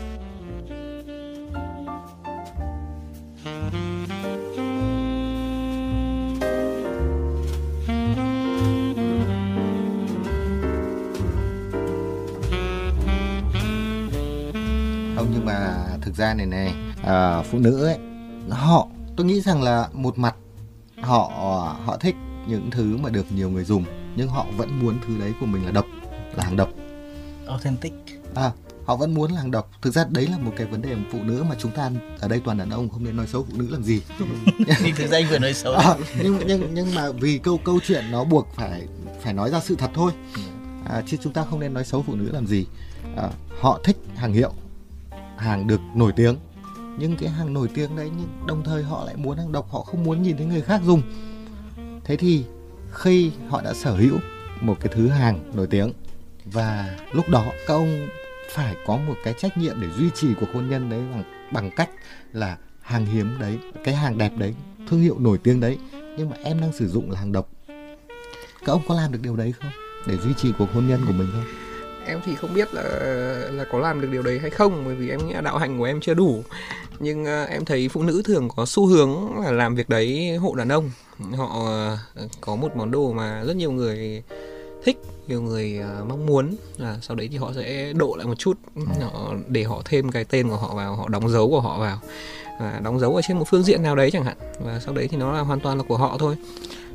Nhưng 15.60 15.68
mà 15.68 15.98
thực 16.02 16.16
ra 16.16 16.34
này 16.34 16.46
này 16.46 16.74
à, 17.04 17.42
phụ 17.42 17.60
nữ 17.60 17.86
ấy 17.86 17.98
họ 18.50 18.88
tôi 19.16 19.26
nghĩ 19.26 19.42
rằng 19.42 19.62
là 19.62 19.90
một 19.94 20.18
mặt 20.18 20.36
họ 21.02 21.32
họ 21.86 21.98
thích 21.98 22.16
những 22.48 22.72
thứ 22.72 22.98
mà 22.98 23.10
được 23.10 23.26
nhiều 23.32 23.50
người 23.50 23.64
dùng 23.64 23.84
nhưng 24.16 24.28
họ 24.28 24.46
vẫn 24.58 24.80
muốn 24.80 24.98
thứ 25.08 25.18
đấy 25.20 25.34
của 25.40 25.46
mình 25.46 25.66
là 25.66 25.72
độc 25.72 25.86
là 26.36 26.44
hàng 26.44 26.56
độc. 26.56 26.70
Authentic. 27.48 27.94
À 28.36 28.52
họ 28.86 28.96
vẫn 28.96 29.14
muốn 29.14 29.32
là 29.32 29.42
hàng 29.42 29.52
độc. 29.52 29.72
Thực 29.82 29.94
ra 29.94 30.06
đấy 30.10 30.28
là 30.28 30.38
một 30.38 30.52
cái 30.58 30.68
vấn 30.68 30.82
đề 30.82 30.90
của 30.90 31.02
phụ 31.12 31.24
nữ 31.24 31.44
mà 31.50 31.56
chúng 31.60 31.72
ta 31.72 31.92
ở 32.20 32.28
đây 32.28 32.42
toàn 32.46 32.58
đàn 32.58 32.70
ông 32.70 32.90
không 32.90 33.04
nên 33.04 33.18
nói 33.18 33.28
xấu 33.28 33.46
phụ 33.50 33.58
nữ 33.58 33.68
làm 33.72 33.84
gì. 33.84 34.02
Thì 34.80 34.92
thực 34.92 35.08
ra 35.08 35.18
anh 35.18 35.28
vừa 35.30 35.40
nói 35.40 35.54
xấu 35.54 35.74
à, 35.74 35.96
nhưng 36.24 36.40
nhưng 36.48 36.70
nhưng 36.74 36.96
mà 36.96 37.12
vì 37.12 37.38
câu 37.38 37.58
câu 37.58 37.80
chuyện 37.88 38.12
nó 38.12 38.24
buộc 38.24 38.48
phải 38.56 38.88
phải 39.22 39.34
nói 39.34 39.50
ra 39.52 39.60
sự 39.60 39.76
thật 39.76 39.92
thôi. 39.94 40.12
À, 40.90 41.02
chứ 41.08 41.18
chúng 41.24 41.34
ta 41.34 41.46
không 41.50 41.60
nên 41.60 41.74
nói 41.74 41.86
xấu 41.86 42.04
phụ 42.04 42.16
nữ 42.16 42.30
làm 42.34 42.48
gì. 42.48 42.66
À, 43.18 43.30
họ 43.60 43.80
thích 43.84 43.98
hàng 44.16 44.34
hiệu 44.34 44.52
hàng 45.38 45.68
được 45.68 45.82
nổi 45.96 46.12
tiếng. 46.16 46.36
Nhưng 47.00 47.18
cái 47.18 47.30
hàng 47.30 47.54
nổi 47.54 47.70
tiếng 47.74 47.96
đấy 47.96 48.12
nhưng 48.18 48.28
đồng 48.48 48.64
thời 48.64 48.84
họ 48.84 49.06
lại 49.06 49.16
muốn 49.16 49.38
hàng 49.38 49.52
độc, 49.52 49.72
họ 49.72 49.82
không 49.82 50.04
muốn 50.04 50.22
nhìn 50.22 50.38
thấy 50.38 50.46
người 50.46 50.62
khác 50.62 50.82
dùng. 50.86 51.02
Thế 52.04 52.18
thì 52.18 52.46
khi 52.92 53.32
họ 53.50 53.62
đã 53.62 53.74
sở 53.74 53.96
hữu 53.96 54.18
một 54.62 54.78
cái 54.80 54.94
thứ 54.96 55.08
hàng 55.08 55.52
nổi 55.54 55.68
tiếng 55.68 55.94
và 56.46 56.98
lúc 57.12 57.30
đó 57.30 57.46
các 57.68 57.74
ông 57.74 58.08
phải 58.52 58.76
có 58.86 58.98
một 58.98 59.16
cái 59.24 59.34
trách 59.38 59.58
nhiệm 59.58 59.82
để 59.82 59.88
duy 59.98 60.10
trì 60.16 60.28
cuộc 60.40 60.48
hôn 60.54 60.70
nhân 60.70 60.90
đấy 60.90 61.02
bằng 61.12 61.24
bằng 61.52 61.72
cách 61.76 61.90
là 62.34 62.58
hàng 62.82 63.06
hiếm 63.06 63.40
đấy, 63.40 63.58
cái 63.84 63.96
hàng 63.96 64.18
đẹp 64.18 64.32
đấy, 64.38 64.54
thương 64.88 65.02
hiệu 65.02 65.20
nổi 65.20 65.38
tiếng 65.38 65.60
đấy. 65.60 65.78
Nhưng 66.18 66.30
mà 66.30 66.36
em 66.44 66.62
đang 66.62 66.74
sử 66.74 66.88
dụng 66.88 67.12
là 67.12 67.20
hàng 67.20 67.32
độc. 67.32 67.50
Các 68.66 68.74
ông 68.74 68.82
có 68.88 68.96
làm 68.96 69.12
được 69.12 69.20
điều 69.22 69.36
đấy 69.36 69.54
không? 69.60 69.72
Để 70.08 70.18
duy 70.18 70.34
trì 70.34 70.52
cuộc 70.58 70.74
hôn 70.74 70.88
nhân 70.88 71.02
của 71.08 71.14
mình 71.14 71.28
không? 71.34 71.44
Em 72.08 72.20
thì 72.26 72.36
không 72.36 72.54
biết 72.54 72.74
là 72.74 72.84
là 73.52 73.66
có 73.72 73.80
làm 73.80 74.02
được 74.02 74.08
điều 74.12 74.22
đấy 74.22 74.40
hay 74.40 74.50
không 74.50 74.84
bởi 74.86 74.96
vì 74.96 75.10
em 75.10 75.28
nghĩ 75.28 75.34
là 75.34 75.42
đạo 75.42 75.58
hạnh 75.58 75.78
của 75.80 75.84
em 75.84 76.02
chưa 76.02 76.14
đủ. 76.14 76.44
Nhưng 77.00 77.24
uh, 77.24 77.50
em 77.50 77.66
thấy 77.66 77.90
phụ 77.90 78.04
nữ 78.04 78.22
thường 78.26 78.50
có 78.56 78.66
xu 78.66 78.86
hướng 78.86 79.40
là 79.40 79.52
làm 79.52 79.76
việc 79.76 79.90
đấy 79.90 80.36
hộ 80.36 80.56
đàn 80.56 80.70
ông. 80.70 80.92
Họ 81.38 81.60
uh, 82.24 82.30
có 82.42 82.56
một 82.56 82.76
món 82.76 82.92
đồ 82.92 83.12
mà 83.12 83.44
rất 83.44 83.56
nhiều 83.56 83.72
người 83.72 84.24
thích 84.84 84.98
nhiều 85.28 85.42
người 85.42 85.80
uh, 86.02 86.08
mong 86.08 86.26
muốn 86.26 86.56
là 86.78 86.98
sau 87.02 87.16
đấy 87.16 87.28
thì 87.32 87.38
họ 87.38 87.52
sẽ 87.56 87.94
độ 87.94 88.16
lại 88.18 88.28
một 88.28 88.40
chút. 88.40 88.58
Họ 89.02 89.34
để 89.48 89.64
họ 89.64 89.82
thêm 89.86 90.12
cái 90.12 90.24
tên 90.24 90.50
của 90.50 90.58
họ 90.58 90.76
vào 90.76 90.96
họ 90.96 91.08
đóng 91.10 91.30
dấu 91.30 91.50
của 91.50 91.62
họ 91.62 91.80
vào. 91.80 92.00
Và 92.60 92.80
đóng 92.84 93.00
dấu 93.00 93.16
ở 93.16 93.22
trên 93.28 93.38
một 93.38 93.46
phương 93.48 93.64
diện 93.64 93.84
nào 93.84 93.96
đấy 93.96 94.12
chẳng 94.12 94.24
hạn. 94.24 94.38
Và 94.60 94.80
sau 94.86 94.94
đấy 94.94 95.08
thì 95.12 95.18
nó 95.18 95.34
là 95.34 95.40
hoàn 95.40 95.60
toàn 95.60 95.78
là 95.78 95.84
của 95.88 95.98
họ 95.98 96.18
thôi 96.20 96.36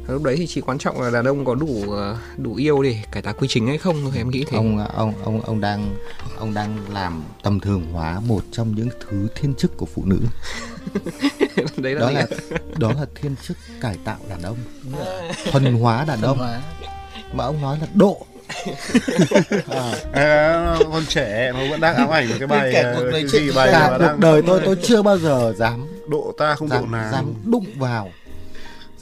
lúc 0.08 0.22
đấy 0.22 0.36
thì 0.38 0.46
chỉ 0.46 0.60
quan 0.60 0.78
trọng 0.78 1.00
là 1.00 1.10
đàn 1.10 1.24
ông 1.24 1.44
có 1.44 1.54
đủ 1.54 1.84
đủ 2.36 2.54
yêu 2.54 2.82
để 2.82 2.96
cải 3.12 3.22
tạo 3.22 3.34
quy 3.38 3.48
trình 3.48 3.66
hay 3.66 3.78
không 3.78 3.96
thôi 4.02 4.12
em 4.16 4.30
nghĩ 4.30 4.44
thế. 4.50 4.56
Ông 4.56 4.86
ông 4.94 5.14
ông 5.24 5.40
ông 5.40 5.60
đang 5.60 5.96
ông 6.38 6.54
đang 6.54 6.78
làm 6.92 7.22
tầm 7.42 7.60
thường 7.60 7.86
hóa 7.92 8.20
một 8.20 8.44
trong 8.52 8.74
những 8.74 8.88
thứ 9.00 9.28
thiên 9.34 9.54
chức 9.54 9.76
của 9.76 9.86
phụ 9.86 10.02
nữ. 10.06 10.18
Đấy 11.76 11.94
là 11.94 12.00
đó 12.00 12.08
gì? 12.08 12.14
là 12.14 12.26
đó 12.78 12.92
là 12.92 13.06
thiên 13.14 13.36
chức 13.42 13.56
cải 13.80 13.98
tạo 14.04 14.18
đàn 14.28 14.42
ông. 14.42 14.56
Thuần 15.52 15.64
hóa 15.74 16.04
đàn 16.04 16.22
ông. 16.22 16.38
mà 17.32 17.44
ông 17.44 17.62
nói 17.62 17.78
là 17.80 17.86
độ. 17.94 18.26
À, 19.70 19.92
à, 20.12 20.76
con 20.92 21.02
trẻ 21.08 21.52
nó 21.54 21.60
vẫn 21.70 21.80
đang 21.80 21.96
ám 21.96 22.08
ảnh 22.08 22.28
một 22.28 22.34
cái 22.38 22.46
bài 22.46 22.72
cuộc 22.74 22.80
ờ, 22.80 23.10
đời 23.10 23.12
cái 23.12 23.24
chuyện 23.32 23.42
gì 23.42 23.52
bài 23.56 23.68
cả 23.72 23.88
cuộc 23.90 24.04
đang 24.04 24.20
đời 24.20 24.42
tôi 24.46 24.60
tôi 24.64 24.76
chưa 24.82 25.02
bao 25.02 25.18
giờ 25.18 25.54
dám 25.56 25.86
độ 26.08 26.32
ta 26.38 26.54
không 26.54 26.68
độ 26.68 26.76
dám, 26.76 26.92
nàng. 26.92 27.12
dám 27.12 27.34
đụng 27.44 27.66
vào 27.76 28.10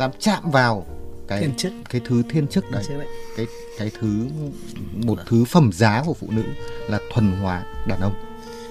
dám 0.00 0.10
chạm 0.18 0.50
vào 0.50 0.86
cái 1.28 1.40
Thiên 1.40 1.54
chức. 1.56 1.72
cái 1.90 2.00
thứ 2.04 2.22
thiên 2.30 2.46
chức 2.48 2.70
đấy 2.70 2.82
cái 3.36 3.46
cái 3.78 3.90
thứ 4.00 4.26
một 4.94 5.18
thứ 5.26 5.44
phẩm 5.44 5.70
giá 5.72 6.02
của 6.06 6.14
phụ 6.14 6.26
nữ 6.30 6.42
là 6.88 6.98
thuần 7.12 7.32
hóa 7.32 7.62
đàn 7.86 8.00
ông 8.00 8.14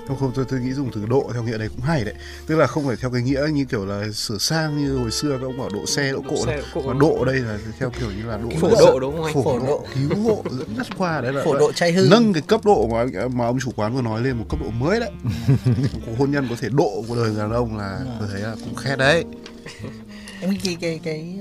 không 0.07 0.17
không 0.17 0.31
tôi 0.35 0.45
tôi 0.49 0.59
nghĩ 0.59 0.73
dùng 0.73 0.91
từ 0.95 1.05
độ 1.09 1.29
theo 1.33 1.43
nghĩa 1.43 1.57
đấy 1.57 1.69
cũng 1.69 1.81
hay 1.81 2.03
đấy 2.05 2.13
tức 2.47 2.55
là 2.55 2.67
không 2.67 2.87
phải 2.87 2.95
theo 2.95 3.11
cái 3.11 3.21
nghĩa 3.21 3.41
như 3.53 3.65
kiểu 3.65 3.85
là 3.85 4.11
sửa 4.13 4.37
sang 4.37 4.77
như 4.77 4.97
hồi 4.97 5.11
xưa 5.11 5.37
các 5.41 5.45
ông 5.45 5.57
bảo 5.57 5.69
độ 5.73 5.85
xe 5.85 6.11
độ 6.11 6.21
Độ 6.23 6.29
cộ 6.29 6.45
xe, 6.45 6.55
đâu. 6.55 6.65
độ 6.75 6.81
cộ. 6.81 6.87
mà 6.87 6.99
độ 6.99 7.25
đây 7.25 7.35
là 7.39 7.57
theo 7.79 7.89
kiểu 7.99 8.11
như 8.11 8.25
là 8.29 8.37
độ 8.37 8.49
Phổ 8.61 8.69
độ 8.79 8.99
đúng 8.99 9.15
không 9.15 9.23
anh? 9.25 9.33
phổ, 9.33 9.43
Phổ 9.43 9.59
độ, 9.59 9.65
độ. 9.67 9.85
cứu 9.93 10.23
hộ 10.23 10.43
dẫn 10.51 10.75
dắt 10.77 10.87
qua 10.97 11.21
đấy 11.21 11.33
là 11.33 11.43
phổ 11.45 11.57
độ 11.57 11.71
chay 11.71 11.91
hư 11.91 12.07
nâng 12.11 12.33
cái 12.33 12.41
cấp 12.47 12.61
độ 12.65 12.87
mà 12.87 13.05
mà 13.33 13.45
ông 13.45 13.59
chủ 13.59 13.71
quán 13.75 13.95
vừa 13.95 14.01
nói 14.01 14.21
lên 14.21 14.37
một 14.37 14.45
cấp 14.49 14.59
độ 14.63 14.69
mới 14.69 14.99
đấy 14.99 15.11
cuộc 16.05 16.11
hôn 16.19 16.31
nhân 16.31 16.47
có 16.49 16.55
thể 16.59 16.69
độ 16.71 17.03
của 17.07 17.15
đời 17.15 17.29
người 17.31 17.39
đàn 17.39 17.51
ông 17.51 17.77
là 17.77 17.99
tôi 18.19 18.27
thấy 18.31 18.41
là 18.41 18.55
cũng 18.65 18.75
khét 18.75 18.97
đấy 18.99 19.25
em 20.41 20.55
cái 20.63 20.77
cái 20.81 20.99
cái 21.03 21.35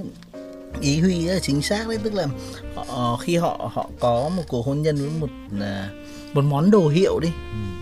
ý 0.80 1.00
huy 1.00 1.26
rất 1.26 1.34
là 1.34 1.40
chính 1.40 1.62
xác 1.62 1.88
đấy 1.88 1.98
tức 2.04 2.14
là 2.14 2.26
họ, 2.74 3.16
khi 3.16 3.36
họ 3.36 3.70
họ 3.74 3.90
có 4.00 4.30
một 4.36 4.42
cuộc 4.48 4.66
hôn 4.66 4.82
nhân 4.82 4.96
với 4.96 5.10
một 5.20 5.30
à, 5.60 5.90
một 6.32 6.44
món 6.44 6.70
đồ 6.70 6.88
hiệu 6.88 7.20
đi 7.20 7.28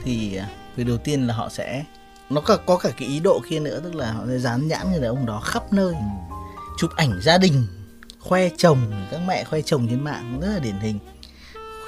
thì 0.05 0.37
à, 0.37 0.49
việc 0.77 0.85
đầu 0.85 0.97
tiên 0.97 1.27
là 1.27 1.35
họ 1.35 1.49
sẽ 1.49 1.85
nó 2.31 2.41
có, 2.41 2.57
có 2.57 2.77
cả 2.77 2.91
cái 2.99 3.09
ý 3.09 3.21
độ 3.21 3.41
kia 3.51 3.61
nữa 3.61 3.81
tức 3.85 3.95
là 3.95 4.13
họ 4.13 4.25
sẽ 4.29 4.39
dán 4.39 4.69
nhãn 4.69 4.91
người 4.91 5.01
đàn 5.01 5.11
ông 5.11 5.27
đó 5.27 5.41
khắp 5.41 5.73
nơi 5.73 5.95
chụp 6.79 6.91
ảnh 6.97 7.21
gia 7.23 7.39
đình 7.39 7.67
khoe 8.29 8.49
chồng 8.57 8.79
các 9.11 9.21
mẹ 9.27 9.45
khoe 9.45 9.63
chồng 9.63 9.87
trên 9.91 10.05
mạng 10.05 10.39
rất 10.41 10.49
là 10.55 10.59
điển 10.59 10.79
hình. 10.81 10.99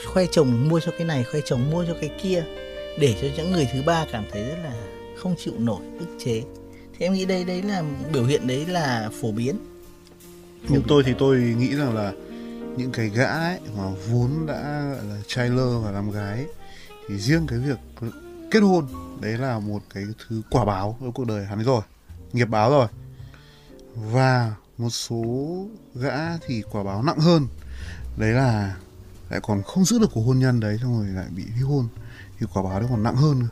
Khoe 0.07 0.27
chồng 0.31 0.69
mua 0.69 0.81
cho 0.81 0.93
cái 0.99 1.07
này 1.07 1.25
khoe 1.25 1.41
chồng 1.45 1.71
mua 1.71 1.85
cho 1.85 1.95
cái 2.01 2.11
kia 2.23 2.45
để 2.99 3.17
cho 3.23 3.29
những 3.37 3.53
người 3.53 3.69
thứ 3.73 3.83
ba 3.83 4.07
cảm 4.13 4.25
thấy 4.33 4.45
rất 4.45 4.57
là 4.65 4.73
không 5.17 5.35
chịu 5.39 5.55
nổi 5.59 5.81
ức 5.99 6.17
chế 6.25 6.43
thì 6.99 7.07
em 7.07 7.13
nghĩ 7.13 7.25
đây 7.25 7.45
đấy 7.45 7.63
là 7.63 7.83
biểu 8.13 8.25
hiện 8.25 8.47
đấy 8.47 8.67
là 8.67 9.11
phổ 9.21 9.33
biến. 9.33 9.59
Nhưng 10.69 10.83
tôi 10.89 11.03
thì 11.07 11.15
tôi 11.19 11.39
nghĩ 11.39 11.77
rằng 11.77 11.95
là 11.95 12.13
những 12.77 12.93
cái 12.93 13.09
gã 13.09 13.27
ấy 13.27 13.59
mà 13.77 13.85
vốn 14.11 14.47
đã 14.47 14.93
gọi 14.95 15.05
là 15.05 15.17
trai 15.27 15.49
lơ 15.49 15.79
và 15.79 15.91
làm 15.91 16.11
gái 16.11 16.45
thì 17.09 17.19
riêng 17.19 17.47
cái 17.47 17.59
việc 17.59 17.79
kết 18.51 18.61
hôn 18.61 18.87
đấy 19.21 19.39
là 19.39 19.59
một 19.59 19.83
cái 19.95 20.05
thứ 20.29 20.43
quả 20.51 20.65
báo 20.65 20.99
ở 21.01 21.11
cuộc 21.15 21.27
đời 21.27 21.47
hắn 21.47 21.65
rồi 21.65 21.83
nghiệp 22.33 22.45
báo 22.45 22.71
rồi. 22.71 22.89
Và 23.95 24.55
một 24.79 24.91
số 24.91 25.25
gã 25.95 26.39
thì 26.47 26.63
quả 26.71 26.83
báo 26.83 27.03
nặng 27.03 27.19
hơn 27.19 27.47
đấy 28.17 28.31
là 28.31 28.77
lại 29.31 29.41
còn 29.43 29.63
không 29.63 29.85
giữ 29.85 29.99
được 29.99 30.11
cuộc 30.13 30.23
hôn 30.23 30.39
nhân 30.39 30.61
đấy 30.61 30.79
xong 30.83 30.99
rồi 30.99 31.07
lại 31.07 31.27
bị 31.37 31.45
ly 31.57 31.63
hôn 31.63 31.89
thì 32.39 32.47
quả 32.55 32.63
báo 32.63 32.81
đấy 32.81 32.89
còn 32.91 33.03
nặng 33.03 33.17
hơn. 33.17 33.39
nữa 33.39 33.49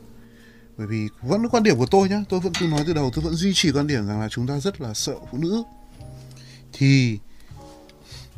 bởi 0.79 0.87
vì 0.87 1.09
vẫn 1.23 1.49
quan 1.49 1.63
điểm 1.63 1.77
của 1.79 1.87
tôi 1.87 2.09
nhá, 2.09 2.25
tôi 2.29 2.41
vẫn 2.41 2.53
cứ 2.61 2.67
nói 2.67 2.85
từ 2.87 2.93
đầu, 2.93 3.11
tôi 3.15 3.25
vẫn 3.25 3.35
duy 3.35 3.53
trì 3.55 3.73
quan 3.73 3.87
điểm 3.87 4.07
rằng 4.07 4.21
là 4.21 4.29
chúng 4.29 4.47
ta 4.47 4.61
rất 4.61 4.81
là 4.81 4.95
sợ 4.95 5.15
phụ 5.31 5.39
nữ. 5.39 5.63
Thì 6.73 7.19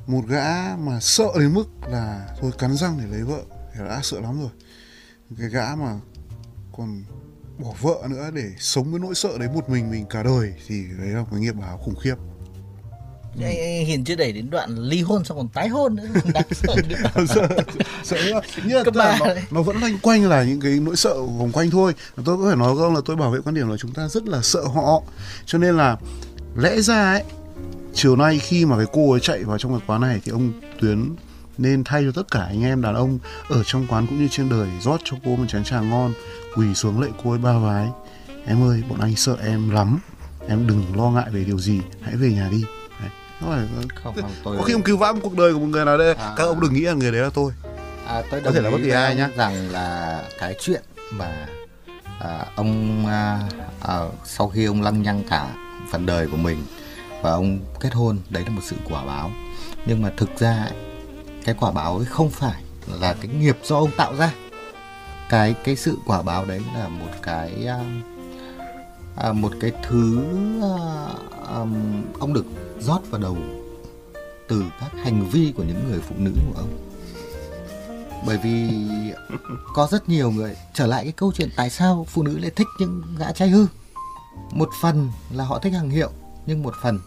một 0.07 0.23
gã 0.29 0.77
mà 0.77 1.01
sợ 1.01 1.29
đến 1.39 1.55
mức 1.55 1.65
là 1.89 2.37
thôi 2.41 2.53
cắn 2.59 2.77
răng 2.77 2.99
để 3.01 3.07
lấy 3.11 3.23
vợ, 3.23 3.43
thì 3.75 3.81
đã 3.81 4.01
sợ 4.03 4.21
lắm 4.21 4.41
rồi. 4.41 4.51
Cái 5.39 5.49
gã 5.49 5.75
mà 5.77 6.01
còn 6.77 7.05
bỏ 7.59 7.75
vợ 7.81 8.07
nữa 8.09 8.31
để 8.35 8.53
sống 8.59 8.91
với 8.91 9.01
nỗi 9.01 9.15
sợ 9.15 9.39
đấy 9.39 9.49
một 9.55 9.71
mình 9.71 9.91
mình 9.91 10.07
cả 10.11 10.23
đời, 10.23 10.55
thì 10.67 10.85
đấy 10.99 11.09
là 11.09 11.21
một 11.21 11.29
cái 11.31 11.41
nghiệp 11.41 11.53
báo 11.53 11.79
khủng 11.79 11.97
khiếp 12.03 12.15
anh, 13.43 13.59
anh 13.59 13.87
hiền 13.87 14.05
chưa 14.05 14.15
đẩy 14.15 14.33
đến 14.33 14.51
đoạn 14.51 14.79
ly 14.79 15.03
hôn 15.03 15.25
xong 15.25 15.37
còn 15.37 15.49
tái 15.49 15.69
hôn 15.69 15.97
nữa. 15.97 16.05
Đáng 16.35 16.45
sợ. 16.51 16.75
Sợ 17.27 17.49
sợ 18.05 18.17
như 18.65 18.77
là, 18.77 18.85
Cấp 18.85 18.95
nó, 18.95 19.19
nó 19.51 19.63
vẫn 19.63 19.81
loanh 19.81 19.99
quanh 19.99 20.29
là 20.29 20.45
những 20.45 20.61
cái 20.61 20.73
nỗi 20.73 20.97
sợ 20.97 21.15
vòng 21.15 21.53
quanh 21.53 21.71
thôi. 21.71 21.95
Tôi 22.25 22.39
có 22.39 22.51
thể 22.51 22.57
nói 22.57 22.75
với 22.75 22.85
ông 22.85 22.95
là 22.95 23.01
tôi 23.05 23.17
bảo 23.17 23.31
vệ 23.31 23.39
quan 23.45 23.55
điểm 23.55 23.71
là 23.71 23.77
chúng 23.77 23.93
ta 23.93 24.09
rất 24.09 24.29
là 24.29 24.43
sợ 24.43 24.63
họ. 24.75 25.03
Cho 25.47 25.59
nên 25.59 25.77
là 25.77 25.97
lẽ 26.57 26.81
ra 26.81 27.13
ấy 27.13 27.23
chiều 27.95 28.17
nay 28.17 28.39
khi 28.39 28.67
mà 28.67 28.77
cái 28.77 28.87
cô 28.93 29.11
ấy 29.11 29.21
chạy 29.21 29.45
vào 29.45 29.59
trong 29.59 29.73
cái 29.73 29.81
quán 29.87 30.01
này 30.01 30.21
thì 30.25 30.33
ông 30.33 30.53
tuyến 30.81 31.15
nên 31.59 31.85
thay 31.85 32.03
cho 32.05 32.13
tất 32.13 32.31
cả 32.31 32.41
anh 32.41 32.63
em 32.63 32.83
đàn 32.83 32.95
ông 32.95 33.19
ở 33.49 33.63
trong 33.65 33.87
quán 33.87 34.07
cũng 34.07 34.19
như 34.19 34.29
trên 34.31 34.49
đời 34.49 34.69
rót 34.81 35.01
cho 35.05 35.17
cô 35.25 35.37
một 35.37 35.45
chén 35.49 35.65
trà 35.65 35.81
ngon 35.81 36.13
quỳ 36.57 36.75
xuống 36.75 37.01
lạy 37.01 37.11
cô 37.25 37.31
ấy 37.31 37.39
ba 37.39 37.59
vái. 37.59 37.89
Em 38.47 38.63
ơi 38.63 38.83
bọn 38.89 39.01
anh 39.01 39.17
sợ 39.17 39.37
em 39.45 39.71
lắm. 39.71 39.99
Em 40.49 40.67
đừng 40.67 40.85
lo 40.97 41.11
ngại 41.11 41.27
về 41.33 41.45
điều 41.45 41.59
gì. 41.59 41.81
Hãy 42.03 42.17
về 42.17 42.33
nhà 42.33 42.49
đi 42.53 42.65
đấy. 43.41 43.51
Nó 43.51 43.57
phải, 43.79 43.87
không 44.03 44.15
không 44.23 44.31
tôi 44.45 44.57
có 44.59 44.63
khi 44.65 44.73
ông 44.73 44.83
cứu 44.83 44.97
vãn 44.97 45.21
cuộc 45.21 45.37
đời 45.37 45.53
của 45.55 45.59
một 45.61 45.67
người 45.67 45.85
nào 45.85 45.99
đây 45.99 46.15
À. 46.15 46.35
các 46.37 46.45
ông 46.45 46.61
đừng 46.61 46.75
nghĩ 46.75 46.81
là 46.81 46.93
người 46.93 47.13
đấy 47.13 47.21
là 47.21 47.31
tôi 47.35 47.53
À, 48.07 48.23
tôi 48.31 48.41
Có 48.45 48.51
thể 48.51 48.61
là 48.61 48.71
bất 48.71 48.79
kỳ 48.85 48.91
ai 48.91 49.15
nhá. 49.17 49.29
rằng 49.37 49.71
là 49.71 50.23
cái 50.39 50.55
chuyện 50.61 50.83
mà 51.13 51.47
à, 52.21 52.45
ông 52.57 53.07
à, 53.07 53.41
à, 53.83 53.99
sau 54.25 54.49
khi 54.49 54.65
ông 54.65 54.83
lăng 54.83 55.03
nhăng 55.03 55.23
cả 55.31 55.47
phần 55.91 56.07
đời 56.07 56.27
của 56.27 56.37
mình 56.37 56.63
và 57.23 57.31
ông 57.33 57.59
kết 57.81 57.95
hôn 57.95 58.19
đấy 58.31 58.43
là 58.47 58.51
một 58.51 58.63
sự 58.65 58.77
quả 58.91 59.05
báo 59.05 59.31
nhưng 59.87 60.03
mà 60.03 60.11
thực 60.17 60.39
ra 60.39 60.53
ấy, 60.63 60.73
cái 61.45 61.55
quả 61.61 61.71
báo 61.73 61.97
ấy 61.97 62.05
không 62.05 62.31
phải 62.31 62.63
là 63.01 63.15
cái 63.21 63.29
nghiệp 63.29 63.57
do 63.65 63.77
ông 63.77 63.91
tạo 63.97 64.15
ra 64.17 64.33
cái 65.29 65.55
cái 65.65 65.77
sự 65.77 65.97
quả 66.07 66.23
báo 66.23 66.45
đấy 66.45 66.61
là 66.75 66.89
một 66.89 67.11
cái 67.23 67.67
à, 67.67 67.79
à, 69.17 69.33
một 69.33 69.53
cái 69.61 69.73
thứ 69.89 70.21
à, 70.63 70.77
um, 71.55 72.03
ông 72.21 72.33
được 72.33 72.45
rót 72.81 73.01
vào 73.11 73.21
đầu 73.21 73.37
từ 74.49 74.65
các 74.81 74.93
hành 75.05 75.31
vi 75.31 75.53
của 75.57 75.63
những 75.63 75.89
người 75.91 76.01
phụ 76.01 76.15
nữ 76.19 76.33
của 76.47 76.61
ông. 76.61 76.79
Bởi 78.27 78.39
vì 78.39 78.71
có 79.75 79.89
rất 79.91 80.09
nhiều 80.09 80.31
người 80.31 80.57
trở 80.75 80.87
lại 80.87 81.05
cái 81.05 81.13
câu 81.13 81.33
chuyện 81.35 81.49
tại 81.57 81.71
sao 81.71 82.07
phụ 82.09 82.23
nữ 82.23 82.39
lại 82.39 82.51
thích 82.51 82.69
những 82.79 83.03
gã 83.19 83.33
trai 83.33 83.49
hư. 83.49 83.67
Một 84.51 84.71
phần 84.81 85.11
là 85.33 85.45
họ 85.45 85.59
thích 85.59 85.73
hàng 85.73 85.91
hiệu 85.91 86.11
nhưng 86.47 86.63
một 86.63 86.75
phần 86.83 86.99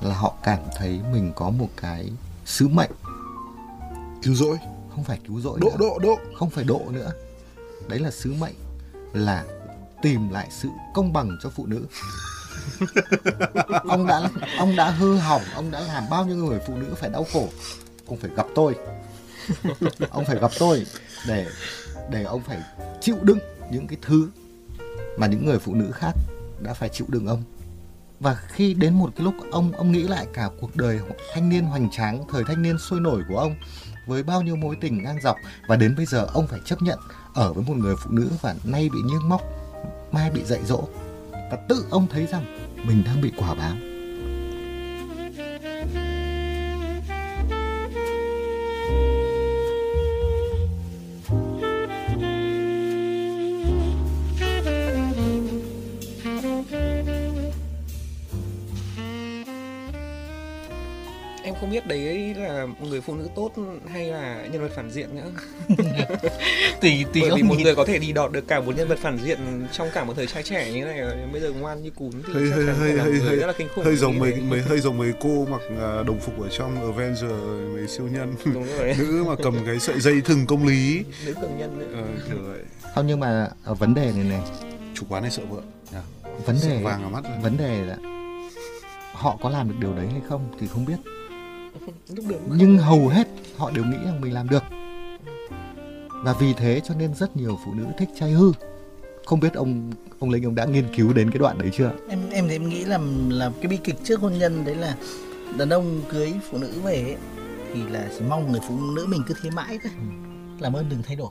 là 0.00 0.14
họ 0.14 0.34
cảm 0.42 0.58
thấy 0.76 1.00
mình 1.12 1.32
có 1.36 1.50
một 1.50 1.68
cái 1.76 2.10
sứ 2.44 2.68
mệnh. 2.68 2.90
Cứu 4.22 4.34
rỗi. 4.34 4.58
Không 4.94 5.04
phải 5.04 5.20
cứu 5.28 5.40
rỗi 5.40 5.58
độ 5.60 5.68
nữa, 5.70 5.76
độ 5.78 5.98
độ. 5.98 6.18
Không 6.34 6.50
phải 6.50 6.64
độ 6.64 6.80
nữa. 6.90 7.12
Đấy 7.88 7.98
là 7.98 8.10
sứ 8.10 8.34
mệnh 8.40 8.54
là 9.12 9.44
tìm 10.02 10.28
lại 10.30 10.48
sự 10.50 10.68
công 10.94 11.12
bằng 11.12 11.38
cho 11.42 11.50
phụ 11.50 11.66
nữ 11.66 11.86
ông 13.88 14.06
đã 14.06 14.28
ông 14.58 14.76
đã 14.76 14.90
hư 14.90 15.16
hỏng, 15.16 15.42
ông 15.54 15.70
đã 15.70 15.80
làm 15.80 16.04
bao 16.10 16.26
nhiêu 16.26 16.36
người 16.36 16.60
phụ 16.66 16.76
nữ 16.76 16.94
phải 16.96 17.10
đau 17.10 17.26
khổ? 17.32 17.48
Ông 18.06 18.18
phải 18.18 18.30
gặp 18.36 18.46
tôi. 18.54 18.74
Ông 20.10 20.24
phải 20.24 20.36
gặp 20.36 20.50
tôi 20.58 20.86
để 21.28 21.46
để 22.10 22.22
ông 22.22 22.42
phải 22.42 22.58
chịu 23.00 23.16
đựng 23.22 23.38
những 23.70 23.86
cái 23.86 23.98
thứ 24.02 24.28
mà 25.18 25.26
những 25.26 25.46
người 25.46 25.58
phụ 25.58 25.74
nữ 25.74 25.90
khác 25.92 26.12
đã 26.60 26.74
phải 26.74 26.88
chịu 26.88 27.06
đựng 27.10 27.26
ông. 27.26 27.42
Và 28.20 28.34
khi 28.34 28.74
đến 28.74 28.94
một 28.94 29.10
cái 29.16 29.24
lúc 29.24 29.34
ông 29.50 29.72
ông 29.72 29.92
nghĩ 29.92 30.02
lại 30.02 30.26
cả 30.32 30.48
cuộc 30.60 30.76
đời 30.76 31.00
thanh 31.34 31.48
niên 31.48 31.64
hoành 31.64 31.90
tráng, 31.90 32.24
thời 32.32 32.44
thanh 32.44 32.62
niên 32.62 32.78
sôi 32.78 33.00
nổi 33.00 33.22
của 33.28 33.38
ông 33.38 33.54
với 34.06 34.22
bao 34.22 34.42
nhiêu 34.42 34.56
mối 34.56 34.76
tình 34.80 35.02
ngang 35.02 35.20
dọc 35.22 35.36
và 35.68 35.76
đến 35.76 35.96
bây 35.96 36.06
giờ 36.06 36.26
ông 36.32 36.46
phải 36.46 36.60
chấp 36.64 36.82
nhận 36.82 36.98
ở 37.34 37.52
với 37.52 37.64
một 37.68 37.76
người 37.76 37.94
phụ 37.96 38.10
nữ 38.10 38.30
và 38.40 38.54
nay 38.64 38.88
bị 38.92 38.98
nhiếc 39.04 39.20
móc, 39.24 39.42
mai 40.12 40.30
bị 40.30 40.44
dạy 40.44 40.60
dỗ 40.64 40.88
và 41.50 41.56
tự 41.68 41.86
ông 41.90 42.06
thấy 42.10 42.26
rằng 42.26 42.44
mình 42.86 43.02
đang 43.06 43.20
bị 43.20 43.32
quả 43.36 43.54
báo. 43.54 43.74
Biết 61.74 61.86
đấy 61.86 62.34
là 62.34 62.66
một 62.66 62.86
người 62.88 63.00
phụ 63.00 63.14
nữ 63.14 63.28
tốt 63.34 63.52
hay 63.92 64.06
là 64.06 64.46
nhân 64.52 64.62
vật 64.62 64.70
phản 64.76 64.90
diện 64.90 65.08
nữa 65.16 65.30
tùy 66.80 67.04
tùy 67.12 67.22
bởi 67.22 67.30
vì 67.36 67.42
một 67.42 67.54
nhìn 67.54 67.64
người 67.64 67.74
có 67.74 67.84
thể 67.84 67.98
đi 67.98 68.12
đọt 68.12 68.32
được 68.32 68.48
cả 68.48 68.60
một 68.60 68.76
nhân 68.76 68.88
vật 68.88 68.98
phản 68.98 69.18
diện 69.18 69.38
trong 69.72 69.88
cả 69.94 70.04
một 70.04 70.12
thời 70.16 70.26
trai 70.26 70.42
trẻ 70.42 70.72
như 70.72 70.84
thế 70.84 70.92
này 70.92 71.26
bây 71.32 71.40
giờ 71.40 71.52
ngoan 71.52 71.82
như 71.82 71.90
cún 71.90 72.10
thì 72.26 72.32
hơi 72.32 72.50
hơi 72.50 72.64
hơi 72.66 72.92
hơi 72.98 73.20
hơi 73.20 73.36
rất 73.36 73.46
là 73.46 73.52
kinh 73.58 73.68
khủng 73.74 73.84
hơi 73.84 73.96
giống 73.96 74.18
mấy 74.18 74.30
đấy. 74.30 74.40
mấy 74.40 74.60
hơi 74.60 74.80
giống 74.80 74.98
mấy 74.98 75.12
cô 75.20 75.46
mặc 75.50 75.60
à, 75.80 76.02
đồng 76.02 76.20
phục 76.20 76.40
ở 76.40 76.48
trong 76.48 76.92
Avenger 76.92 77.30
mấy 77.74 77.88
siêu 77.88 78.08
nhân 78.12 78.34
nữ 78.98 79.24
mà 79.28 79.34
cầm 79.42 79.54
cái 79.66 79.78
sợi 79.80 80.00
dây 80.00 80.20
thừng 80.20 80.46
công 80.46 80.66
lý 80.66 81.04
nữ 81.26 81.34
cường 81.40 81.58
nhân 81.58 81.78
nữa. 81.78 81.86
ờ, 81.94 82.04
kiểu 82.28 82.38
vậy 82.42 82.60
không 82.94 83.06
nhưng 83.06 83.20
mà 83.20 83.48
ở 83.64 83.74
vấn 83.74 83.94
đề 83.94 84.12
này 84.14 84.24
này 84.24 84.40
chủ 84.94 85.06
quán 85.08 85.22
này 85.22 85.30
sợ 85.30 85.42
vợ 85.50 85.60
nhỉ? 85.92 85.98
vấn 86.46 86.58
sợ 86.58 86.68
đề 86.68 86.82
vàng 86.82 87.02
ở 87.02 87.08
mắt 87.08 87.24
rồi. 87.24 87.32
vấn 87.42 87.56
đề 87.56 87.84
là 87.84 87.96
họ 89.12 89.38
có 89.42 89.50
làm 89.50 89.68
được 89.68 89.74
điều 89.80 89.92
đấy 89.94 90.06
hay 90.12 90.20
không 90.28 90.48
thì 90.60 90.66
không 90.66 90.84
biết 90.84 90.96
nhưng 92.56 92.78
hầu 92.78 93.08
hết 93.08 93.28
họ 93.56 93.70
đều 93.70 93.84
nghĩ 93.84 93.96
rằng 94.04 94.20
mình 94.20 94.34
làm 94.34 94.48
được. 94.48 94.62
Và 96.24 96.34
vì 96.40 96.52
thế 96.52 96.80
cho 96.84 96.94
nên 96.94 97.14
rất 97.14 97.36
nhiều 97.36 97.58
phụ 97.64 97.74
nữ 97.74 97.84
thích 97.98 98.08
trai 98.20 98.30
hư. 98.30 98.52
Không 99.26 99.40
biết 99.40 99.54
ông 99.54 99.92
ông 100.18 100.30
linh 100.30 100.44
ông 100.44 100.54
đã 100.54 100.64
nghiên 100.64 100.94
cứu 100.96 101.12
đến 101.12 101.30
cái 101.30 101.38
đoạn 101.38 101.58
đấy 101.58 101.70
chưa? 101.74 101.92
Em 102.08 102.30
em 102.30 102.48
thì 102.48 102.54
em 102.54 102.68
nghĩ 102.68 102.84
là 102.84 102.98
là 103.28 103.50
cái 103.60 103.68
bi 103.68 103.78
kịch 103.84 103.96
trước 104.04 104.20
hôn 104.20 104.38
nhân 104.38 104.64
đấy 104.64 104.74
là 104.74 104.96
đàn 105.58 105.68
ông 105.68 106.02
cưới 106.08 106.32
phụ 106.50 106.58
nữ 106.58 106.80
về 106.84 107.02
ấy, 107.02 107.16
thì 107.74 107.82
là 107.90 108.08
chỉ 108.18 108.24
mong 108.28 108.52
người 108.52 108.60
phụ 108.68 108.80
nữ 108.80 109.06
mình 109.08 109.22
cứ 109.26 109.34
thế 109.42 109.50
mãi 109.50 109.78
thôi. 109.82 109.92
Làm 110.60 110.72
ơn 110.72 110.88
đừng 110.88 111.02
thay 111.02 111.16
đổi. 111.16 111.30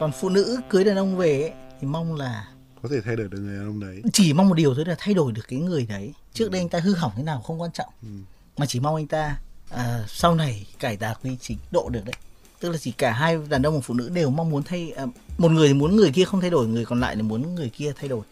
Còn 0.00 0.12
phụ 0.20 0.28
nữ 0.28 0.60
cưới 0.68 0.84
đàn 0.84 0.96
ông 0.96 1.16
về 1.16 1.42
ấy, 1.42 1.52
thì 1.80 1.86
mong 1.86 2.14
là 2.14 2.48
có 2.82 2.88
thể 2.88 3.00
thay 3.00 3.16
đổi 3.16 3.28
được 3.28 3.38
người 3.38 3.56
đàn 3.56 3.66
ông 3.66 3.80
đấy. 3.80 4.02
chỉ 4.12 4.32
mong 4.32 4.48
một 4.48 4.54
điều 4.54 4.74
thôi 4.74 4.84
là 4.84 4.94
thay 4.98 5.14
đổi 5.14 5.32
được 5.32 5.42
cái 5.48 5.58
người 5.58 5.86
đấy. 5.88 6.14
Trước 6.32 6.50
đây 6.50 6.60
anh 6.60 6.68
ta 6.68 6.78
hư 6.78 6.94
hỏng 6.94 7.12
thế 7.16 7.22
nào 7.22 7.40
không 7.40 7.60
quan 7.60 7.72
trọng. 7.72 7.88
Ừ 8.02 8.08
mà 8.56 8.66
chỉ 8.66 8.80
mong 8.80 8.94
anh 8.94 9.06
ta 9.06 9.38
à, 9.70 10.04
sau 10.08 10.34
này 10.34 10.66
cải 10.78 10.96
tà 10.96 11.14
quy 11.22 11.36
trình 11.40 11.58
độ 11.70 11.88
được 11.88 12.04
đấy. 12.04 12.14
Tức 12.60 12.70
là 12.70 12.78
chỉ 12.78 12.92
cả 12.92 13.12
hai 13.12 13.38
đàn 13.48 13.62
ông 13.62 13.74
và 13.74 13.80
phụ 13.80 13.94
nữ 13.94 14.08
đều 14.08 14.30
mong 14.30 14.50
muốn 14.50 14.62
thay 14.62 14.92
à, 14.96 15.06
một 15.38 15.50
người 15.50 15.68
thì 15.68 15.74
muốn 15.74 15.96
người 15.96 16.10
kia 16.10 16.24
không 16.24 16.40
thay 16.40 16.50
đổi 16.50 16.66
người 16.66 16.84
còn 16.84 17.00
lại 17.00 17.16
là 17.16 17.22
muốn 17.22 17.54
người 17.54 17.68
kia 17.68 17.92
thay 17.96 18.08
đổi. 18.08 18.22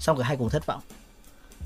Xong 0.00 0.18
cả 0.18 0.24
hai 0.24 0.36
cùng 0.36 0.50
thất 0.50 0.66
vọng. 0.66 0.80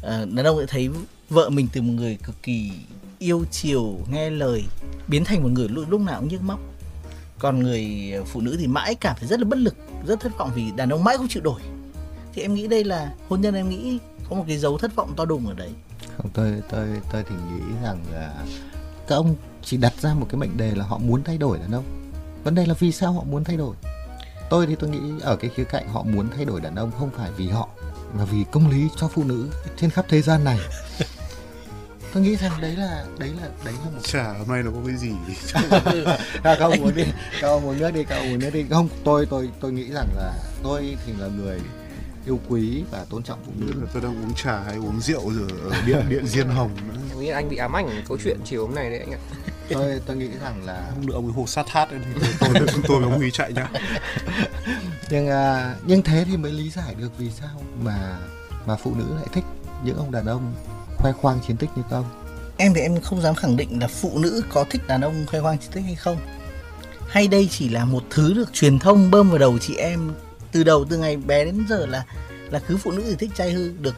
À, 0.03 0.25
đàn 0.33 0.47
ông 0.47 0.61
sẽ 0.61 0.67
thấy 0.69 0.89
vợ 1.31 1.51
mình 1.51 1.69
từ 1.73 1.83
một 1.83 1.93
người 1.93 2.19
cực 2.23 2.43
kỳ 2.43 2.71
yêu 3.19 3.45
chiều 3.51 3.99
nghe 4.11 4.31
lời 4.31 4.65
biến 5.09 5.25
thành 5.25 5.43
một 5.43 5.49
người 5.53 5.69
lúc, 5.69 5.85
lúc 5.89 6.01
nào 6.01 6.21
cũng 6.21 6.29
nhức 6.29 6.43
móc. 6.43 6.61
Còn 7.39 7.63
người 7.63 8.13
phụ 8.27 8.41
nữ 8.41 8.57
thì 8.61 8.67
mãi 8.67 8.95
cảm 8.95 9.17
thấy 9.19 9.29
rất 9.29 9.41
là 9.41 9.45
bất 9.45 9.59
lực 9.59 9.75
rất 10.07 10.21
thất 10.21 10.39
vọng 10.39 10.51
vì 10.55 10.71
đàn 10.77 10.89
ông 10.91 11.05
mãi 11.05 11.17
không 11.17 11.29
chịu 11.29 11.43
đổi. 11.43 11.61
Thì 12.33 12.43
em 12.43 12.55
nghĩ 12.55 12.67
đây 12.67 12.85
là 12.85 13.15
hôn 13.29 13.41
nhân 13.41 13.55
em 13.55 13.69
nghĩ 13.69 13.99
có 14.31 14.37
một 14.37 14.45
cái 14.49 14.59
dấu 14.59 14.79
thất 14.79 14.95
vọng 14.95 15.13
to 15.17 15.25
đùng 15.25 15.47
ở 15.47 15.55
đấy 15.55 15.71
không 16.17 16.31
tôi 16.35 16.63
tôi 16.71 16.89
tôi 17.13 17.25
thì 17.29 17.35
nghĩ 17.35 17.63
rằng 17.83 18.05
là 18.13 18.45
các 19.07 19.17
ông 19.17 19.35
chỉ 19.63 19.77
đặt 19.77 19.93
ra 20.01 20.15
một 20.15 20.27
cái 20.31 20.39
mệnh 20.39 20.57
đề 20.57 20.75
là 20.75 20.85
họ 20.85 20.99
muốn 20.99 21.25
thay 21.25 21.39
đổi 21.39 21.59
đàn 21.59 21.73
ông. 21.73 21.85
Vấn 22.45 22.55
đề 22.55 22.67
là 22.67 22.75
vì 22.79 22.93
sao 22.93 23.13
họ 23.13 23.23
muốn 23.23 23.45
thay 23.45 23.57
đổi? 23.57 23.77
Tôi 24.51 24.67
thì 24.67 24.75
tôi 24.75 24.91
nghĩ 24.91 25.21
ở 25.23 25.37
cái 25.37 25.51
khía 25.55 25.65
cạnh 25.65 25.89
họ 25.89 26.03
muốn 26.03 26.29
thay 26.37 26.45
đổi 26.45 26.61
đàn 26.61 26.75
ông 26.75 26.91
không 26.99 27.11
phải 27.17 27.31
vì 27.37 27.49
họ 27.49 27.69
mà 28.19 28.25
vì 28.25 28.45
công 28.53 28.71
lý 28.71 28.89
cho 28.97 29.09
phụ 29.09 29.25
nữ 29.25 29.51
trên 29.77 29.91
khắp 29.91 30.05
thế 30.09 30.23
gian 30.23 30.45
này. 30.45 30.59
Tôi 32.13 32.23
nghĩ 32.23 32.37
rằng 32.37 32.53
đấy 32.61 32.77
là 32.77 33.05
đấy 33.19 33.31
là 33.41 33.49
đấy 33.65 33.75
là 33.85 33.91
một 33.91 34.01
chả 34.03 34.33
hôm 34.39 34.49
nay 34.49 34.63
nó 34.63 34.71
có 34.71 34.79
cái 34.87 34.97
gì? 34.97 35.13
À, 35.73 35.81
các 36.43 36.59
ông 36.61 36.81
muốn 36.81 36.95
đi 36.95 37.05
các 37.41 37.49
ông 37.49 37.63
muốn 37.63 37.79
nước 37.79 37.91
đi 37.91 38.05
các 38.05 38.17
ông 38.17 38.31
muốn 38.31 38.39
nước 38.39 38.51
đi. 38.51 38.65
Không 38.71 38.89
tôi 39.05 39.27
tôi 39.27 39.51
tôi 39.61 39.73
nghĩ 39.73 39.91
rằng 39.93 40.09
là 40.17 40.33
tôi 40.63 40.97
thì 41.07 41.13
là 41.19 41.27
người 41.27 41.61
yêu 42.27 42.41
quý 42.49 42.85
và 42.91 43.05
tôn 43.11 43.23
trọng 43.23 43.39
phụ 43.47 43.53
nữ. 43.57 43.73
Tôi 43.93 44.03
đang 44.03 44.25
uống 44.25 44.35
trà 44.35 44.61
hay 44.61 44.77
uống 44.77 45.01
rượu 45.01 45.31
rồi 45.31 45.51
ở 45.71 45.83
điện 45.87 46.07
điện 46.09 46.27
diên 46.27 46.49
hồng 46.49 46.71
nữa 46.89 47.03
nghĩ 47.23 47.29
anh 47.29 47.49
bị 47.49 47.57
ám 47.57 47.77
ảnh 47.77 48.03
câu 48.09 48.19
chuyện 48.25 48.37
chiều 48.45 48.67
hôm 48.67 48.75
nay 48.75 48.91
đấy 48.91 48.99
anh 48.99 49.13
ạ. 49.13 49.19
Tôi 49.69 50.01
tôi 50.07 50.17
nghĩ 50.17 50.29
rằng 50.43 50.67
là 50.67 50.87
không 50.95 51.07
được 51.07 51.15
ông 51.15 51.27
ấy 51.27 51.33
hồ 51.33 51.47
sát 51.47 51.69
hát 51.69 51.91
ấy, 51.91 52.01
thì 52.05 52.21
tôi 52.41 52.49
tôi 52.55 52.67
tôi, 52.73 52.83
tôi 52.89 53.01
với 53.01 53.11
ông 53.11 53.21
ấy 53.21 53.31
chạy 53.31 53.53
nhá. 53.53 53.69
Nhưng 55.11 55.29
à, 55.29 55.75
nhưng 55.87 56.03
thế 56.03 56.25
thì 56.29 56.37
mới 56.37 56.53
lý 56.53 56.71
giải 56.71 56.95
được 56.95 57.19
vì 57.19 57.31
sao 57.31 57.63
mà 57.83 58.19
mà 58.67 58.77
phụ 58.77 58.95
nữ 58.95 59.05
lại 59.17 59.27
thích 59.33 59.45
những 59.85 59.97
ông 59.97 60.11
đàn 60.11 60.27
ông 60.27 60.55
khoe 60.97 61.13
khoang 61.13 61.39
chiến 61.47 61.57
tích 61.57 61.71
như 61.77 61.83
các 61.91 61.97
ông. 61.97 62.05
Em 62.57 62.75
thì 62.75 62.81
em 62.81 63.01
không 63.01 63.21
dám 63.21 63.35
khẳng 63.35 63.57
định 63.57 63.81
là 63.81 63.87
phụ 63.87 64.19
nữ 64.19 64.43
có 64.53 64.65
thích 64.71 64.83
đàn 64.87 65.01
ông 65.01 65.27
khoe 65.27 65.41
khoang 65.41 65.59
chiến 65.59 65.71
tích 65.73 65.85
hay 65.85 65.95
không. 65.95 66.17
Hay 67.09 67.29
đây 67.29 67.49
chỉ 67.51 67.69
là 67.69 67.85
một 67.85 68.03
thứ 68.11 68.35
được 68.35 68.53
truyền 68.53 68.79
thông 68.79 69.11
bơm 69.11 69.29
vào 69.29 69.39
đầu 69.39 69.59
chị 69.59 69.77
em 69.77 70.13
từ 70.53 70.65
đầu 70.65 70.85
từ 70.91 70.99
ngày 70.99 71.17
bé 71.17 71.45
đến 71.45 71.65
giờ 71.69 71.87
là 71.87 72.05
là 72.51 72.59
cứ 72.59 72.77
phụ 72.77 72.91
nữ 72.91 73.03
thì 73.07 73.17
thích 73.17 73.31
trai 73.35 73.51
hư 73.51 73.73
được 73.81 73.95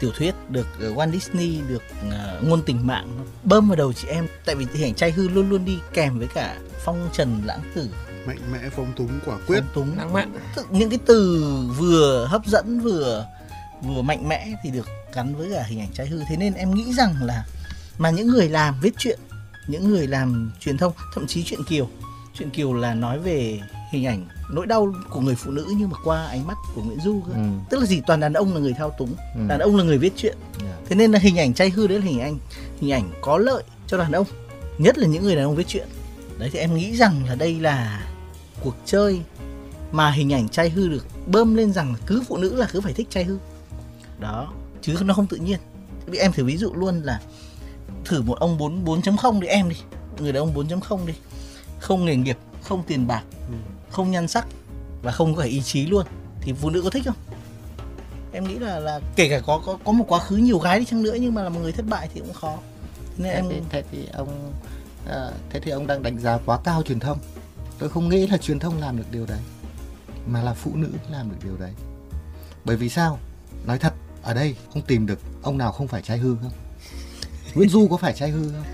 tiểu 0.00 0.10
thuyết 0.18 0.34
được 0.48 0.66
uh, 0.90 0.98
Walt 0.98 1.12
Disney 1.12 1.60
được 1.68 1.82
uh, 2.08 2.44
ngôn 2.48 2.62
tình 2.66 2.86
mạng 2.86 3.24
bơm 3.44 3.68
vào 3.68 3.76
đầu 3.76 3.92
chị 3.92 4.08
em. 4.08 4.26
Tại 4.44 4.54
vì 4.54 4.66
hình 4.74 4.84
ảnh 4.84 4.94
trai 4.94 5.10
hư 5.10 5.28
luôn 5.28 5.50
luôn 5.50 5.64
đi 5.64 5.78
kèm 5.92 6.18
với 6.18 6.28
cả 6.34 6.58
phong 6.84 7.08
trần 7.12 7.42
lãng 7.44 7.60
tử. 7.74 7.90
Mạnh 8.26 8.38
mẽ 8.52 8.58
phong 8.76 8.92
túng 8.96 9.20
quả 9.26 9.36
quyết. 9.46 9.60
Phong 9.60 9.74
túng. 9.74 9.98
Lãng 9.98 10.12
mạn. 10.12 10.38
Những 10.70 10.90
cái 10.90 10.98
từ 11.06 11.44
vừa 11.78 12.26
hấp 12.30 12.46
dẫn 12.46 12.80
vừa 12.80 13.26
vừa 13.82 14.02
mạnh 14.02 14.28
mẽ 14.28 14.48
thì 14.62 14.70
được 14.70 14.86
gắn 15.14 15.34
với 15.34 15.50
cả 15.54 15.62
hình 15.62 15.80
ảnh 15.80 15.92
trai 15.94 16.06
hư. 16.06 16.22
Thế 16.28 16.36
nên 16.36 16.54
em 16.54 16.74
nghĩ 16.74 16.92
rằng 16.92 17.14
là 17.22 17.44
mà 17.98 18.10
những 18.10 18.28
người 18.28 18.48
làm 18.48 18.80
viết 18.80 18.94
chuyện 18.98 19.18
những 19.68 19.90
người 19.90 20.06
làm 20.06 20.52
truyền 20.60 20.76
thông 20.76 20.92
thậm 21.14 21.26
chí 21.26 21.42
chuyện 21.44 21.64
kiều 21.64 21.88
chuyện 22.38 22.50
kiều 22.50 22.72
là 22.72 22.94
nói 22.94 23.18
về 23.18 23.60
hình 23.90 24.06
ảnh 24.06 24.26
nỗi 24.52 24.66
đau 24.66 24.92
của 25.10 25.20
người 25.20 25.34
phụ 25.34 25.50
nữ 25.50 25.66
nhưng 25.78 25.90
mà 25.90 25.96
qua 26.04 26.26
ánh 26.26 26.46
mắt 26.46 26.56
của 26.74 26.82
Nguyễn 26.82 27.00
Du 27.00 27.20
cơ. 27.26 27.32
ừ. 27.32 27.40
tức 27.70 27.80
là 27.80 27.86
gì 27.86 28.00
toàn 28.06 28.20
đàn 28.20 28.32
ông 28.32 28.54
là 28.54 28.60
người 28.60 28.72
thao 28.72 28.90
túng 28.98 29.14
Ừ. 29.34 29.40
đàn 29.48 29.58
ông 29.60 29.76
là 29.76 29.84
người 29.84 29.98
viết 29.98 30.12
chuyện 30.16 30.36
yeah. 30.64 30.76
thế 30.88 30.96
nên 30.96 31.12
là 31.12 31.18
hình 31.18 31.38
ảnh 31.38 31.54
trai 31.54 31.70
hư 31.70 31.86
đấy 31.86 31.98
là 31.98 32.04
hình 32.04 32.20
ảnh 32.20 32.38
hình 32.80 32.92
ảnh 32.92 33.10
có 33.20 33.38
lợi 33.38 33.62
cho 33.86 33.98
đàn 33.98 34.12
ông 34.12 34.26
nhất 34.78 34.98
là 34.98 35.06
những 35.06 35.22
người 35.22 35.36
đàn 35.36 35.44
ông 35.44 35.56
viết 35.56 35.66
chuyện 35.68 35.88
đấy 36.38 36.50
thì 36.52 36.58
em 36.58 36.74
nghĩ 36.74 36.96
rằng 36.96 37.24
là 37.28 37.34
đây 37.34 37.60
là 37.60 38.06
cuộc 38.62 38.74
chơi 38.86 39.20
mà 39.92 40.10
hình 40.10 40.32
ảnh 40.32 40.48
trai 40.48 40.70
hư 40.70 40.88
được 40.88 41.06
bơm 41.26 41.54
lên 41.54 41.72
rằng 41.72 41.94
cứ 42.06 42.22
phụ 42.28 42.36
nữ 42.36 42.54
là 42.54 42.68
cứ 42.72 42.80
phải 42.80 42.92
thích 42.92 43.06
trai 43.10 43.24
hư 43.24 43.38
đó 44.20 44.52
chứ 44.82 44.96
nó 45.04 45.14
không 45.14 45.26
tự 45.26 45.36
nhiên 45.36 45.58
vì 46.06 46.18
em 46.18 46.32
thử 46.32 46.44
ví 46.44 46.56
dụ 46.56 46.72
luôn 46.74 47.00
là 47.02 47.20
thử 48.04 48.22
một 48.22 48.38
ông 48.40 48.58
4 48.58 48.84
4.0 48.84 49.40
đi 49.40 49.46
em 49.46 49.68
đi 49.68 49.76
người 50.20 50.32
đàn 50.32 50.42
ông 50.42 50.54
4.0 50.54 51.06
đi 51.06 51.12
không 51.78 52.04
nghề 52.04 52.16
nghiệp 52.16 52.36
không 52.62 52.82
tiền 52.86 53.06
bạc 53.06 53.22
Ừ. 53.48 53.54
không 53.98 54.10
nhan 54.10 54.28
sắc 54.28 54.46
và 55.02 55.12
không 55.12 55.34
có 55.34 55.42
ý 55.42 55.62
chí 55.62 55.86
luôn 55.86 56.06
thì 56.40 56.52
phụ 56.52 56.70
nữ 56.70 56.82
có 56.82 56.90
thích 56.90 57.02
không? 57.06 57.14
Em 58.32 58.48
nghĩ 58.48 58.58
là 58.58 58.78
là 58.78 59.00
kể 59.16 59.28
cả 59.28 59.40
có 59.46 59.62
có 59.66 59.78
có 59.84 59.92
một 59.92 60.04
quá 60.08 60.18
khứ 60.18 60.36
nhiều 60.36 60.58
gái 60.58 60.78
đi 60.78 60.84
chăng 60.84 61.02
nữa 61.02 61.16
nhưng 61.20 61.34
mà 61.34 61.42
là 61.42 61.48
một 61.48 61.60
người 61.62 61.72
thất 61.72 61.86
bại 61.88 62.08
thì 62.14 62.20
cũng 62.20 62.32
khó. 62.32 62.58
Nên 63.16 63.32
thế, 63.32 63.34
em 63.34 63.44
thì, 63.50 63.60
thế 63.70 63.82
thì 63.92 64.06
ông 64.12 64.52
à, 65.08 65.30
thế 65.50 65.60
thì 65.60 65.70
ông 65.70 65.86
đang 65.86 66.02
đánh 66.02 66.18
giá 66.18 66.38
quá 66.46 66.58
cao 66.64 66.82
truyền 66.82 67.00
thông. 67.00 67.18
Tôi 67.78 67.88
không 67.88 68.08
nghĩ 68.08 68.26
là 68.26 68.36
truyền 68.36 68.58
thông 68.58 68.78
làm 68.78 68.96
được 68.96 69.04
điều 69.10 69.26
đấy 69.26 69.40
mà 70.26 70.42
là 70.42 70.54
phụ 70.54 70.70
nữ 70.74 70.90
làm 71.10 71.30
được 71.30 71.36
điều 71.44 71.56
đấy. 71.56 71.72
Bởi 72.64 72.76
vì 72.76 72.88
sao? 72.88 73.18
Nói 73.66 73.78
thật 73.78 73.92
ở 74.22 74.34
đây 74.34 74.56
ông 74.74 74.82
tìm 74.82 75.06
được 75.06 75.18
ông 75.42 75.58
nào 75.58 75.72
không 75.72 75.88
phải 75.88 76.02
trai 76.02 76.18
hư 76.18 76.36
không? 76.42 76.52
Nguyễn 77.54 77.68
Du 77.68 77.88
có 77.90 77.96
phải 77.96 78.12
trai 78.12 78.30
hư 78.30 78.50
không? 78.50 78.64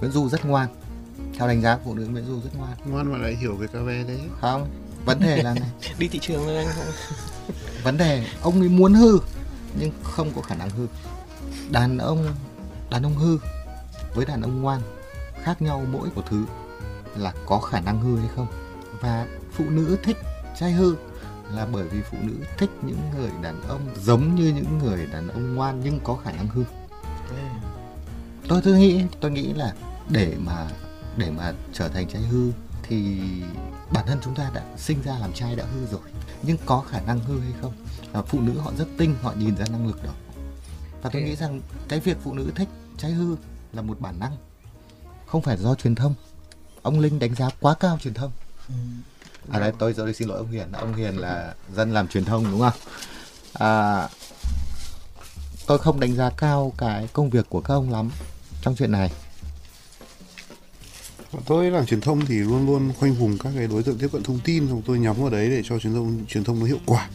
Nguyễn 0.00 0.12
Du 0.12 0.28
rất 0.28 0.44
ngoan 0.44 0.68
theo 1.38 1.48
đánh 1.48 1.60
giá 1.62 1.76
của 1.76 1.82
phụ 1.84 1.94
nữ 1.94 2.06
Nguyễn 2.06 2.26
Du 2.26 2.40
rất 2.40 2.50
ngoan. 2.58 2.72
Ngoan 2.84 3.12
mà 3.12 3.18
lại 3.18 3.36
hiểu 3.36 3.56
về 3.56 3.66
cà 3.66 3.78
phê 3.86 4.04
đấy. 4.08 4.20
Không 4.40 4.68
vấn 5.04 5.20
đề 5.20 5.42
là 5.42 5.54
này. 5.54 5.70
Đi 5.98 6.08
thị 6.08 6.18
trường 6.18 6.44
thôi 6.44 6.56
anh. 6.56 6.66
Không 6.66 6.84
vấn 7.84 7.96
đề 7.96 8.26
ông 8.42 8.60
ấy 8.60 8.68
muốn 8.68 8.94
hư 8.94 9.18
nhưng 9.78 9.90
không 10.02 10.30
có 10.36 10.42
khả 10.42 10.54
năng 10.54 10.70
hư. 10.70 10.86
Đàn 11.70 11.98
ông 11.98 12.26
đàn 12.90 13.02
ông 13.02 13.14
hư 13.14 13.38
với 14.14 14.26
đàn 14.26 14.42
ông 14.42 14.62
ngoan 14.62 14.80
khác 15.42 15.62
nhau 15.62 15.84
mỗi 15.92 16.08
một 16.14 16.22
thứ 16.30 16.44
là 17.16 17.32
có 17.46 17.58
khả 17.58 17.80
năng 17.80 18.00
hư 18.00 18.16
hay 18.16 18.28
không. 18.36 18.46
Và 19.00 19.26
phụ 19.52 19.64
nữ 19.70 19.98
thích 20.02 20.16
trai 20.58 20.72
hư 20.72 20.94
là 21.54 21.66
bởi 21.72 21.84
vì 21.84 22.02
phụ 22.10 22.18
nữ 22.22 22.34
thích 22.58 22.70
những 22.82 22.98
người 23.16 23.30
đàn 23.42 23.62
ông 23.68 23.80
giống 24.02 24.34
như 24.34 24.52
những 24.56 24.78
người 24.78 25.06
đàn 25.06 25.28
ông 25.28 25.54
ngoan 25.54 25.80
nhưng 25.84 26.00
có 26.04 26.16
khả 26.24 26.32
năng 26.32 26.46
hư. 26.48 26.64
Tôi 28.48 28.62
tôi 28.64 28.78
nghĩ 28.78 29.04
tôi 29.20 29.30
nghĩ 29.30 29.52
là 29.52 29.74
để 30.08 30.34
mà 30.38 30.66
để 31.16 31.30
mà 31.30 31.52
trở 31.72 31.88
thành 31.88 32.08
trai 32.08 32.22
hư 32.22 32.52
thì 32.82 33.20
bản 33.92 34.06
thân 34.06 34.18
chúng 34.24 34.34
ta 34.34 34.50
đã 34.54 34.62
sinh 34.76 35.02
ra 35.02 35.18
làm 35.18 35.32
trai 35.32 35.56
đã 35.56 35.64
hư 35.64 35.86
rồi. 35.86 36.10
Nhưng 36.42 36.56
có 36.66 36.80
khả 36.80 37.00
năng 37.00 37.20
hư 37.20 37.40
hay 37.40 37.52
không? 37.60 37.72
Và 38.12 38.22
phụ 38.22 38.40
nữ 38.40 38.58
họ 38.58 38.72
rất 38.78 38.88
tinh 38.98 39.16
họ 39.22 39.32
nhìn 39.36 39.56
ra 39.56 39.64
năng 39.72 39.86
lực 39.86 40.04
đó. 40.04 40.12
Và 41.02 41.10
tôi 41.12 41.22
nghĩ 41.22 41.36
rằng 41.36 41.60
cái 41.88 42.00
việc 42.00 42.16
phụ 42.24 42.34
nữ 42.34 42.52
thích 42.54 42.68
trai 42.98 43.10
hư 43.10 43.36
là 43.72 43.82
một 43.82 44.00
bản 44.00 44.20
năng 44.20 44.36
không 45.26 45.42
phải 45.42 45.56
do 45.56 45.74
truyền 45.74 45.94
thông. 45.94 46.14
Ông 46.82 47.00
linh 47.00 47.18
đánh 47.18 47.34
giá 47.34 47.48
quá 47.60 47.74
cao 47.80 47.98
truyền 48.02 48.14
thông. 48.14 48.32
À 49.50 49.60
đây 49.60 49.72
tôi 49.78 49.94
tôi 49.94 50.14
xin 50.14 50.28
lỗi 50.28 50.38
ông 50.38 50.50
hiền. 50.50 50.72
Ông 50.72 50.94
hiền 50.94 51.16
là 51.16 51.54
dân 51.74 51.92
làm 51.92 52.08
truyền 52.08 52.24
thông 52.24 52.44
đúng 52.50 52.60
không? 52.60 52.72
À, 53.52 54.08
tôi 55.66 55.78
không 55.78 56.00
đánh 56.00 56.14
giá 56.14 56.30
cao 56.30 56.72
cái 56.78 57.08
công 57.12 57.30
việc 57.30 57.46
của 57.48 57.60
các 57.60 57.74
ông 57.74 57.90
lắm 57.90 58.10
trong 58.62 58.76
chuyện 58.76 58.92
này 58.92 59.12
Bọn 61.32 61.42
tôi 61.46 61.70
làm 61.70 61.86
truyền 61.86 62.00
thông 62.00 62.26
thì 62.26 62.34
luôn 62.34 62.66
luôn 62.66 62.92
khoanh 62.98 63.14
vùng 63.14 63.38
các 63.38 63.52
cái 63.56 63.66
đối 63.66 63.82
tượng 63.82 63.98
tiếp 63.98 64.08
cận 64.12 64.22
thông 64.22 64.40
tin 64.44 64.68
xong 64.68 64.82
tôi 64.86 64.98
nhắm 64.98 65.16
vào 65.20 65.30
đấy 65.30 65.50
để 65.50 65.62
cho 65.64 65.78
truyền 65.78 65.94
thông 65.94 66.26
truyền 66.28 66.44
thông 66.44 66.60
nó 66.60 66.66
hiệu 66.66 66.78
quả. 66.86 67.08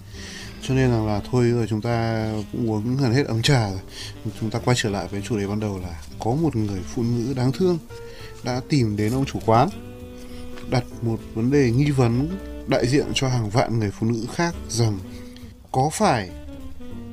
Cho 0.62 0.74
nên 0.74 0.90
là, 0.90 1.00
là 1.00 1.22
thôi 1.32 1.50
rồi 1.50 1.68
chúng 1.70 1.82
ta 1.82 2.28
cũng 2.52 2.72
uống 2.72 2.98
gần 2.98 3.14
hết 3.14 3.28
ấm 3.28 3.42
trà 3.42 3.70
rồi. 3.70 3.80
Chúng 4.40 4.50
ta 4.50 4.60
quay 4.60 4.78
trở 4.80 4.90
lại 4.90 5.08
với 5.12 5.22
chủ 5.22 5.38
đề 5.38 5.48
ban 5.48 5.60
đầu 5.60 5.80
là 5.80 6.02
có 6.20 6.32
một 6.32 6.56
người 6.56 6.82
phụ 6.96 7.04
nữ 7.04 7.34
đáng 7.34 7.52
thương 7.52 7.78
đã 8.44 8.62
tìm 8.70 8.98
đến 8.98 9.14
ông 9.14 9.26
chủ 9.26 9.40
quán 9.46 9.70
đặt 10.70 10.84
một 11.02 11.20
vấn 11.34 11.52
đề 11.52 11.72
nghi 11.72 11.92
vấn 11.92 12.38
đại 12.68 12.88
diện 12.88 13.06
cho 13.14 13.30
hàng 13.30 13.50
vạn 13.50 13.80
người 13.80 13.92
phụ 13.92 14.08
nữ 14.08 14.26
khác 14.34 14.56
rằng 14.70 15.00
có 15.72 15.90
phải 15.94 16.30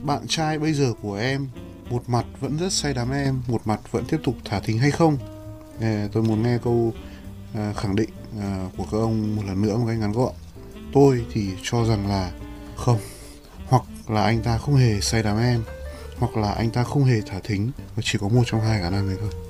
bạn 0.03 0.27
trai 0.29 0.59
bây 0.59 0.73
giờ 0.73 0.93
của 1.03 1.15
em 1.15 1.49
một 1.91 2.03
mặt 2.07 2.25
vẫn 2.41 2.57
rất 2.57 2.73
say 2.73 2.95
đắm 2.95 3.11
em 3.13 3.43
một 3.49 3.63
mặt 3.65 3.81
vẫn 3.91 4.05
tiếp 4.09 4.19
tục 4.25 4.37
thả 4.45 4.61
thính 4.61 4.79
hay 4.79 4.91
không? 4.91 5.34
Ờ, 5.81 6.09
tôi 6.13 6.23
muốn 6.23 6.43
nghe 6.43 6.59
câu 6.65 6.93
à, 7.55 7.73
khẳng 7.77 7.97
định 7.97 8.11
à, 8.41 8.69
của 8.77 8.85
các 8.93 8.99
ông 8.99 9.37
một 9.37 9.43
lần 9.47 9.63
nữa 9.63 9.77
một 9.77 9.85
cách 9.89 9.99
ngắn 9.99 10.13
gọn. 10.13 10.33
Tôi 10.93 11.25
thì 11.33 11.51
cho 11.63 11.85
rằng 11.85 12.09
là 12.09 12.33
không. 12.77 12.99
Hoặc 13.67 13.83
là 14.09 14.23
anh 14.23 14.43
ta 14.43 14.59
không 14.59 14.75
hề 14.75 15.01
say 15.01 15.23
đắm 15.23 15.39
em 15.39 15.63
hoặc 16.19 16.37
là 16.37 16.53
anh 16.53 16.71
ta 16.71 16.85
không 16.85 17.05
hề 17.05 17.21
thả 17.21 17.41
thính 17.45 17.71
và 17.97 18.03
chỉ 18.05 18.19
có 18.19 18.29
một 18.29 18.43
trong 18.47 18.61
hai 18.61 18.81
khả 18.81 18.91
năng 18.91 19.09
này 19.09 19.17
thôi. 19.21 19.44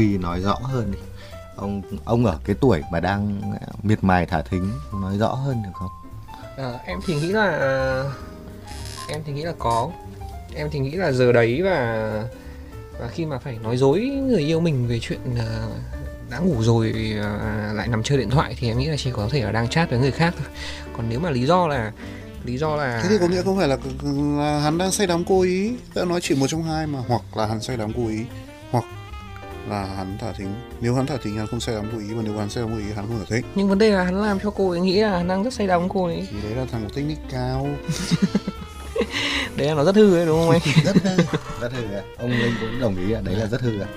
Huy 0.00 0.18
nói 0.18 0.40
rõ 0.40 0.54
hơn 0.62 0.92
đi. 0.92 0.98
Ông 1.56 1.82
ông 2.04 2.26
ở 2.26 2.38
cái 2.44 2.56
tuổi 2.60 2.82
mà 2.92 3.00
đang 3.00 3.40
à, 3.60 3.66
miệt 3.82 4.04
mài 4.04 4.26
thả 4.26 4.42
thính 4.42 4.72
nói 4.92 5.18
rõ 5.18 5.28
hơn 5.28 5.62
được 5.62 5.70
không? 5.74 5.90
À, 6.56 6.72
em 6.84 6.98
thì 7.06 7.14
nghĩ 7.14 7.28
là 7.28 7.50
em 9.08 9.20
thì 9.26 9.32
nghĩ 9.32 9.42
là 9.42 9.52
có. 9.58 9.90
Em 10.54 10.68
thì 10.70 10.78
nghĩ 10.78 10.90
là 10.90 11.12
giờ 11.12 11.32
đấy 11.32 11.62
và 11.62 12.10
và 13.00 13.08
khi 13.08 13.26
mà 13.26 13.38
phải 13.38 13.58
nói 13.62 13.76
dối 13.76 14.00
người 14.00 14.40
yêu 14.40 14.60
mình 14.60 14.88
về 14.88 14.98
chuyện 15.02 15.20
à, 15.38 15.66
đã 16.30 16.38
ngủ 16.38 16.62
rồi 16.62 17.14
à, 17.22 17.72
lại 17.74 17.88
nằm 17.88 18.02
chơi 18.02 18.18
điện 18.18 18.30
thoại 18.30 18.56
thì 18.58 18.68
em 18.68 18.78
nghĩ 18.78 18.86
là 18.86 18.96
chỉ 18.96 19.10
có 19.12 19.28
thể 19.30 19.44
là 19.44 19.52
đang 19.52 19.68
chat 19.68 19.90
với 19.90 19.98
người 19.98 20.12
khác 20.12 20.34
thôi. 20.38 20.46
Còn 20.96 21.06
nếu 21.08 21.20
mà 21.20 21.30
lý 21.30 21.46
do 21.46 21.66
là 21.66 21.92
lý 22.44 22.58
do 22.58 22.76
là 22.76 23.00
thế 23.02 23.08
thì 23.08 23.18
có 23.18 23.28
nghĩa 23.28 23.42
không 23.42 23.58
phải 23.58 23.68
là, 23.68 23.76
là 24.38 24.58
hắn 24.60 24.78
đang 24.78 24.90
say 24.90 25.06
đắm 25.06 25.24
cố 25.24 25.42
ý? 25.42 25.74
Đã 25.94 26.04
nói 26.04 26.20
chỉ 26.22 26.34
một 26.34 26.46
trong 26.46 26.62
hai 26.62 26.86
mà 26.86 26.98
hoặc 27.08 27.22
là 27.34 27.46
hắn 27.46 27.60
say 27.60 27.76
đắm 27.76 27.92
cố 27.96 28.08
ý 28.08 28.24
hoặc 28.70 28.84
là 29.68 29.84
hắn 29.84 30.16
thả 30.20 30.32
thính. 30.32 30.54
Nếu 30.80 30.94
hắn 30.94 31.06
thả 31.06 31.16
thính 31.22 31.36
hắn 31.36 31.46
không 31.46 31.60
say 31.60 31.74
đắm 31.74 31.84
cố 31.92 31.98
ý. 31.98 32.14
Và 32.14 32.22
nếu 32.24 32.38
hắn 32.38 32.50
say 32.50 32.64
đắm 32.64 32.72
cố 32.72 32.78
ý 32.78 32.92
hắn 32.96 33.06
không 33.06 33.18
thả 33.18 33.24
thính 33.28 33.44
nhưng 33.54 33.68
vấn 33.68 33.78
đề 33.78 33.90
là 33.90 34.04
hắn 34.04 34.22
làm 34.22 34.40
cho 34.40 34.50
cô 34.50 34.70
ấy 34.70 34.80
nghĩ 34.80 35.00
là 35.00 35.10
hắn 35.10 35.28
đang 35.28 35.44
rất 35.44 35.52
say 35.52 35.66
đắm 35.66 35.88
cô 35.88 36.04
ấy. 36.04 36.26
Thì 36.30 36.36
đấy 36.42 36.52
là 36.54 36.64
thành 36.72 36.82
một 36.82 36.90
technique 36.94 37.22
cao. 37.30 37.68
Đấy 39.56 39.68
là 39.68 39.74
nó 39.74 39.84
rất 39.84 39.96
hư 39.96 40.16
ấy 40.16 40.26
đúng 40.26 40.38
không 40.38 40.50
anh? 40.50 40.60
Rất 40.84 40.96
hư. 40.96 41.16
Rất 41.60 41.72
hư 41.72 41.94
ạ. 41.94 42.02
ông 42.18 42.30
Linh 42.30 42.54
cũng 42.60 42.80
đồng 42.80 42.96
ý 42.96 43.12
ạ. 43.12 43.20
Đấy 43.24 43.34
là 43.34 43.46
rất 43.46 43.60
hư 43.60 43.80
ạ. 43.80 43.88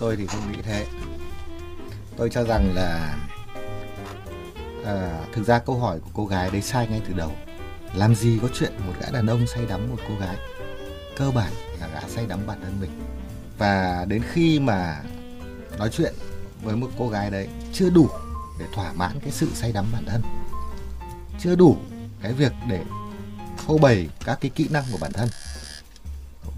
tôi 0.00 0.16
thì 0.16 0.26
không 0.26 0.52
nghĩ 0.52 0.58
thế. 0.62 0.86
Tôi 2.16 2.30
cho 2.30 2.44
rằng 2.44 2.74
là 2.74 3.16
à, 4.84 5.18
thực 5.32 5.46
ra 5.46 5.58
câu 5.58 5.76
hỏi 5.76 5.98
của 6.00 6.10
cô 6.14 6.26
gái 6.26 6.50
đấy 6.50 6.62
sai 6.62 6.86
ngay 6.90 7.00
từ 7.08 7.14
đầu. 7.14 7.32
Làm 7.94 8.14
gì 8.14 8.38
có 8.42 8.48
chuyện 8.54 8.72
một 8.86 8.92
gã 9.00 9.10
đàn 9.10 9.26
ông 9.26 9.46
say 9.46 9.64
đắm 9.68 9.90
một 9.90 9.98
cô 10.08 10.14
gái? 10.20 10.36
Cơ 11.16 11.30
bản 11.30 11.52
là 11.80 11.88
gã 11.94 12.00
say 12.08 12.26
đắm 12.28 12.38
bản 12.46 12.58
thân 12.62 12.72
mình 12.80 12.90
và 13.58 14.04
đến 14.08 14.22
khi 14.32 14.60
mà 14.60 15.02
nói 15.78 15.90
chuyện 15.92 16.14
với 16.62 16.76
một 16.76 16.90
cô 16.98 17.08
gái 17.08 17.30
đấy 17.30 17.48
chưa 17.72 17.90
đủ 17.90 18.08
để 18.58 18.66
thỏa 18.74 18.92
mãn 18.92 19.20
cái 19.20 19.30
sự 19.30 19.48
say 19.54 19.72
đắm 19.72 19.86
bản 19.92 20.04
thân. 20.06 20.22
Chưa 21.40 21.54
đủ 21.54 21.76
cái 22.22 22.32
việc 22.32 22.52
để 22.68 22.80
phô 23.56 23.78
bày 23.78 24.08
các 24.24 24.38
cái 24.40 24.50
kỹ 24.50 24.68
năng 24.70 24.84
của 24.92 24.98
bản 25.00 25.12
thân. 25.12 25.28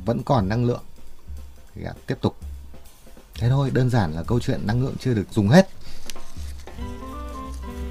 Vẫn 0.05 0.23
còn 0.25 0.49
năng 0.49 0.65
lượng. 0.65 0.83
Thì 1.75 1.83
tiếp 2.07 2.19
tục. 2.21 2.37
Thế 3.35 3.49
thôi 3.49 3.71
đơn 3.75 3.91
giản 3.91 4.13
là 4.13 4.23
câu 4.23 4.41
chuyện 4.41 4.67
năng 4.67 4.83
lượng 4.83 4.95
chưa 5.01 5.15
được 5.15 5.27
dùng 5.31 5.49
hết. 5.49 5.69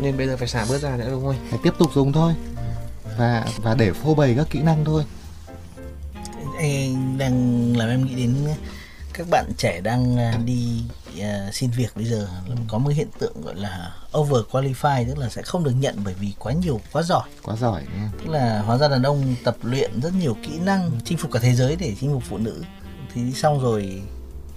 Nên 0.01 0.17
bây 0.17 0.27
giờ 0.27 0.37
phải 0.37 0.47
xả 0.47 0.65
bớt 0.69 0.77
ra 0.77 0.97
nữa 0.97 1.09
đúng 1.09 1.25
không? 1.25 1.35
Phải 1.49 1.59
tiếp 1.63 1.73
tục 1.79 1.93
dùng 1.93 2.13
thôi. 2.13 2.33
Và 3.17 3.45
và 3.57 3.75
để 3.75 3.93
phô 3.93 4.15
bày 4.15 4.33
các 4.37 4.47
kỹ 4.49 4.61
năng 4.61 4.85
thôi. 4.85 5.03
Anh 6.59 7.17
đang 7.17 7.77
làm 7.77 7.89
em 7.89 8.05
nghĩ 8.05 8.15
đến 8.15 8.35
các 9.17 9.27
bạn 9.29 9.51
trẻ 9.57 9.81
đang 9.81 10.17
à, 10.17 10.39
đi 10.45 10.83
à, 11.21 11.49
xin 11.53 11.69
việc 11.69 11.91
bây 11.95 12.05
giờ 12.05 12.27
là 12.47 12.55
có 12.67 12.77
một 12.77 12.89
hiện 12.89 13.07
tượng 13.19 13.41
gọi 13.41 13.55
là 13.55 13.91
over 14.17 14.43
qualify 14.51 15.07
tức 15.07 15.17
là 15.17 15.29
sẽ 15.29 15.41
không 15.41 15.63
được 15.63 15.73
nhận 15.79 15.95
bởi 16.05 16.13
vì 16.13 16.33
quá 16.39 16.53
nhiều 16.53 16.81
quá 16.91 17.01
giỏi. 17.01 17.29
Quá 17.43 17.55
giỏi 17.55 17.83
đúng 17.85 18.09
không? 18.09 18.19
tức 18.19 18.31
là 18.31 18.61
hóa 18.61 18.77
ra 18.77 18.87
đàn 18.87 19.03
ông 19.03 19.35
tập 19.43 19.57
luyện 19.63 20.01
rất 20.01 20.13
nhiều 20.19 20.37
kỹ 20.43 20.59
năng 20.59 20.91
chinh 21.05 21.17
phục 21.17 21.31
cả 21.31 21.39
thế 21.43 21.53
giới 21.53 21.75
để 21.75 21.95
chinh 21.99 22.13
phục 22.13 22.23
phụ 22.29 22.37
nữ. 22.37 22.63
Thì 23.13 23.31
xong 23.31 23.61
rồi 23.61 24.01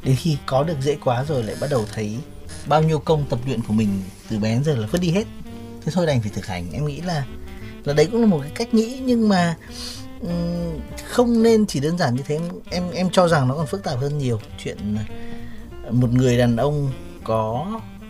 đến 0.02 0.16
khi 0.16 0.36
có 0.46 0.62
được 0.62 0.76
dễ 0.80 0.96
quá 1.04 1.24
rồi 1.24 1.42
lại 1.42 1.56
bắt 1.60 1.70
đầu 1.70 1.84
thấy 1.92 2.18
bao 2.66 2.82
nhiêu 2.82 2.98
công 2.98 3.26
tập 3.30 3.38
luyện 3.46 3.62
của 3.62 3.72
mình 3.72 4.02
từ 4.30 4.38
bé 4.38 4.54
đến 4.54 4.64
giờ 4.64 4.74
là 4.74 4.86
vứt 4.86 5.00
đi 5.00 5.10
hết. 5.10 5.24
Thế 5.84 5.92
thôi 5.94 6.06
đành 6.06 6.20
phải 6.20 6.30
thực 6.34 6.46
hành. 6.46 6.72
Em 6.72 6.86
nghĩ 6.86 7.00
là 7.00 7.24
là 7.84 7.92
đấy 7.92 8.08
cũng 8.12 8.20
là 8.20 8.26
một 8.26 8.40
cái 8.42 8.52
cách 8.54 8.74
nghĩ 8.74 9.02
nhưng 9.04 9.28
mà 9.28 9.56
không 11.08 11.42
nên 11.42 11.66
chỉ 11.66 11.80
đơn 11.80 11.98
giản 11.98 12.14
như 12.14 12.22
thế. 12.26 12.40
Em 12.70 12.90
em 12.90 13.10
cho 13.10 13.28
rằng 13.28 13.48
nó 13.48 13.54
còn 13.54 13.66
phức 13.66 13.82
tạp 13.82 13.98
hơn 13.98 14.18
nhiều. 14.18 14.40
Chuyện 14.64 14.96
à, 14.96 15.04
một 15.90 16.12
người 16.12 16.38
đàn 16.38 16.56
ông 16.56 16.90
có 17.24 17.66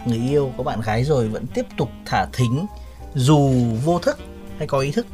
người 0.06 0.18
yêu 0.18 0.52
có 0.58 0.64
bạn 0.64 0.80
gái 0.80 1.04
rồi 1.04 1.28
vẫn 1.28 1.46
tiếp 1.46 1.66
tục 1.76 1.88
thả 2.06 2.26
thính 2.32 2.66
dù 3.14 3.50
vô 3.84 3.98
thức 3.98 4.18
hay 4.58 4.66
có 4.66 4.78
ý 4.78 4.90
thức 4.90 5.06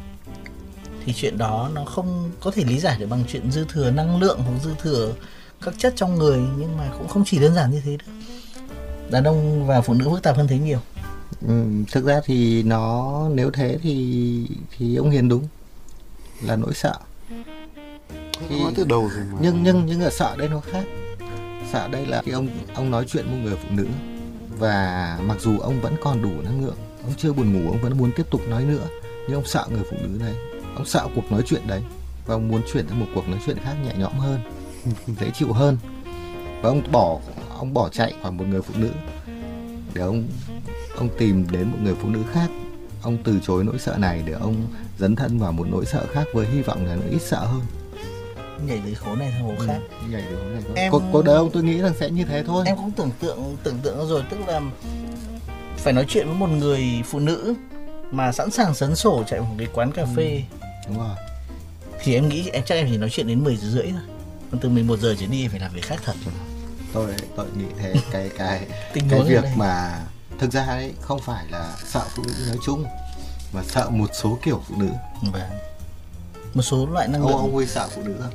thì 1.05 1.13
chuyện 1.13 1.37
đó 1.37 1.69
nó 1.73 1.85
không 1.85 2.31
có 2.39 2.51
thể 2.51 2.63
lý 2.63 2.79
giải 2.79 2.97
được 2.99 3.07
bằng 3.09 3.23
chuyện 3.27 3.51
dư 3.51 3.65
thừa 3.69 3.91
năng 3.91 4.19
lượng 4.19 4.39
hoặc 4.39 4.59
dư 4.63 4.71
thừa 4.81 5.13
các 5.61 5.73
chất 5.77 5.93
trong 5.95 6.15
người 6.15 6.39
nhưng 6.57 6.77
mà 6.77 6.89
cũng 6.97 7.07
không 7.07 7.23
chỉ 7.25 7.39
đơn 7.39 7.53
giản 7.53 7.71
như 7.71 7.81
thế 7.85 7.97
đâu. 7.97 8.15
Đàn 9.09 9.23
ông 9.23 9.67
và 9.67 9.81
phụ 9.81 9.93
nữ 9.93 10.09
phức 10.09 10.23
tạp 10.23 10.37
hơn 10.37 10.47
thế 10.47 10.57
nhiều. 10.57 10.79
Ừ, 11.47 11.63
thực 11.91 12.05
ra 12.05 12.21
thì 12.25 12.63
nó 12.63 13.21
nếu 13.33 13.51
thế 13.51 13.77
thì 13.81 14.47
thì 14.77 14.95
ông 14.95 15.09
hiền 15.09 15.29
đúng 15.29 15.47
là 16.41 16.55
nỗi 16.55 16.73
sợ. 16.73 16.93
Không 18.49 18.63
nói 18.63 18.73
từ 18.75 18.83
đầu 18.83 19.09
rồi 19.15 19.25
mà. 19.31 19.37
Nhưng 19.41 19.63
nhưng 19.63 19.85
nhưng 19.85 20.01
ở 20.01 20.09
sợ 20.09 20.35
đây 20.37 20.49
nó 20.49 20.59
khác. 20.59 20.83
Sợ 21.71 21.87
đây 21.87 22.05
là 22.05 22.21
khi 22.21 22.31
ông 22.31 22.49
ông 22.75 22.91
nói 22.91 23.05
chuyện 23.07 23.25
với 23.29 23.39
người 23.39 23.55
phụ 23.55 23.69
nữ 23.71 23.87
và 24.59 25.19
mặc 25.23 25.37
dù 25.39 25.59
ông 25.59 25.81
vẫn 25.81 25.95
còn 26.01 26.21
đủ 26.21 26.31
năng 26.43 26.65
lượng 26.65 26.77
ông 27.03 27.13
chưa 27.17 27.33
buồn 27.33 27.53
ngủ 27.53 27.71
ông 27.71 27.81
vẫn 27.81 27.97
muốn 27.97 28.11
tiếp 28.15 28.23
tục 28.31 28.41
nói 28.47 28.63
nữa 28.63 28.87
nhưng 29.27 29.37
ông 29.37 29.45
sợ 29.45 29.67
người 29.71 29.83
phụ 29.91 29.97
nữ 30.01 30.17
đấy. 30.19 30.35
Ông 30.75 30.85
sợ 30.85 31.07
cuộc 31.15 31.31
nói 31.31 31.41
chuyện 31.45 31.67
đấy 31.67 31.81
và 32.25 32.35
ông 32.35 32.47
muốn 32.47 32.61
chuyển 32.73 32.87
sang 32.87 32.99
một 32.99 33.05
cuộc 33.15 33.27
nói 33.29 33.39
chuyện 33.45 33.57
khác 33.63 33.75
nhẹ 33.83 33.93
nhõm 33.97 34.13
hơn 34.13 34.39
dễ 35.19 35.31
chịu 35.33 35.53
hơn. 35.53 35.77
Và 36.61 36.69
ông 36.69 36.91
bỏ 36.91 37.19
ông 37.57 37.73
bỏ 37.73 37.89
chạy 37.89 38.13
khỏi 38.21 38.31
một 38.31 38.45
người 38.47 38.61
phụ 38.61 38.73
nữ 38.77 38.91
để 39.93 40.01
ông 40.01 40.27
ông 40.97 41.09
tìm 41.17 41.45
đến 41.51 41.71
một 41.71 41.77
người 41.81 41.95
phụ 42.01 42.09
nữ 42.09 42.23
khác 42.33 42.49
ông 43.01 43.17
từ 43.23 43.39
chối 43.47 43.63
nỗi 43.63 43.79
sợ 43.79 43.95
này 43.99 44.23
để 44.25 44.33
ông 44.33 44.67
dấn 44.99 45.15
thân 45.15 45.39
vào 45.39 45.51
một 45.51 45.67
nỗi 45.71 45.85
sợ 45.85 46.05
khác 46.13 46.23
với 46.33 46.47
hy 46.47 46.61
vọng 46.61 46.85
là 46.85 46.95
nó 46.95 47.01
ít 47.11 47.21
sợ 47.21 47.39
hơn. 47.45 47.61
Nhảy 48.67 48.81
từ 48.85 48.93
hố 48.99 49.15
này 49.15 49.31
sang 49.31 49.43
hố 49.43 49.65
khác. 49.67 49.79
ừ, 50.01 50.07
nhảy 50.11 50.23
từ 50.29 50.35
hố 50.35 50.43
này 50.49 50.61
Em- 50.75 50.91
cuộc, 50.91 51.01
cuộc 51.11 51.23
đời 51.25 51.35
ông 51.35 51.49
tôi 51.53 51.63
nghĩ 51.63 51.77
rằng 51.81 51.93
sẽ 51.99 52.09
như 52.09 52.23
thế 52.23 52.43
thôi. 52.47 52.63
Em 52.67 52.75
cũng 52.75 52.91
tưởng 52.91 53.11
tượng 53.19 53.57
tưởng 53.63 53.77
tượng 53.83 54.07
rồi 54.09 54.23
tức 54.29 54.37
là 54.47 54.61
phải 55.77 55.93
nói 55.93 56.05
chuyện 56.07 56.25
với 56.27 56.35
một 56.35 56.49
người 56.49 56.83
phụ 57.05 57.19
nữ 57.19 57.53
mà 58.11 58.31
sẵn 58.31 58.51
sàng 58.51 58.73
sấn 58.73 58.95
sổ 58.95 59.23
chạy 59.27 59.39
một 59.39 59.55
cái 59.57 59.67
quán 59.73 59.91
cà 59.91 60.05
phê. 60.15 60.43
đúng 60.87 60.97
rồi. 60.97 61.15
Thì 62.03 62.13
em 62.13 62.29
nghĩ 62.29 62.49
em 62.49 62.63
chắc 62.65 62.75
em 62.75 62.87
chỉ 62.91 62.97
nói 62.97 63.09
chuyện 63.09 63.27
đến 63.27 63.43
10 63.43 63.55
giờ 63.55 63.67
rưỡi 63.69 63.91
thôi. 63.91 64.01
Còn 64.51 64.59
từ 64.61 64.69
11 64.69 64.99
giờ 64.99 65.15
trở 65.19 65.25
đi 65.25 65.41
em 65.41 65.51
phải 65.51 65.59
làm 65.59 65.73
việc 65.73 65.81
khác 65.85 65.99
thật. 66.05 66.13
Tôi 66.93 67.07
tôi 67.35 67.45
nghĩ 67.57 67.65
thế 67.79 67.93
cái 68.11 68.29
cái 68.37 68.67
cái 68.93 69.03
huống 69.09 69.27
việc 69.27 69.43
mà 69.55 69.99
thực 70.39 70.51
ra 70.51 70.65
đấy 70.65 70.93
không 71.01 71.19
phải 71.19 71.45
là 71.51 71.75
sợ 71.85 72.01
phụ 72.15 72.23
nữ 72.27 72.33
nói 72.47 72.57
chung 72.65 72.85
mà 73.53 73.63
sợ 73.63 73.89
một 73.89 74.09
số 74.13 74.39
kiểu 74.43 74.61
phụ 74.67 74.75
nữ. 74.77 74.89
Vâng. 75.33 75.41
một 76.53 76.61
số 76.61 76.87
loại 76.91 77.07
năng 77.07 77.21
ông 77.21 77.29
lượng. 77.31 77.39
ông 77.39 77.51
Huy 77.51 77.65
sợ 77.65 77.87
phụ 77.95 78.01
nữ 78.05 78.15
không? 78.21 78.33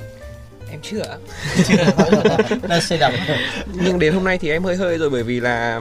Em 0.71 0.81
chưa 0.83 1.01
ạ. 1.01 1.17
Đang 2.69 2.81
xe 2.83 2.97
đạp 2.97 3.13
nhưng 3.75 3.99
đến 3.99 4.15
hôm 4.15 4.25
nay 4.25 4.39
thì 4.39 4.51
em 4.51 4.65
hơi 4.65 4.77
hơi 4.77 4.99
rồi 4.99 5.11
bởi 5.11 5.23
vì 5.23 5.41
là 5.41 5.81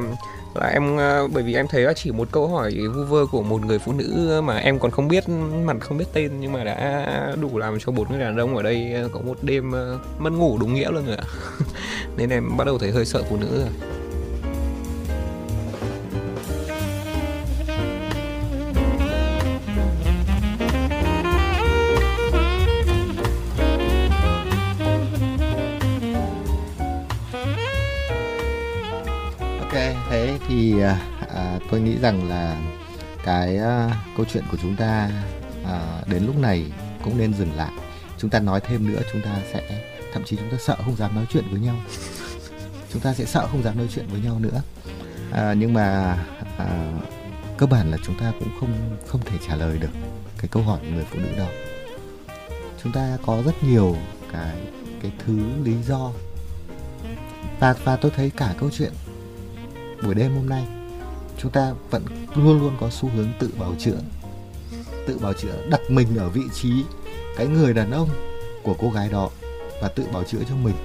là 0.56 0.68
em 0.68 0.98
ờ, 0.98 1.28
bởi 1.28 1.44
vì 1.44 1.56
em 1.56 1.68
thấy 1.68 1.82
là 1.82 1.94
chỉ 1.94 2.12
một 2.12 2.28
câu 2.32 2.48
hỏi 2.48 2.76
vu 2.96 3.04
vơ 3.04 3.26
của 3.26 3.44
một 3.44 3.66
người 3.66 3.80
phụ 3.80 3.94
nữ 3.94 4.42
mà 4.44 4.58
em 4.58 4.80
còn 4.80 4.92
không 4.92 5.08
biết 5.08 5.30
mặt 5.64 5.78
không 5.80 5.98
biết 5.98 6.06
tên 6.14 6.32
nhưng 6.40 6.52
mà 6.52 6.64
đã 6.64 7.36
đủ 7.42 7.58
làm 7.58 7.78
cho 7.80 7.92
bốn 7.92 8.10
người 8.10 8.20
đàn 8.20 8.38
ông 8.38 8.58
ở 8.58 8.64
đây 8.64 8.94
có 9.12 9.20
một 9.20 9.38
đêm 9.42 9.72
ờ, 9.72 10.00
mất 10.20 10.30
ngủ 10.34 10.58
đúng 10.58 10.74
nghĩa 10.74 10.92
luôn 10.92 11.06
rồi 11.06 11.16
ạ. 11.18 11.24
Nên 12.18 12.30
em 12.30 12.58
bắt 12.58 12.66
đầu 12.66 12.78
thấy 12.78 12.92
hơi 12.92 13.06
sợ 13.06 13.24
phụ 13.30 13.38
nữ 13.38 13.48
rồi 13.60 13.92
à, 31.42 31.60
tôi 31.72 31.82
nghĩ 31.82 31.98
rằng 31.98 32.30
là 32.30 32.62
cái 33.24 33.58
uh, 33.58 33.92
câu 34.18 34.26
chuyện 34.34 34.44
của 34.52 34.58
chúng 34.62 34.76
ta 34.76 35.10
uh, 35.64 36.08
đến 36.08 36.26
lúc 36.26 36.38
này 36.38 36.72
cũng 37.04 37.18
nên 37.18 37.34
dừng 37.34 37.56
lại. 37.56 37.72
Chúng 38.18 38.30
ta 38.30 38.40
nói 38.40 38.62
thêm 38.62 38.88
nữa 38.88 39.02
chúng 39.12 39.22
ta 39.22 39.36
sẽ 39.54 39.62
thậm 40.14 40.24
chí 40.24 40.36
chúng 40.38 40.50
ta 40.52 40.58
sợ 40.58 40.76
không 40.86 40.96
dám 40.96 41.16
nói 41.16 41.26
chuyện 41.30 41.44
với 41.52 41.60
nhau. 41.60 41.76
Chúng 42.94 43.02
ta 43.02 43.14
sẽ 43.14 43.26
sợ 43.26 43.48
không 43.48 43.64
dám 43.64 43.78
nói 43.78 43.88
chuyện 43.96 44.06
với 44.12 44.22
nhau 44.22 44.40
nữa. 44.40 44.62
À, 45.32 45.54
nhưng 45.58 45.74
mà 45.74 46.18
à, 46.58 46.92
cơ 47.58 47.66
bản 47.66 47.92
là 47.92 47.98
chúng 48.04 48.20
ta 48.20 48.34
cũng 48.40 48.50
không 48.60 48.98
không 49.08 49.22
thể 49.26 49.38
trả 49.48 49.56
lời 49.56 49.78
được 49.78 49.92
cái 50.38 50.48
câu 50.52 50.64
hỏi 50.64 50.80
của 50.82 50.88
người 50.88 51.06
phụ 51.12 51.20
nữ 51.20 51.38
đó. 51.38 51.46
Chúng 52.84 52.92
ta 52.92 53.18
có 53.26 53.42
rất 53.46 53.64
nhiều 53.64 53.96
cái 54.32 54.56
cái 55.02 55.12
thứ 55.26 55.40
lý 55.64 55.74
do. 55.88 56.12
Và 57.60 57.76
và 57.84 57.96
tôi 57.96 58.12
thấy 58.16 58.30
cả 58.30 58.54
câu 58.60 58.70
chuyện 58.70 58.92
buổi 60.04 60.16
đêm 60.16 60.36
hôm 60.36 60.50
nay 60.50 60.66
chúng 61.42 61.52
ta 61.52 61.74
vẫn 61.90 62.06
luôn 62.36 62.60
luôn 62.60 62.78
có 62.80 62.90
xu 62.90 63.10
hướng 63.10 63.28
tự 63.40 63.50
bào 63.60 63.76
chữa, 63.80 63.98
tự 65.08 65.18
bào 65.18 65.34
chữa 65.34 65.68
đặt 65.70 65.82
mình 65.90 66.18
ở 66.18 66.30
vị 66.30 66.42
trí 66.54 66.72
cái 67.38 67.48
người 67.48 67.74
đàn 67.74 67.92
ông 67.92 68.10
của 68.64 68.76
cô 68.80 68.90
gái 68.90 69.10
đó 69.10 69.30
và 69.82 69.88
tự 69.88 70.06
bào 70.14 70.24
chữa 70.24 70.40
cho 70.50 70.56
mình. 70.56 70.76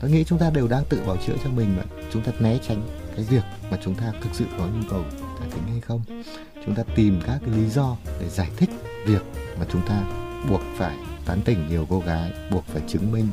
Tôi 0.00 0.10
nghĩ 0.10 0.24
chúng 0.24 0.38
ta 0.38 0.50
đều 0.50 0.68
đang 0.68 0.84
tự 0.84 1.00
bào 1.06 1.16
chữa 1.26 1.34
cho 1.44 1.50
mình 1.50 1.76
mà 1.76 1.82
chúng 2.12 2.22
ta 2.22 2.32
né 2.38 2.58
tránh 2.68 2.82
cái 3.16 3.24
việc 3.24 3.42
mà 3.70 3.78
chúng 3.84 3.94
ta 3.94 4.12
thực 4.22 4.30
sự 4.32 4.44
có 4.58 4.66
nhu 4.66 4.88
cầu 4.90 5.04
thả 5.38 5.44
tính 5.50 5.62
hay 5.66 5.80
không. 5.80 6.02
Chúng 6.66 6.74
ta 6.74 6.82
tìm 6.94 7.20
các 7.26 7.38
cái 7.46 7.54
lý 7.56 7.68
do 7.68 7.96
để 8.20 8.28
giải 8.28 8.48
thích 8.56 8.70
việc 9.06 9.22
mà 9.58 9.66
chúng 9.72 9.86
ta 9.88 10.04
buộc 10.48 10.60
phải 10.76 10.96
tán 11.26 11.40
tỉnh 11.44 11.68
nhiều 11.68 11.86
cô 11.90 12.00
gái, 12.00 12.32
buộc 12.50 12.64
phải 12.66 12.82
chứng 12.88 13.12
minh 13.12 13.28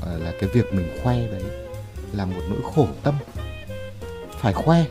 là 0.00 0.32
cái 0.40 0.50
việc 0.54 0.74
mình 0.74 0.98
khoe 1.02 1.26
đấy 1.26 1.42
là 2.12 2.24
một 2.24 2.42
nỗi 2.48 2.60
khổ 2.74 2.86
tâm. 3.02 3.14
Phải 4.40 4.52
khoe 4.52 4.84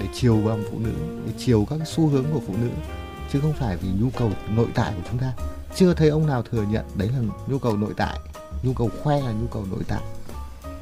để 0.00 0.06
chiều 0.14 0.36
vào 0.36 0.58
phụ 0.70 0.78
nữ 0.78 0.92
để 1.26 1.32
chiều 1.38 1.66
các 1.70 1.78
xu 1.84 2.08
hướng 2.08 2.24
của 2.32 2.40
phụ 2.46 2.54
nữ 2.62 2.68
chứ 3.32 3.40
không 3.40 3.52
phải 3.52 3.76
vì 3.76 3.88
nhu 4.00 4.10
cầu 4.18 4.30
nội 4.48 4.66
tại 4.74 4.92
của 4.96 5.02
chúng 5.10 5.18
ta. 5.18 5.32
Chưa 5.76 5.94
thấy 5.94 6.08
ông 6.08 6.26
nào 6.26 6.42
thừa 6.42 6.62
nhận 6.70 6.84
đấy 6.94 7.08
là 7.08 7.18
nhu 7.46 7.58
cầu 7.58 7.76
nội 7.76 7.92
tại 7.96 8.18
nhu 8.62 8.72
cầu 8.72 8.90
khoe 9.02 9.20
là 9.20 9.32
nhu 9.32 9.46
cầu 9.46 9.66
nội 9.70 9.82
tại 9.88 10.00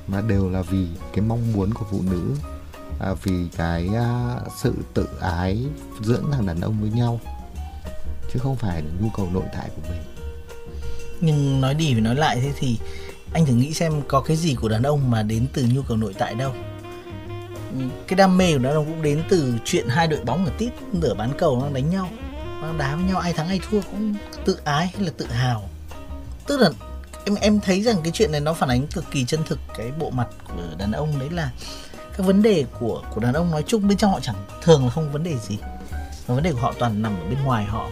mà 0.08 0.20
đều 0.20 0.50
là 0.50 0.62
vì 0.62 0.86
cái 1.12 1.24
mong 1.24 1.52
muốn 1.52 1.74
của 1.74 1.86
phụ 1.90 2.00
nữ 2.10 2.34
à, 3.00 3.14
vì 3.22 3.48
cái 3.56 3.88
à, 3.94 4.36
sự 4.62 4.74
tự 4.94 5.08
ái 5.20 5.66
dưỡng 6.02 6.24
thằng 6.32 6.46
đàn 6.46 6.60
ông 6.60 6.80
với 6.80 6.90
nhau 6.90 7.20
chứ 8.32 8.38
không 8.38 8.56
phải 8.56 8.82
là 8.82 8.88
nhu 9.00 9.08
cầu 9.16 9.28
nội 9.32 9.44
tại 9.52 9.70
của 9.76 9.82
mình. 9.90 10.02
Nhưng 11.20 11.60
nói 11.60 11.74
đi 11.74 11.94
và 11.94 12.00
nói 12.00 12.14
lại 12.14 12.38
thế 12.42 12.52
thì 12.56 12.78
anh 13.32 13.46
thử 13.46 13.54
nghĩ 13.54 13.74
xem 13.74 13.92
có 14.08 14.20
cái 14.20 14.36
gì 14.36 14.54
của 14.54 14.68
đàn 14.68 14.82
ông 14.82 15.10
mà 15.10 15.22
đến 15.22 15.46
từ 15.52 15.66
nhu 15.74 15.82
cầu 15.82 15.96
nội 15.96 16.14
tại 16.18 16.34
đâu 16.34 16.52
cái 18.06 18.16
đam 18.16 18.38
mê 18.38 18.58
của 18.58 18.68
ông 18.68 18.84
cũng 18.84 19.02
đến 19.02 19.22
từ 19.28 19.54
chuyện 19.64 19.88
hai 19.88 20.06
đội 20.06 20.20
bóng 20.24 20.44
ở 20.44 20.52
tít 20.58 20.72
nửa 20.92 21.14
bán 21.14 21.30
cầu 21.38 21.60
nó 21.62 21.68
đánh 21.74 21.90
nhau. 21.90 22.08
Nó 22.62 22.72
đá 22.78 22.96
với 22.96 23.04
nhau 23.04 23.18
ai 23.18 23.32
thắng 23.32 23.48
ai 23.48 23.60
thua 23.70 23.80
cũng 23.80 24.14
tự 24.44 24.58
ái 24.64 24.90
hay 24.94 25.04
là 25.04 25.10
tự 25.16 25.26
hào. 25.26 25.68
Tức 26.46 26.60
là 26.60 26.70
em 27.24 27.34
em 27.34 27.60
thấy 27.60 27.82
rằng 27.82 27.96
cái 28.02 28.12
chuyện 28.12 28.32
này 28.32 28.40
nó 28.40 28.52
phản 28.52 28.68
ánh 28.68 28.86
cực 28.86 29.04
kỳ 29.10 29.24
chân 29.24 29.40
thực 29.46 29.58
cái 29.76 29.92
bộ 29.98 30.10
mặt 30.10 30.28
của 30.48 30.62
đàn 30.78 30.92
ông. 30.92 31.18
Đấy 31.18 31.30
là 31.30 31.50
các 32.16 32.26
vấn 32.26 32.42
đề 32.42 32.64
của 32.80 33.02
của 33.14 33.20
đàn 33.20 33.34
ông 33.34 33.50
nói 33.50 33.64
chung 33.66 33.88
bên 33.88 33.98
trong 33.98 34.10
họ 34.10 34.20
chẳng 34.20 34.36
thường 34.62 34.84
là 34.84 34.90
không 34.90 35.12
vấn 35.12 35.24
đề 35.24 35.36
gì. 35.38 35.58
Và 36.26 36.34
vấn 36.34 36.42
đề 36.42 36.52
của 36.52 36.60
họ 36.60 36.74
toàn 36.78 37.02
nằm 37.02 37.20
ở 37.20 37.28
bên 37.28 37.42
ngoài 37.44 37.64
họ. 37.64 37.88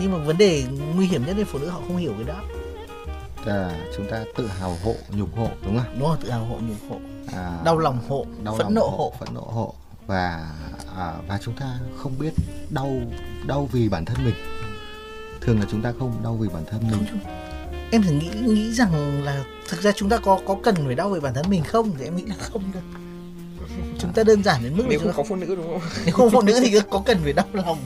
Nhưng 0.00 0.12
mà 0.12 0.18
vấn 0.18 0.38
đề 0.38 0.64
nguy 0.94 1.06
hiểm 1.06 1.26
nhất 1.26 1.36
là 1.38 1.44
phụ 1.48 1.58
nữ 1.58 1.68
họ 1.68 1.80
không 1.86 1.96
hiểu 1.96 2.12
cái 2.14 2.24
đó. 2.24 2.42
Là 3.44 3.76
chúng 3.96 4.10
ta 4.10 4.24
tự 4.36 4.46
hào 4.46 4.78
hộ 4.84 4.94
nhục 5.10 5.36
hộ 5.36 5.48
đúng 5.66 5.78
không? 5.78 5.98
Đúng 5.98 6.08
không 6.08 6.20
tự 6.22 6.30
hào 6.30 6.44
hộ 6.44 6.56
nhục 6.56 6.76
hộ 6.90 6.96
à, 7.32 7.60
đau 7.64 7.78
lòng 7.78 7.98
hộ 8.08 8.26
đau 8.44 8.54
phẫn 8.54 8.66
lòng 8.66 8.74
nộ 8.74 8.88
hộ 8.88 9.12
phẫn 9.20 9.34
nộ 9.34 9.40
hộ. 9.40 9.74
Và 10.06 10.50
à, 10.96 11.12
và 11.28 11.38
chúng 11.42 11.54
ta 11.54 11.78
không 11.96 12.18
biết 12.18 12.32
đau 12.70 12.92
đau 13.46 13.68
vì 13.72 13.88
bản 13.88 14.04
thân 14.04 14.24
mình. 14.24 14.34
Thường 15.40 15.60
là 15.60 15.66
chúng 15.70 15.82
ta 15.82 15.92
không 15.98 16.12
đau 16.24 16.34
vì 16.34 16.48
bản 16.48 16.64
thân 16.70 16.80
mình. 16.90 17.20
Em 17.90 18.02
thử 18.02 18.10
nghĩ 18.10 18.28
nghĩ 18.44 18.72
rằng 18.72 19.24
là 19.24 19.44
thực 19.68 19.82
ra 19.82 19.92
chúng 19.92 20.08
ta 20.08 20.18
có 20.18 20.40
có 20.46 20.56
cần 20.62 20.74
phải 20.86 20.94
đau 20.94 21.10
về 21.10 21.20
bản 21.20 21.34
thân 21.34 21.44
mình 21.50 21.64
không? 21.64 21.90
Thì 21.98 22.04
em 22.04 22.16
nghĩ 22.16 22.24
là 22.26 22.34
không 22.38 22.62
đâu. 22.74 22.82
Chúng 23.98 24.12
ta 24.12 24.22
đơn 24.24 24.42
giản 24.42 24.62
đến 24.62 24.76
mức 24.76 24.84
nếu 24.88 24.98
không 24.98 25.08
ta 25.08 25.14
có 25.16 25.22
phụ 25.22 25.36
nữ 25.36 25.56
đúng 25.56 25.66
không? 25.66 25.80
Nếu 26.04 26.14
không 26.14 26.30
phụ 26.30 26.42
nữ 26.42 26.60
thì 26.64 26.80
có 26.90 27.02
cần 27.06 27.18
phải 27.22 27.32
đau 27.32 27.46
lòng. 27.52 27.78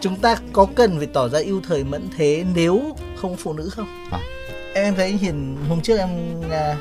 Chúng 0.00 0.16
ta 0.16 0.36
có 0.52 0.66
cần 0.74 0.98
phải 0.98 1.06
tỏ 1.06 1.28
ra 1.28 1.38
yêu 1.38 1.60
thời 1.68 1.84
mẫn 1.84 2.08
thế 2.16 2.44
nếu 2.54 2.96
không 3.16 3.36
phụ 3.36 3.52
nữ 3.52 3.68
không? 3.68 3.86
À. 4.10 4.20
em 4.74 4.94
thấy 4.94 5.12
hiền 5.12 5.56
hôm 5.68 5.80
trước 5.82 5.96
em 5.96 6.08
à, 6.50 6.76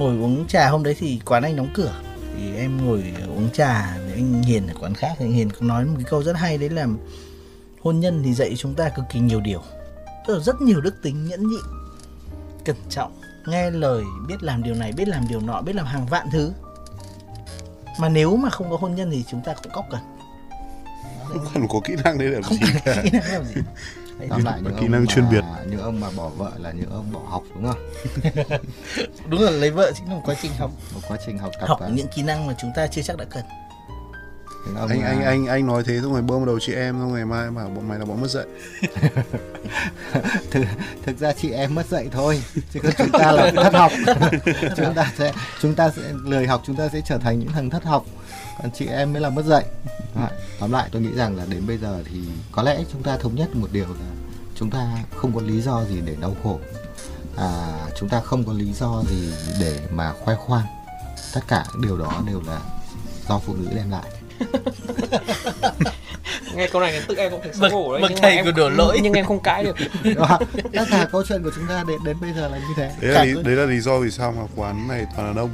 ngồi 0.00 0.16
uống 0.16 0.46
trà 0.48 0.68
hôm 0.68 0.82
đấy 0.82 0.96
thì 0.98 1.20
quán 1.24 1.42
anh 1.42 1.56
đóng 1.56 1.68
cửa. 1.74 1.94
Thì 2.36 2.56
em 2.56 2.86
ngồi 2.86 3.04
uống 3.36 3.48
trà 3.52 3.96
với 4.04 4.12
anh 4.12 4.42
hiền 4.42 4.66
ở 4.66 4.74
quán 4.80 4.94
khác 4.94 5.12
thì 5.18 5.24
anh 5.24 5.32
hiền 5.32 5.50
có 5.50 5.58
nói 5.60 5.84
một 5.84 5.94
cái 5.96 6.04
câu 6.10 6.22
rất 6.22 6.36
hay 6.36 6.58
đấy 6.58 6.68
là 6.68 6.86
hôn 7.82 8.00
nhân 8.00 8.22
thì 8.24 8.34
dạy 8.34 8.54
chúng 8.56 8.74
ta 8.74 8.88
cực 8.88 9.04
kỳ 9.12 9.20
nhiều 9.20 9.40
điều. 9.40 9.62
Tức 10.26 10.34
là 10.34 10.40
rất 10.40 10.60
nhiều 10.60 10.80
đức 10.80 10.94
tính 11.02 11.28
nhẫn 11.28 11.48
nhịn 11.48 11.60
cẩn 12.64 12.76
trọng 12.90 13.20
nghe 13.46 13.70
lời 13.70 14.04
biết 14.28 14.42
làm 14.42 14.62
điều 14.62 14.74
này 14.74 14.92
biết 14.92 15.08
làm 15.08 15.28
điều 15.28 15.40
nọ 15.40 15.62
biết 15.62 15.76
làm 15.76 15.86
hàng 15.86 16.06
vạn 16.06 16.26
thứ. 16.32 16.52
Mà 18.00 18.08
nếu 18.08 18.36
mà 18.36 18.50
không 18.50 18.70
có 18.70 18.76
hôn 18.76 18.94
nhân 18.94 19.10
thì 19.10 19.24
chúng 19.30 19.42
ta 19.44 19.54
cũng 19.62 19.72
cóc 19.72 19.86
cần. 19.90 20.00
Không 21.28 21.44
cần 21.54 21.68
có 21.68 21.80
kỹ 21.84 21.94
năng 22.04 22.18
đấy 22.18 22.28
làm 22.28 22.42
gì 22.42 22.58
cả. 22.84 23.02
kỹ 23.02 23.10
năng 23.12 23.32
làm 23.32 23.44
gì 23.44 23.54
tóm 24.28 24.44
lại 24.44 24.60
những 24.62 24.76
kỹ 24.80 24.88
năng 24.88 25.04
mà, 25.04 25.14
chuyên 25.14 25.24
biệt. 25.30 25.44
những 25.70 25.80
ông 25.80 26.00
mà 26.00 26.08
bỏ 26.16 26.28
vợ 26.28 26.50
là 26.58 26.72
những 26.72 26.90
ông 26.90 27.12
bỏ 27.12 27.20
học 27.28 27.42
đúng 27.54 27.64
không? 27.72 27.78
Đúng 29.28 29.42
là 29.42 29.50
lấy 29.50 29.70
vợ 29.70 29.92
chính 29.96 30.08
là 30.08 30.14
một 30.14 30.22
quá 30.24 30.34
trình 30.42 30.52
học. 30.58 30.70
Một 30.94 31.00
quá 31.08 31.16
trình 31.26 31.38
học 31.38 31.50
tập 31.60 31.66
học 31.68 31.78
và 31.80 31.88
những 31.88 32.08
kỹ 32.08 32.22
năng 32.22 32.46
mà 32.46 32.54
chúng 32.60 32.70
ta 32.76 32.86
chưa 32.86 33.02
chắc 33.02 33.16
đã 33.16 33.24
cần. 33.30 33.44
Anh 34.88 35.00
mà- 35.00 35.06
anh 35.06 35.22
anh 35.24 35.46
anh 35.46 35.66
nói 35.66 35.82
thế 35.86 36.00
xong 36.02 36.12
rồi 36.12 36.22
bơm 36.22 36.38
vào 36.38 36.46
đầu 36.46 36.58
chị 36.60 36.72
em 36.74 36.94
xong 36.94 37.14
ngày 37.14 37.24
mai 37.24 37.50
bảo 37.50 37.68
bọn 37.68 37.88
mày 37.88 37.98
là 37.98 38.04
bọn 38.04 38.20
mất 38.20 38.28
dạy. 38.30 38.44
Thực, 40.50 40.64
thực 41.02 41.18
ra 41.18 41.32
chị 41.32 41.50
em 41.50 41.74
mất 41.74 41.86
dạy 41.86 42.08
thôi 42.12 42.42
chứ 42.72 42.80
còn 42.82 42.92
chúng 42.98 43.10
ta 43.10 43.32
là 43.32 43.50
thất 43.56 43.74
học. 43.74 43.92
Chúng 44.76 44.94
ta 44.94 45.12
sẽ 45.18 45.32
chúng 45.60 45.74
ta 45.74 45.90
sẽ 45.90 46.02
lười 46.24 46.46
học 46.46 46.62
chúng 46.66 46.76
ta 46.76 46.88
sẽ 46.88 47.00
trở 47.04 47.18
thành 47.18 47.38
những 47.38 47.48
thằng 47.48 47.70
thất 47.70 47.84
học 47.84 48.06
chị 48.74 48.86
em 48.86 49.12
mới 49.12 49.22
là 49.22 49.30
mất 49.30 49.44
dạy. 49.44 49.64
Đấy, 50.14 50.30
tóm 50.60 50.72
lại 50.72 50.88
tôi 50.92 51.02
nghĩ 51.02 51.10
rằng 51.14 51.36
là 51.36 51.44
đến 51.48 51.66
bây 51.66 51.78
giờ 51.78 52.02
thì 52.04 52.18
có 52.52 52.62
lẽ 52.62 52.84
chúng 52.92 53.02
ta 53.02 53.16
thống 53.16 53.34
nhất 53.34 53.48
một 53.56 53.68
điều 53.72 53.86
là 53.86 54.10
chúng 54.54 54.70
ta 54.70 54.88
không 55.16 55.32
có 55.34 55.40
lý 55.40 55.60
do 55.60 55.84
gì 55.84 56.00
để 56.04 56.16
đau 56.20 56.36
khổ. 56.42 56.60
À, 57.36 57.72
chúng 57.96 58.08
ta 58.08 58.20
không 58.20 58.44
có 58.44 58.52
lý 58.52 58.72
do 58.72 59.02
gì 59.10 59.32
để 59.60 59.80
mà 59.90 60.12
khoe 60.12 60.34
khoang. 60.34 60.66
Tất 61.34 61.40
cả 61.48 61.64
điều 61.82 61.98
đó 61.98 62.22
đều 62.26 62.42
là 62.46 62.60
do 63.28 63.38
phụ 63.38 63.54
nữ 63.54 63.66
đem 63.74 63.90
lại. 63.90 64.10
Nghe 66.54 66.68
câu 66.68 66.80
này 66.80 67.02
tự 67.08 67.14
em 67.14 67.30
cũng 67.30 67.40
thấy 67.42 67.52
xấu 67.52 67.70
hổ 67.70 67.92
đấy 67.92 68.02
bậc 68.02 68.12
thầy 68.16 68.42
của 68.44 68.52
đổ 68.52 68.68
lỗi. 68.68 69.00
nhưng 69.02 69.12
em 69.12 69.24
không 69.24 69.40
cãi 69.40 69.64
được. 69.64 69.76
Đó, 70.16 70.38
tất 70.72 70.84
cả 70.90 71.08
câu 71.12 71.22
chuyện 71.28 71.42
của 71.42 71.50
chúng 71.54 71.66
ta 71.66 71.84
đến 71.88 71.98
đến 72.04 72.16
bây 72.20 72.32
giờ 72.32 72.48
là 72.48 72.58
như 72.58 72.74
thế. 72.76 72.92
Đấy 73.00 73.12
là, 73.12 73.24
lý, 73.24 73.42
đấy 73.44 73.56
là 73.56 73.64
lý 73.64 73.80
do 73.80 73.98
vì 73.98 74.10
sao 74.10 74.34
mà 74.36 74.42
quán 74.56 74.88
này 74.88 75.06
toàn 75.16 75.28
là 75.28 75.34
đông 75.34 75.50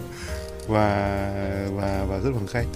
và 0.68 1.68
và 1.74 2.04
và 2.08 2.18
rất 2.18 2.30
vắng 2.30 2.46
khách 2.46 2.66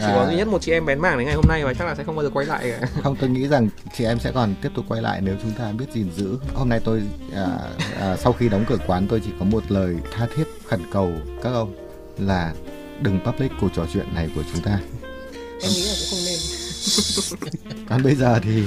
chỉ 0.00 0.06
có 0.14 0.26
duy 0.30 0.36
nhất 0.36 0.48
một 0.48 0.62
chị 0.62 0.72
em 0.72 0.86
bén 0.86 0.98
mảng 0.98 1.18
đến 1.18 1.26
ngày 1.26 1.34
hôm 1.34 1.44
nay 1.48 1.64
và 1.64 1.74
chắc 1.74 1.84
là 1.84 1.94
sẽ 1.94 2.04
không 2.04 2.16
bao 2.16 2.24
giờ 2.24 2.30
quay 2.30 2.46
lại. 2.46 2.72
Cả 2.80 2.86
không 3.02 3.16
tôi 3.16 3.30
nghĩ 3.30 3.48
rằng 3.48 3.68
chị 3.96 4.04
em 4.04 4.18
sẽ 4.18 4.32
còn 4.32 4.54
tiếp 4.62 4.68
tục 4.74 4.84
quay 4.88 5.02
lại 5.02 5.20
nếu 5.20 5.36
chúng 5.42 5.52
ta 5.52 5.72
biết 5.72 5.84
gìn 5.92 6.10
giữ. 6.16 6.38
Hôm 6.54 6.68
nay 6.68 6.80
tôi 6.84 7.02
à, 7.34 7.46
à, 8.00 8.16
sau 8.16 8.32
khi 8.32 8.48
đóng 8.48 8.64
cửa 8.68 8.78
quán 8.86 9.06
tôi 9.08 9.20
chỉ 9.24 9.30
có 9.38 9.44
một 9.44 9.62
lời 9.68 9.96
tha 10.12 10.26
thiết 10.36 10.44
khẩn 10.66 10.80
cầu 10.92 11.12
các 11.42 11.50
ông 11.50 11.74
là 12.18 12.54
đừng 13.00 13.20
public 13.24 13.50
cuộc 13.60 13.68
trò 13.74 13.86
chuyện 13.92 14.14
này 14.14 14.30
của 14.34 14.42
chúng 14.52 14.62
ta. 14.62 14.80
Em 15.62 15.70
nghĩ 15.70 15.82
là 15.82 15.94
cũng 16.00 16.08
không 16.10 16.20
nên. 16.26 16.38
Còn 17.88 18.02
bây 18.02 18.14
giờ 18.14 18.40
thì 18.42 18.64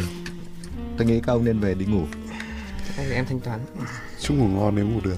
tôi 0.98 1.08
nghĩ 1.08 1.20
các 1.20 1.34
ông 1.34 1.46
nên 1.46 1.60
về 1.60 1.74
đi 1.74 1.86
ngủ. 1.86 2.04
Hay 2.96 3.06
là 3.06 3.16
em 3.16 3.26
thanh 3.26 3.40
toán. 3.40 3.60
Chúc 4.22 4.38
ngủ 4.38 4.48
ngon 4.48 4.76
nếu 4.76 4.86
ngủ 4.86 5.00
được 5.04 5.18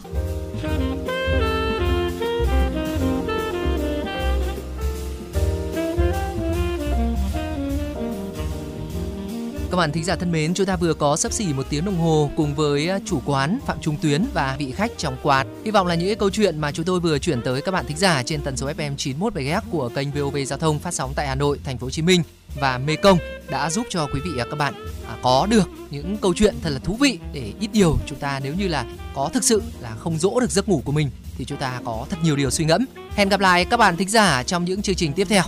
Các 9.76 9.80
bạn 9.80 9.91
thính 9.91 10.03
giả 10.03 10.15
thân 10.15 10.32
mến, 10.32 10.53
chúng 10.53 10.65
ta 10.65 10.76
vừa 10.76 10.93
có 10.93 11.15
sắp 11.15 11.34
xỉ 11.34 11.53
một 11.53 11.65
tiếng 11.69 11.86
đồng 11.86 11.97
hồ 11.97 12.32
cùng 12.38 12.55
với 12.55 12.89
à, 12.89 12.99
chủ 13.05 13.21
quán 13.26 13.59
Phạm 13.65 13.78
Trung 13.82 13.95
Tuyến 14.01 14.26
và 14.34 14.55
vị 14.59 14.71
khách 14.71 14.91
trong 14.97 15.17
quán. 15.23 15.61
Hy 15.65 15.71
vọng 15.71 15.88
là 15.88 15.95
những 15.95 16.07
cái 16.07 16.15
câu 16.15 16.30
chuyện 16.30 16.59
mà 16.59 16.71
chúng 16.71 16.86
tôi 16.86 16.99
vừa 16.99 17.19
chuyển 17.19 17.41
tới 17.41 17.61
các 17.61 17.71
bạn 17.71 17.86
thính 17.88 17.97
giả 17.97 18.23
trên 18.23 18.41
tần 18.41 18.57
số 18.57 18.67
FM 18.67 18.95
91 18.95 19.34
MHz 19.34 19.61
của 19.71 19.89
kênh 19.89 20.11
VOV 20.11 20.38
Giao 20.47 20.59
thông 20.59 20.80
phát 20.80 20.93
sóng 20.93 21.13
tại 21.15 21.28
Hà 21.28 21.36
Nội, 21.36 21.59
Thành 21.63 21.78
phố 21.78 21.86
Hồ 21.86 21.91
Chí 21.91 22.01
Minh 22.01 22.23
và 22.59 22.78
Mê 22.78 22.95
Công 22.95 23.17
đã 23.49 23.69
giúp 23.69 23.86
cho 23.89 24.07
quý 24.13 24.19
vị 24.26 24.32
và 24.36 24.43
các 24.43 24.55
bạn 24.55 24.73
à, 25.07 25.17
có 25.21 25.47
được 25.49 25.69
những 25.89 26.17
câu 26.17 26.34
chuyện 26.34 26.55
thật 26.61 26.69
là 26.69 26.80
thú 26.80 26.97
vị 26.99 27.19
để 27.34 27.53
ít 27.59 27.69
điều 27.73 27.97
chúng 28.05 28.19
ta 28.19 28.39
nếu 28.43 28.53
như 28.53 28.67
là 28.67 28.86
có 29.15 29.30
thực 29.34 29.43
sự 29.43 29.61
là 29.82 29.95
không 29.99 30.17
dỗ 30.17 30.39
được 30.39 30.51
giấc 30.51 30.69
ngủ 30.69 30.82
của 30.86 30.91
mình 30.91 31.09
thì 31.38 31.45
chúng 31.45 31.57
ta 31.57 31.82
có 31.86 32.05
thật 32.09 32.17
nhiều 32.23 32.36
điều 32.36 32.49
suy 32.49 32.65
ngẫm. 32.65 32.86
Hẹn 33.15 33.30
gặp 33.30 33.39
lại 33.39 33.65
các 33.65 33.78
bạn 33.78 33.97
thính 33.97 34.09
giả 34.09 34.43
trong 34.43 34.65
những 34.65 34.82
chương 34.82 34.95
trình 34.95 35.13
tiếp 35.13 35.28
theo. 35.30 35.43